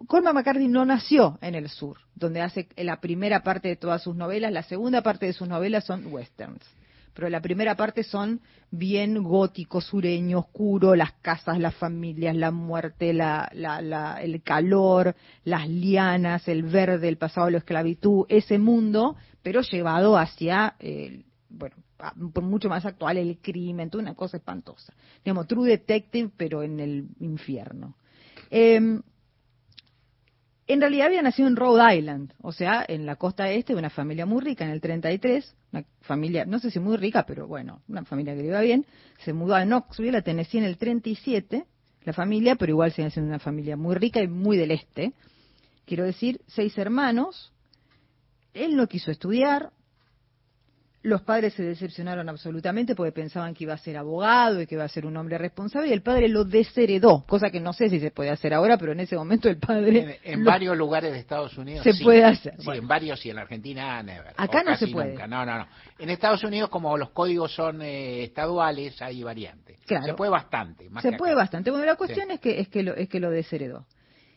[0.08, 4.16] Cormac McCarthy no nació en el sur, donde hace la primera parte de todas sus
[4.16, 6.64] novelas, la segunda parte de sus novelas son westerns.
[7.14, 13.14] pero la primera parte son bien gótico, sureño, oscuro, las casas, las familias, la muerte,
[13.14, 15.16] la, la, la, el calor,
[15.46, 20.76] las lianas, el verde, el pasado de la esclavitud, ese mundo, pero llevado hacia,
[22.42, 24.94] mucho más actual, el crimen, toda una cosa espantosa.
[25.24, 27.96] Digamos, True Detective, pero en el infierno.
[28.50, 29.02] Em,
[30.68, 33.92] en realidad había nacido en Rhode Island, o sea, en la costa este de una
[33.92, 37.82] familia muy rica en el 33, una familia, no sé si muy rica, pero bueno,
[37.88, 38.86] una familia que le iba bien,
[39.24, 41.66] se mudó a Knoxville, a Tennessee en el 37,
[42.04, 45.14] la familia, pero igual sigue siendo una familia muy rica y muy del este.
[45.86, 47.52] Quiero decir, seis hermanos,
[48.54, 49.72] él no quiso estudiar,
[51.06, 54.84] los padres se decepcionaron absolutamente porque pensaban que iba a ser abogado y que iba
[54.84, 58.00] a ser un hombre responsable y el padre lo desheredó, cosa que no sé si
[58.00, 60.20] se puede hacer ahora, pero en ese momento el padre...
[60.24, 62.04] en lo- varios lugares de Estados Unidos Se sí.
[62.04, 62.82] puede hacer, Sí, bueno.
[62.82, 64.34] en varios y en la Argentina never.
[64.36, 65.12] Acá no se puede.
[65.12, 65.28] nunca.
[65.28, 65.68] No, no, no.
[66.00, 69.78] En Estados Unidos como los códigos son eh, estaduales hay variantes.
[69.86, 70.06] Claro.
[70.06, 70.90] Se puede bastante.
[70.90, 71.42] Más se puede acá.
[71.42, 71.70] bastante.
[71.70, 73.86] Bueno, la cuestión es que es que lo, es que lo desheredó.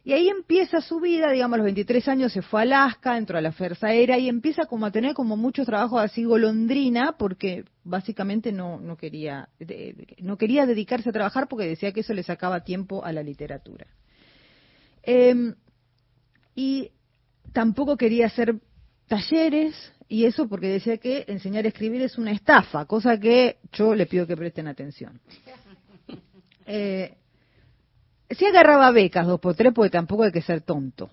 [0.09, 3.36] Y ahí empieza su vida, digamos, a los 23 años se fue a Alaska, entró
[3.36, 7.66] a la Fuerza Aérea y empieza como a tener como muchos trabajos así golondrina porque
[7.85, 9.51] básicamente no, no quería
[10.20, 13.86] no quería dedicarse a trabajar porque decía que eso le sacaba tiempo a la literatura.
[15.02, 15.55] Em,
[16.55, 16.90] y
[17.52, 18.55] tampoco quería hacer
[19.09, 23.94] talleres y eso porque decía que enseñar a escribir es una estafa, cosa que yo
[23.94, 25.20] le pido que presten atención.
[26.70, 27.14] Eh,
[28.30, 31.10] sí agarraba becas dos por tres porque tampoco hay que ser tonto.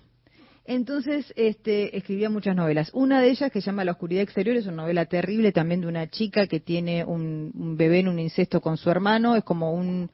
[0.67, 2.89] Entonces, este, escribía muchas novelas.
[2.93, 5.87] Una de ellas que se llama La oscuridad exterior es una novela terrible también de
[5.87, 9.35] una chica que tiene un, bebé en un incesto con su hermano.
[9.35, 10.09] Es como un,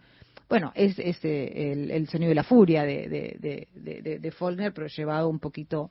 [0.49, 3.07] bueno, es, eh, el, sonido de la furia de-
[3.73, 5.89] de- de Faulkner, pero llevado un poquito,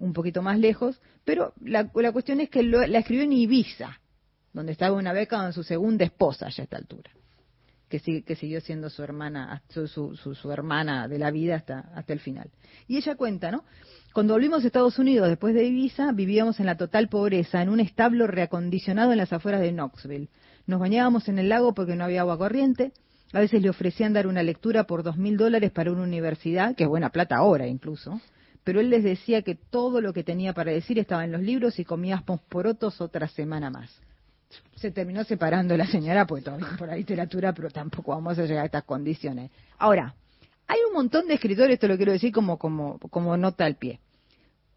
[0.00, 1.00] un poquito más lejos.
[1.24, 4.00] Pero la, la cuestión es que lo- la escribió en Ibiza,
[4.52, 7.12] donde estaba una beca con su segunda esposa ya a esta altura
[7.88, 11.80] que, sigue- que siguió siendo su hermana, su, su, su- hermana de la vida hasta,
[11.94, 12.50] hasta el final.
[12.88, 13.64] Y ella cuenta, ¿no?
[14.12, 17.80] Cuando volvimos a Estados Unidos después de Ibiza, vivíamos en la total pobreza, en un
[17.80, 20.28] establo reacondicionado en las afueras de Knoxville.
[20.66, 22.92] Nos bañábamos en el lago porque no había agua corriente.
[23.32, 26.84] A veces le ofrecían dar una lectura por dos mil dólares para una universidad, que
[26.84, 28.20] es buena plata ahora incluso.
[28.62, 31.78] Pero él les decía que todo lo que tenía para decir estaba en los libros
[31.78, 33.90] y comíamos porotos otra semana más
[34.74, 38.62] se terminó separando la señora, pues todavía por la literatura, pero tampoco vamos a llegar
[38.62, 39.50] a estas condiciones.
[39.78, 40.14] Ahora,
[40.66, 44.00] hay un montón de escritores, esto lo quiero decir como, como, como nota al pie.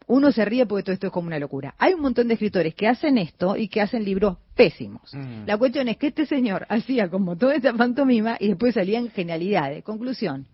[0.06, 1.74] Uno se ríe porque todo esto es como una locura.
[1.78, 5.12] Hay un montón de escritores que hacen esto y que hacen libros pésimos.
[5.46, 9.84] La cuestión es que este señor hacía como toda esta pantomima y después salían genialidades.
[9.84, 10.46] Conclusión,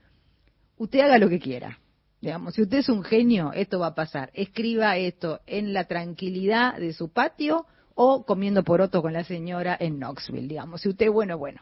[0.76, 1.78] usted haga lo que quiera.
[2.20, 4.30] Digamos, si usted es un genio, esto va a pasar.
[4.34, 9.98] Escriba esto en la tranquilidad de su patio o comiendo poroto con la señora en
[9.98, 10.80] Knoxville, digamos.
[10.80, 11.60] Si usted bueno, bueno.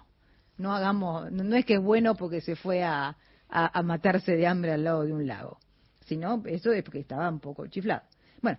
[0.59, 3.17] No hagamos, no, no es que es bueno porque se fue a,
[3.49, 5.59] a- a matarse de hambre al lado de un lago,
[6.07, 8.03] sino eso es porque estaba un poco chiflado.
[8.43, 8.59] Bueno,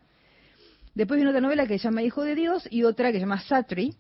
[0.96, 3.42] después viene otra novela que se llama Hijo de Dios y otra que se llama
[3.42, 3.94] Satri,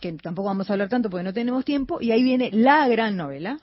[0.00, 3.16] que tampoco vamos a hablar tanto porque no tenemos tiempo, y ahí viene la gran
[3.16, 3.58] novela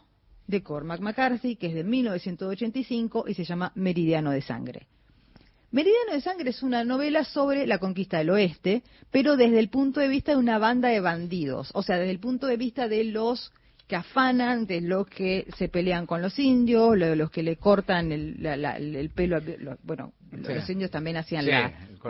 [0.47, 4.87] de Cormac McCarthy, que es de 1985 y se llama Meridiano de Sangre.
[5.73, 9.99] Meridiano de Sangre es una novela sobre la conquista del oeste, pero desde el punto
[9.99, 13.03] de vista de una banda de bandidos, o sea, desde el punto de vista de
[13.05, 13.51] los
[13.87, 18.11] que afanan, de los que se pelean con los indios, de los que le cortan
[18.11, 20.53] el, la- la- el pelo, lo- bueno, Sí.
[20.53, 21.49] los indios también hacían Sí,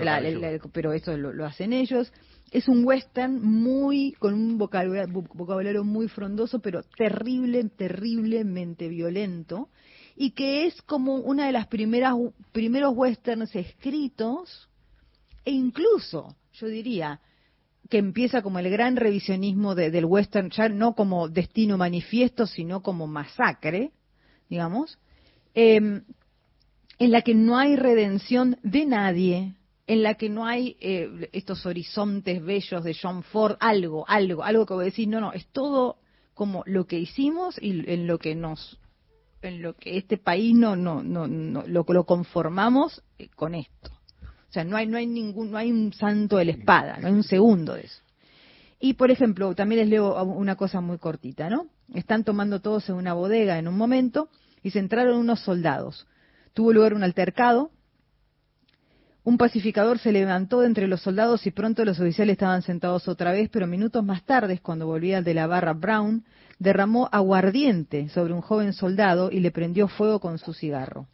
[0.02, 2.12] la, el- pero eso lo, lo hacen ellos.
[2.52, 9.70] Es un western muy, con un vocabulario, vocabulario muy frondoso, pero terrible, terriblemente violento,
[10.16, 12.16] y que es como una de las primeras,
[12.52, 14.70] primeros westerns escritos,
[15.46, 17.20] e incluso, yo diría,
[17.90, 22.82] que empieza como el gran revisionismo de- del western, ya no como destino manifiesto, sino
[22.82, 23.92] como masacre,
[24.50, 24.98] digamos,
[25.54, 26.04] em,
[27.00, 31.66] en la que no hay redención de nadie, en la que no hay eh, estos
[31.66, 35.46] horizontes bellos de John Ford, algo, algo, algo que voy a decir, no, no, es
[35.48, 35.98] todo
[36.34, 38.80] como lo que hicimos y en lo que nos,
[39.44, 43.92] en lo que este país no, no, no, no lo, conformamos eh, con esto.
[44.22, 47.08] O sea, no hay, no hay ningún, no hay un santo de la espada, no
[47.08, 48.02] hay un segundo de eso.
[48.80, 51.68] Y, por ejemplo, también les leo una cosa muy cortita, ¿no?
[51.94, 54.30] Están tomando todos en una bodega en un momento
[54.62, 56.06] y se entraron unos soldados.
[56.54, 57.72] Tuvo lugar un altercado.
[59.24, 63.32] Un pacificador se levantó de entre los soldados y pronto los oficiales estaban sentados otra
[63.32, 66.26] vez, pero minutos más tarde, cuando volvía de la barra Brown,
[66.60, 71.08] derramó aguardiente sobre un joven soldado y le prendió fuego con su cigarro.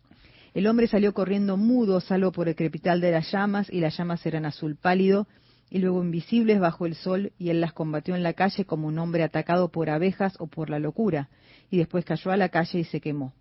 [0.54, 4.26] El hombre salió corriendo mudo, salvo por el crepital de las llamas, y las llamas
[4.26, 5.28] eran azul pálido,
[5.70, 8.98] y luego invisibles bajo el sol, y él las combatió en la calle como un
[8.98, 11.30] hombre atacado por abejas o por la locura,
[11.70, 13.34] y después cayó a la calle y se quemó.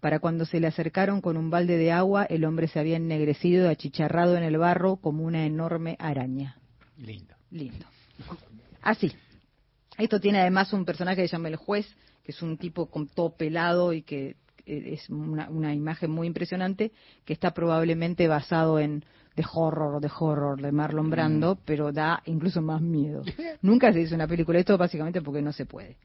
[0.00, 3.66] Para cuando se le acercaron con un balde de agua, el hombre se había ennegrecido
[3.66, 6.56] y achicharrado en el barro como una enorme araña.
[6.96, 7.34] Lindo.
[7.50, 7.86] Lindo.
[8.82, 9.12] Así.
[9.98, 11.86] Esto tiene además un personaje que se llama el juez,
[12.24, 16.26] que es un tipo con todo pelado y que eh, es una, una imagen muy
[16.26, 16.92] impresionante,
[17.24, 19.04] que está probablemente basado en
[19.34, 23.22] The Horror, The Horror de Marlon Brando, pero da incluso más miedo.
[23.62, 25.96] Nunca se hizo una película de esto básicamente porque no se puede.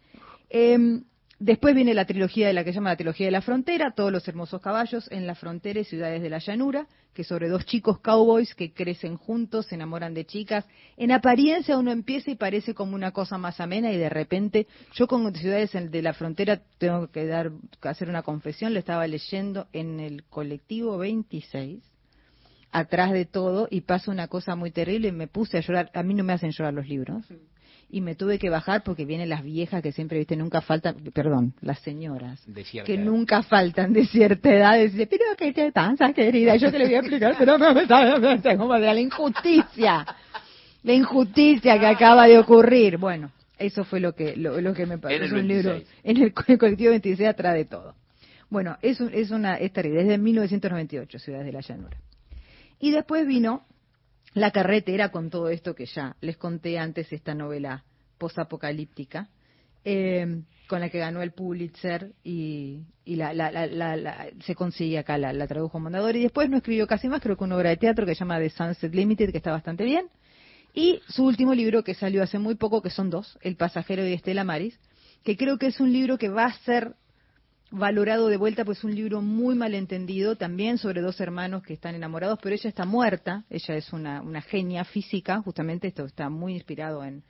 [0.49, 1.03] Em,
[1.43, 4.13] Después viene la trilogía de la que se llama la trilogía de la frontera, todos
[4.13, 7.99] los hermosos caballos en la frontera y ciudades de la llanura, que sobre dos chicos
[7.99, 10.65] cowboys que crecen juntos, se enamoran de chicas.
[10.95, 15.05] En apariencia uno empieza y parece como una cosa más amena y de repente yo
[15.05, 17.51] con ciudades de la frontera tengo que dar
[17.81, 21.83] hacer una confesión, lo estaba leyendo en el colectivo 26
[22.71, 25.91] atrás de todo y pasa una cosa muy terrible y me puse a llorar.
[25.93, 27.25] A mí no me hacen llorar los libros
[27.93, 31.53] y me tuve que bajar porque vienen las viejas que siempre, viste, nunca faltan, perdón,
[31.61, 33.03] las señoras, De que edad.
[33.03, 36.85] nunca faltan de cierta edad, y dice, pero que te pasa, querida, yo te lo
[36.85, 40.05] voy a explicar, pero no me está como de la injusticia,
[40.81, 42.97] la injusticia que acaba de ocurrir.
[42.97, 43.29] Bueno,
[43.59, 45.13] eso fue lo que, lo, lo que me pasó.
[45.13, 45.99] En el es un libro, 26.
[46.03, 47.93] en el, co- el colectivo 26 atrás de todo.
[48.49, 51.97] Bueno, es, un- es una, es terrible, desde 1998, Ciudades de la Llanura.
[52.79, 53.63] Y después vino
[54.33, 57.83] la carretera con todo esto que ya les conté antes, esta novela
[58.17, 59.29] posapocalíptica,
[59.85, 65.33] eh, con la que ganó el Pulitzer y, la, la- la- se consigue acá, la,
[65.33, 66.19] la tradujo Mondadori.
[66.19, 68.39] Y después no escribió casi más, creo que una obra de teatro que se llama
[68.39, 70.07] The Sunset Limited, que está bastante bien.
[70.73, 74.13] Y su último libro que salió hace muy poco, que son dos, El pasajero y
[74.13, 74.79] Estela Maris,
[75.23, 76.95] que creo que es un libro que va a ser
[77.75, 81.95] valorado de vuelta, pues es un libro muy malentendido, también sobre dos hermanos que están
[81.95, 86.53] enamorados, pero ella está muerta, ella es una, una genia física, justamente esto está muy
[86.53, 87.23] inspirado en,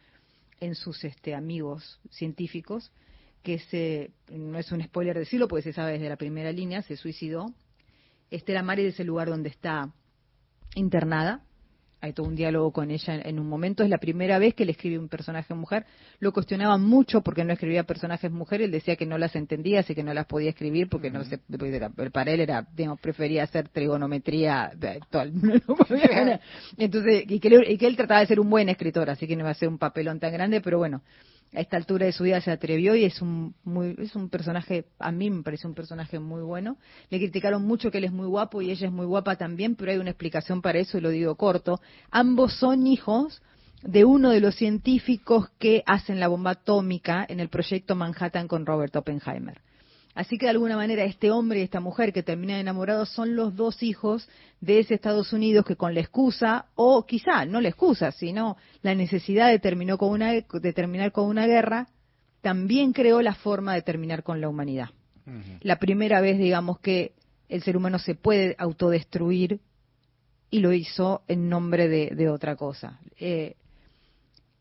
[0.60, 2.92] en sus este, amigos científicos,
[3.42, 6.98] que se, no es un spoiler decirlo, porque se sabe desde la primera línea, se
[6.98, 7.54] suicidó.
[8.30, 9.94] Estela Maris es el lugar donde está
[10.76, 11.42] internada,
[12.04, 13.82] hay todo un diálogo con ella en, un momento.
[13.82, 15.86] Es la primera vez que le escribe un personaje mujer.
[16.20, 18.66] Lo cuestionaba mucho porque no escribía personajes mujeres.
[18.66, 21.40] Él decía que no las entendía, así que no las podía escribir porque no se,
[21.50, 24.74] era- para él era, digamos, prefería hacer trigonometría.
[25.10, 25.54] todo no
[26.78, 29.38] Entonces, y que, él, y que él trataba de ser un buen escritor, así que
[29.38, 31.04] no iba a ser un papelón tan grande, pero bueno,
[31.54, 34.86] a esta altura de su vida se atrevió y es un muy es un personaje
[35.00, 36.78] a mí me parece un personaje muy bueno.
[37.10, 39.92] Le criticaron mucho que él es muy guapo y ella es muy guapa también pero
[39.92, 41.80] hay una explicación para eso y lo digo corto.
[42.12, 43.42] Ambos son hijos
[43.82, 48.66] de uno de los científicos que hacen la bomba atómica en el proyecto Manhattan con
[48.66, 49.62] Robert Oppenheimer
[50.16, 53.56] Así que de alguna manera este hombre y esta mujer que terminan enamorados son los
[53.56, 54.30] dos hijos
[54.62, 58.94] de ese Estados Unidos que con la excusa, o quizá no la excusa, sino la
[58.94, 61.88] necesidad de, terminó con una, de terminar con una guerra,
[62.42, 64.90] también creó la forma de terminar con la humanidad.
[65.62, 67.14] La primera vez, digamos, que
[67.48, 69.62] el ser humano se puede autodestruir
[70.50, 73.00] y lo hizo en nombre de, de otra cosa.
[73.18, 73.56] Eh,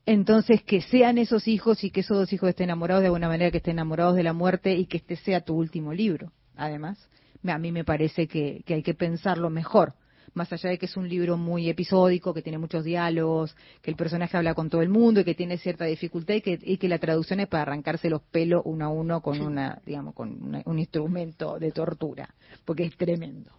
[0.07, 3.51] entonces, que sean esos hijos y que esos dos hijos estén enamorados de alguna manera,
[3.51, 6.33] que estén enamorados de la muerte y que este sea tu último libro.
[6.57, 7.09] Además,
[7.47, 9.95] a mí me parece que, que hay que pensarlo mejor.
[10.35, 13.97] Más allá de que es un libro muy episódico, que tiene muchos diálogos, que el
[13.97, 16.89] personaje habla con todo el mundo y que tiene cierta dificultad y que, y que
[16.89, 20.63] la traducción es para arrancarse los pelos uno a uno con una, digamos, con una-
[20.65, 22.35] un instrumento de tortura,
[22.65, 23.51] porque es tremendo.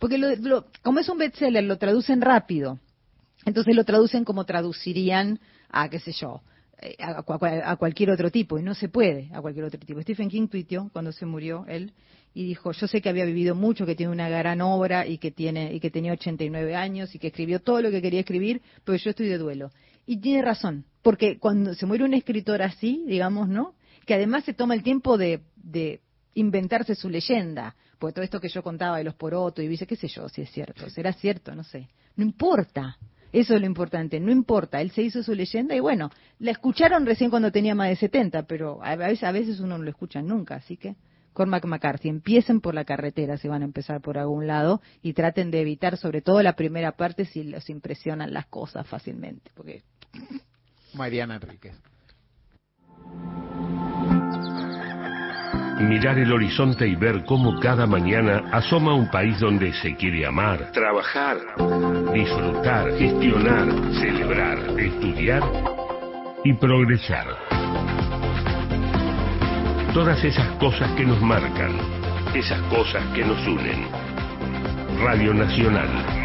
[0.00, 2.78] Porque lo- lo- como es un bestseller, lo traducen rápido.
[3.44, 5.38] Entonces lo traducen como traducirían
[5.70, 6.42] a, qué sé yo,
[6.80, 10.00] eh, a, cua- a cualquier otro tipo, y no se puede a cualquier otro tipo.
[10.02, 11.92] Stephen King tuiteó cuando se murió él
[12.34, 15.30] y dijo, yo sé que había vivido mucho, que tiene una gran obra y que
[15.30, 18.96] tiene y que tenía 89 años y que escribió todo lo que quería escribir, pero
[18.96, 19.70] yo estoy de duelo.
[20.06, 23.74] Y tiene razón, porque cuando se muere un escritor así, digamos, ¿no?
[24.06, 26.00] Que además se toma el tiempo de, de
[26.34, 29.96] inventarse su leyenda, porque todo esto que yo contaba de los porotos y dice, qué
[29.96, 31.88] sé yo, si es cierto, será cierto, no sé.
[32.16, 32.96] No importa.
[33.32, 34.80] Eso es lo importante, no importa.
[34.80, 38.44] Él se hizo su leyenda y bueno, la escucharon recién cuando tenía más de 70,
[38.44, 40.96] pero a veces, uno no lo escucha nunca, así que
[41.32, 45.50] Cormac McCarthy, empiecen por la carretera si van a empezar por algún lado y traten
[45.50, 49.82] de evitar sobre todo la primera parte si los impresionan las cosas fácilmente, porque
[50.94, 51.76] Mariana Enríquez.
[55.80, 60.72] Mirar el horizonte y ver cómo cada mañana asoma un país donde se quiere amar,
[60.72, 61.38] trabajar,
[62.12, 65.42] disfrutar, gestionar, celebrar, estudiar
[66.44, 67.26] y progresar.
[69.94, 71.72] Todas esas cosas que nos marcan,
[72.34, 73.86] esas cosas que nos unen.
[75.00, 76.18] Radio Nacional.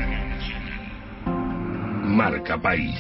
[2.14, 2.96] marca país.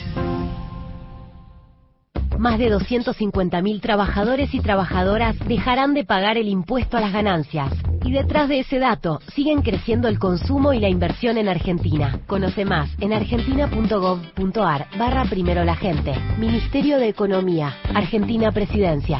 [2.37, 7.71] Más de 250.000 trabajadores y trabajadoras dejarán de pagar el impuesto a las ganancias.
[8.03, 12.19] Y detrás de ese dato, siguen creciendo el consumo y la inversión en Argentina.
[12.27, 16.13] Conoce más en argentina.gov.ar barra primero la gente.
[16.37, 17.77] Ministerio de Economía.
[17.93, 19.19] Argentina Presidencia.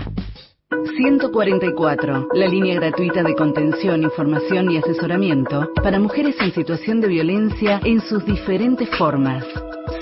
[0.98, 7.80] 144, la línea gratuita de contención, información y asesoramiento para mujeres en situación de violencia
[7.84, 9.45] en sus diferentes formas.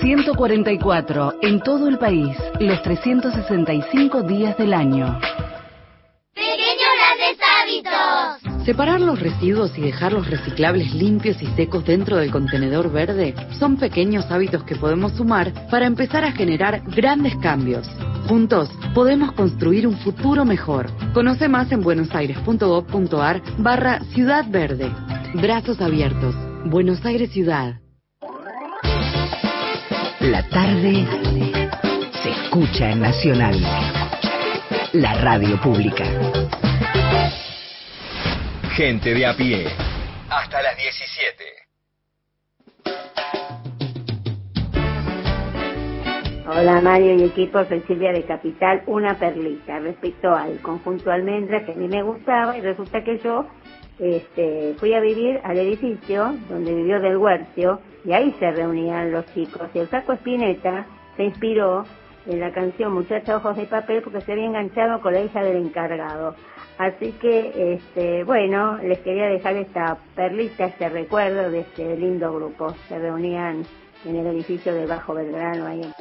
[0.02, 5.20] 144, en todo el país, los 365 días del año.
[6.34, 8.64] Pequeños grandes hábitos.
[8.66, 13.76] Separar los residuos y dejar los reciclables limpios y secos dentro del contenedor verde son
[13.76, 17.88] pequeños hábitos que podemos sumar para empezar a generar grandes cambios.
[18.26, 20.90] Juntos podemos construir un futuro mejor.
[21.14, 24.90] Conoce más en buenosaires.gov.ar barra Ciudad Verde.
[25.34, 26.34] Brazos abiertos.
[26.64, 27.82] Buenos Aires Ciudad.
[30.22, 31.04] La tarde
[32.22, 33.60] se escucha en Nacional.
[34.92, 36.04] La radio pública.
[38.76, 39.66] Gente de a pie.
[40.30, 41.44] Hasta las 17.
[46.46, 48.84] Hola Mario y equipo, soy Silvia de Capital.
[48.86, 53.48] Una perlita respecto al conjunto almendra que a mí me gustaba y resulta que yo
[53.98, 59.26] este, fui a vivir al edificio donde vivió Del Huercio y ahí se reunían los
[59.34, 59.68] chicos.
[59.74, 61.84] Y el Saco Espineta se inspiró
[62.26, 65.56] en la canción Muchacha Ojos de Papel porque se había enganchado con la hija del
[65.56, 66.34] encargado.
[66.78, 72.74] Así que, este, bueno, les quería dejar esta perlita, este recuerdo de este lindo grupo.
[72.88, 73.64] Se reunían
[74.04, 75.92] en el edificio de Bajo Belgrano ahí.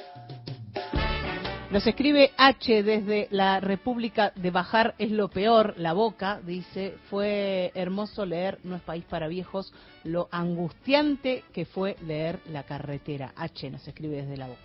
[1.71, 7.71] Nos escribe H desde la República de Bajar es lo peor, la boca, dice, fue
[7.75, 9.73] hermoso leer No es país para viejos,
[10.03, 13.31] lo angustiante que fue leer La carretera.
[13.37, 14.59] H nos escribe desde la boca.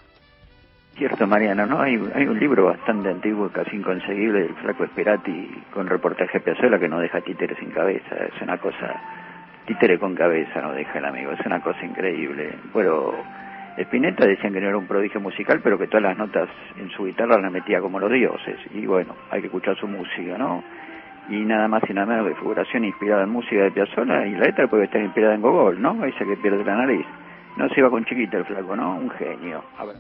[0.97, 1.81] Cierto, Mariana, ¿no?
[1.81, 6.99] Hay, un libro bastante antiguo, casi inconseguible, del Flaco Esperati, con reportaje Piazzolla que no
[6.99, 8.17] deja títeres sin cabeza.
[8.17, 9.01] Es una cosa,
[9.65, 12.59] títere con cabeza no deja el amigo, es una cosa increíble.
[12.73, 13.13] Bueno,
[13.77, 16.49] Spinetta decían que no era un prodigio musical, pero que todas las notas
[16.79, 18.59] en su guitarra las metía como los dioses.
[18.73, 20.65] Y bueno, hay que escuchar su música, ¿no?
[21.29, 24.47] Y nada más y nada menos que figuración inspirada en música de Piazzolla y la
[24.47, 26.05] letra puede estar inspirada en Gogol, ¿no?
[26.05, 27.07] Ese que pierde la nariz.
[27.57, 28.97] No se iba con chiquita el flaco, ¿no?
[28.97, 29.63] Un genio.
[29.79, 29.97] A ver.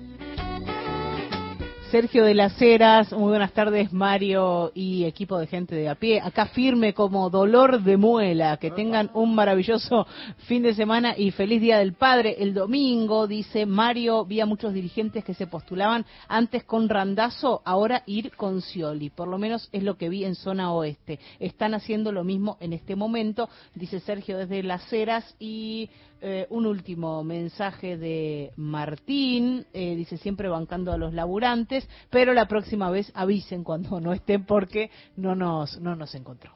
[1.90, 6.20] Sergio de las Heras, muy buenas tardes Mario y equipo de gente de a pie,
[6.20, 10.04] acá firme como dolor de muela, que tengan un maravilloso
[10.48, 12.36] fin de semana y feliz Día del Padre.
[12.40, 18.02] El domingo, dice Mario, vi a muchos dirigentes que se postulaban antes con Randazo, ahora
[18.06, 21.20] ir con Scioli, por lo menos es lo que vi en zona oeste.
[21.38, 25.88] Están haciendo lo mismo en este momento, dice Sergio desde las Heras y
[26.20, 32.46] eh, un último mensaje de Martín, eh, dice siempre bancando a los laburantes, pero la
[32.46, 36.52] próxima vez avisen cuando no estén porque no nos, no nos encontró.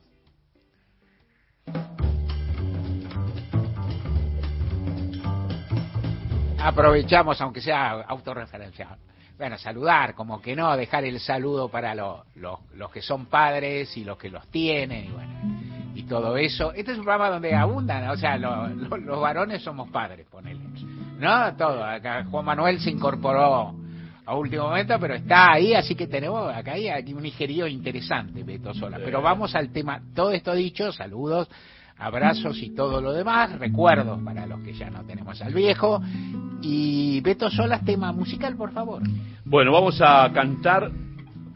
[6.58, 8.98] Aprovechamos, aunque sea autorreferencial.
[9.38, 12.20] Bueno, saludar, como que no, dejar el saludo para los,
[12.92, 15.39] que son padres y los que los tienen, y bueno,
[16.10, 16.72] todo eso.
[16.74, 20.60] Este es un programa donde abundan, o sea, lo- lo- los varones somos padres, ponele.
[21.18, 21.82] No, todo.
[21.84, 23.72] Acá Juan Manuel se incorporó
[24.26, 28.42] a último momento, pero está ahí, así que tenemos acá hay aquí un ingerío interesante,
[28.44, 28.98] Beto Sola.
[29.04, 31.48] Pero vamos al tema, todo esto dicho, saludos,
[31.98, 36.00] abrazos y todo lo demás, recuerdos para los que ya no tenemos al viejo.
[36.62, 39.02] Y Beto Solas, tema musical, por favor.
[39.44, 40.90] Bueno, vamos a cantar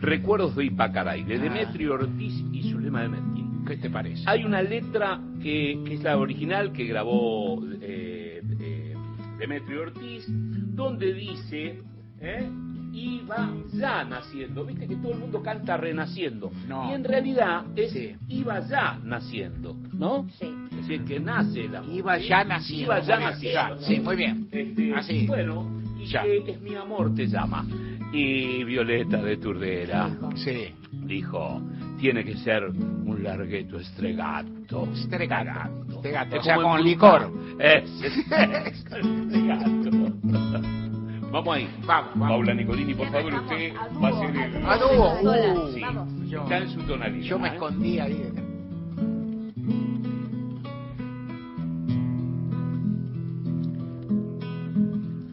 [0.00, 3.33] Recuerdos de Ipacaray, de Demetrio Ortiz y Zulema de Mertín.
[3.66, 4.22] ¿Qué te parece?
[4.26, 8.94] Hay una letra que, que es la original que grabó eh, eh,
[9.38, 11.80] Demetrio Ortiz, donde dice,
[12.20, 12.48] ¿eh?
[12.92, 14.64] iba ya naciendo.
[14.64, 16.50] Viste que todo el mundo canta renaciendo.
[16.68, 16.90] No.
[16.90, 17.96] Y en realidad es
[18.28, 20.26] iba ya naciendo, ¿no?
[20.38, 20.46] Sí.
[20.70, 22.84] Es decir, que nace la Iba ya naciendo.
[22.84, 23.76] Iba ya naciendo.
[23.80, 24.48] ya, sí, muy bien.
[24.52, 25.26] Este, Así.
[25.26, 26.22] Bueno, y Ya.
[26.22, 27.66] que es mi amor te llama.
[28.12, 30.68] Y Violeta de Turdera Sí.
[30.92, 31.60] dijo,
[32.04, 34.86] tiene que ser un largueto estregato.
[34.92, 35.70] Estregato.
[35.90, 37.32] Estregato, Es o sea, con licor.
[37.58, 38.18] Es, es,
[38.66, 39.90] estregato.
[41.32, 41.66] Vamos ahí.
[41.86, 42.28] Vamos, vamos.
[42.28, 44.66] Paula Nicolini, por favor, usted va a ser el...
[44.66, 45.72] A dúo, uh.
[45.72, 45.80] Sí.
[46.28, 47.24] Yo- Está en su tonalidad.
[47.24, 47.52] Yo me ¿eh?
[47.54, 48.30] escondí ahí.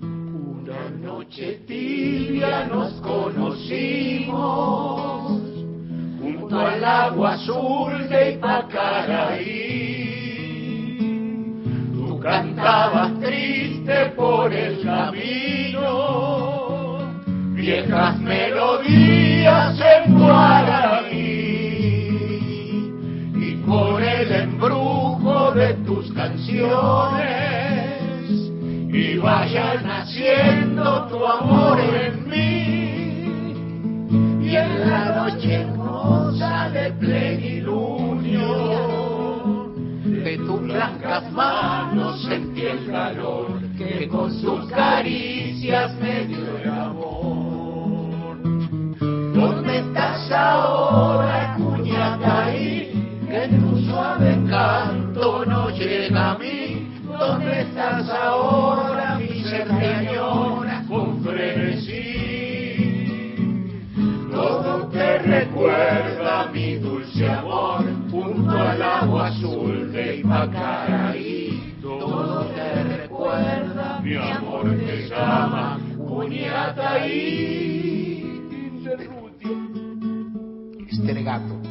[0.01, 4.31] Una noche tibia nos conocimos
[6.51, 9.61] junto al agua azul de Ipacaraí.
[11.93, 15.89] Tú cantabas triste por el camino
[17.53, 21.21] viejas melodías en guaraní
[23.35, 27.31] y con el embrujo de tus canciones
[28.93, 32.81] y vaya naciendo tu amor en mí
[34.43, 38.47] y en la noche hermosa de plenilunio
[40.03, 48.37] de tus blancas manos sentí el calor que con sus caricias me dio el amor.
[49.33, 53.19] ¿Dónde estás ahora, cuñataí?
[53.27, 56.87] Que tu suave canto no llega a mí.
[57.05, 59.00] ¿Dónde estás ahora,
[65.21, 71.75] recuerda mi dulce amor junto al agua azul de Ipacaraí.
[71.81, 77.41] Todo te recuerda, mi amor te llama, Cuñataí.
[78.77, 79.21] Estregato.
[80.89, 81.70] Estregato.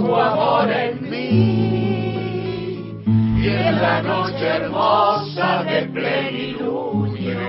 [0.00, 1.84] Tu amor en mí.
[3.42, 7.40] Y en la noche hermosa de plenilunio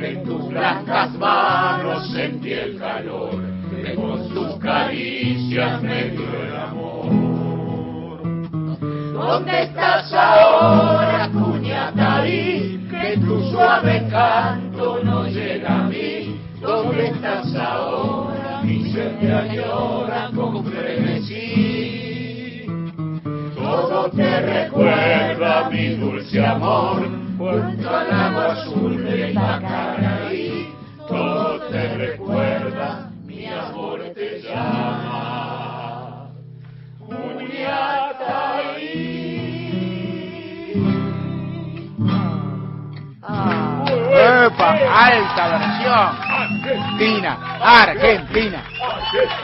[0.00, 3.38] de tus blancas manos sentí el calor
[3.70, 7.10] que con tus caricias me dio el amor.
[9.12, 11.09] ¿Dónde estás ahora,
[26.30, 27.08] dulce amor,
[27.38, 30.74] junto al agua azul de Ipacaraí.
[31.08, 35.48] Todo te recuerda, mi amor te llama.
[44.12, 44.70] ¡Epa!
[44.90, 46.30] Alta versión.
[46.40, 48.64] Argentina, Argentina.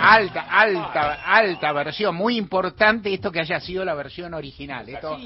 [0.00, 2.14] Alta, alta, alta versión.
[2.14, 4.88] Muy importante esto que haya sido la versión original.
[4.88, 5.18] Esto,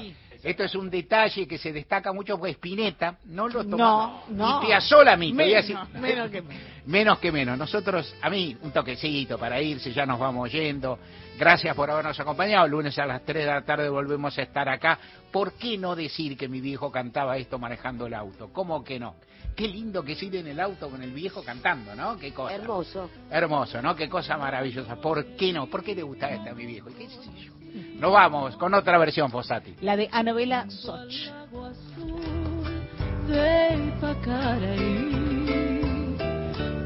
[0.43, 3.77] esto es un detalle que se destaca mucho porque Spinetta no lo tomó.
[3.77, 4.63] No, no.
[4.63, 5.37] Y Piazzolla mismo.
[5.37, 6.63] Menos, decir- menos que menos.
[6.85, 7.57] Menos que menos.
[7.57, 10.97] Nosotros, a mí, un toquecito para irse, ya nos vamos yendo.
[11.37, 12.65] Gracias por habernos acompañado.
[12.65, 14.97] El lunes a las 3 de la tarde volvemos a estar acá.
[15.31, 18.51] ¿Por qué no decir que mi viejo cantaba esto manejando el auto?
[18.51, 19.15] ¿Cómo que no?
[19.55, 22.17] Qué lindo que ir en el auto con el viejo cantando, ¿no?
[22.17, 22.55] Qué cosa.
[22.55, 23.09] Hermoso.
[23.29, 23.95] Hermoso, ¿no?
[23.95, 24.95] Qué cosa maravillosa.
[24.95, 25.67] ¿Por qué no?
[25.67, 26.89] ¿Por qué le gusta esta a mi viejo?
[26.89, 27.50] ¿Y qué sé yo?
[27.99, 29.75] Nos vamos con otra versión, Fossati.
[29.81, 31.29] La de Anabela Soch.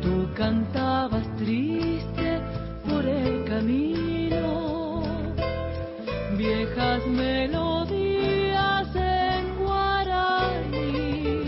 [0.02, 2.42] Tú cantabas triste
[2.88, 5.02] por el camino,
[6.38, 11.44] viejas melodías en guaraní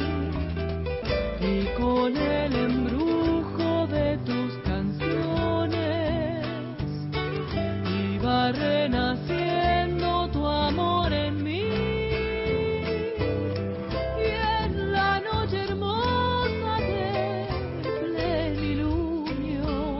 [1.41, 2.53] y con el
[8.51, 11.63] renaciendo tu amor en mí.
[14.25, 14.29] Y
[14.63, 17.47] en la noche hermosa del
[18.13, 19.99] plenilunio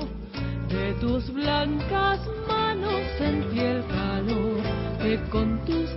[0.70, 4.62] de tus blancas manos sentí el calor
[5.02, 5.90] que con tus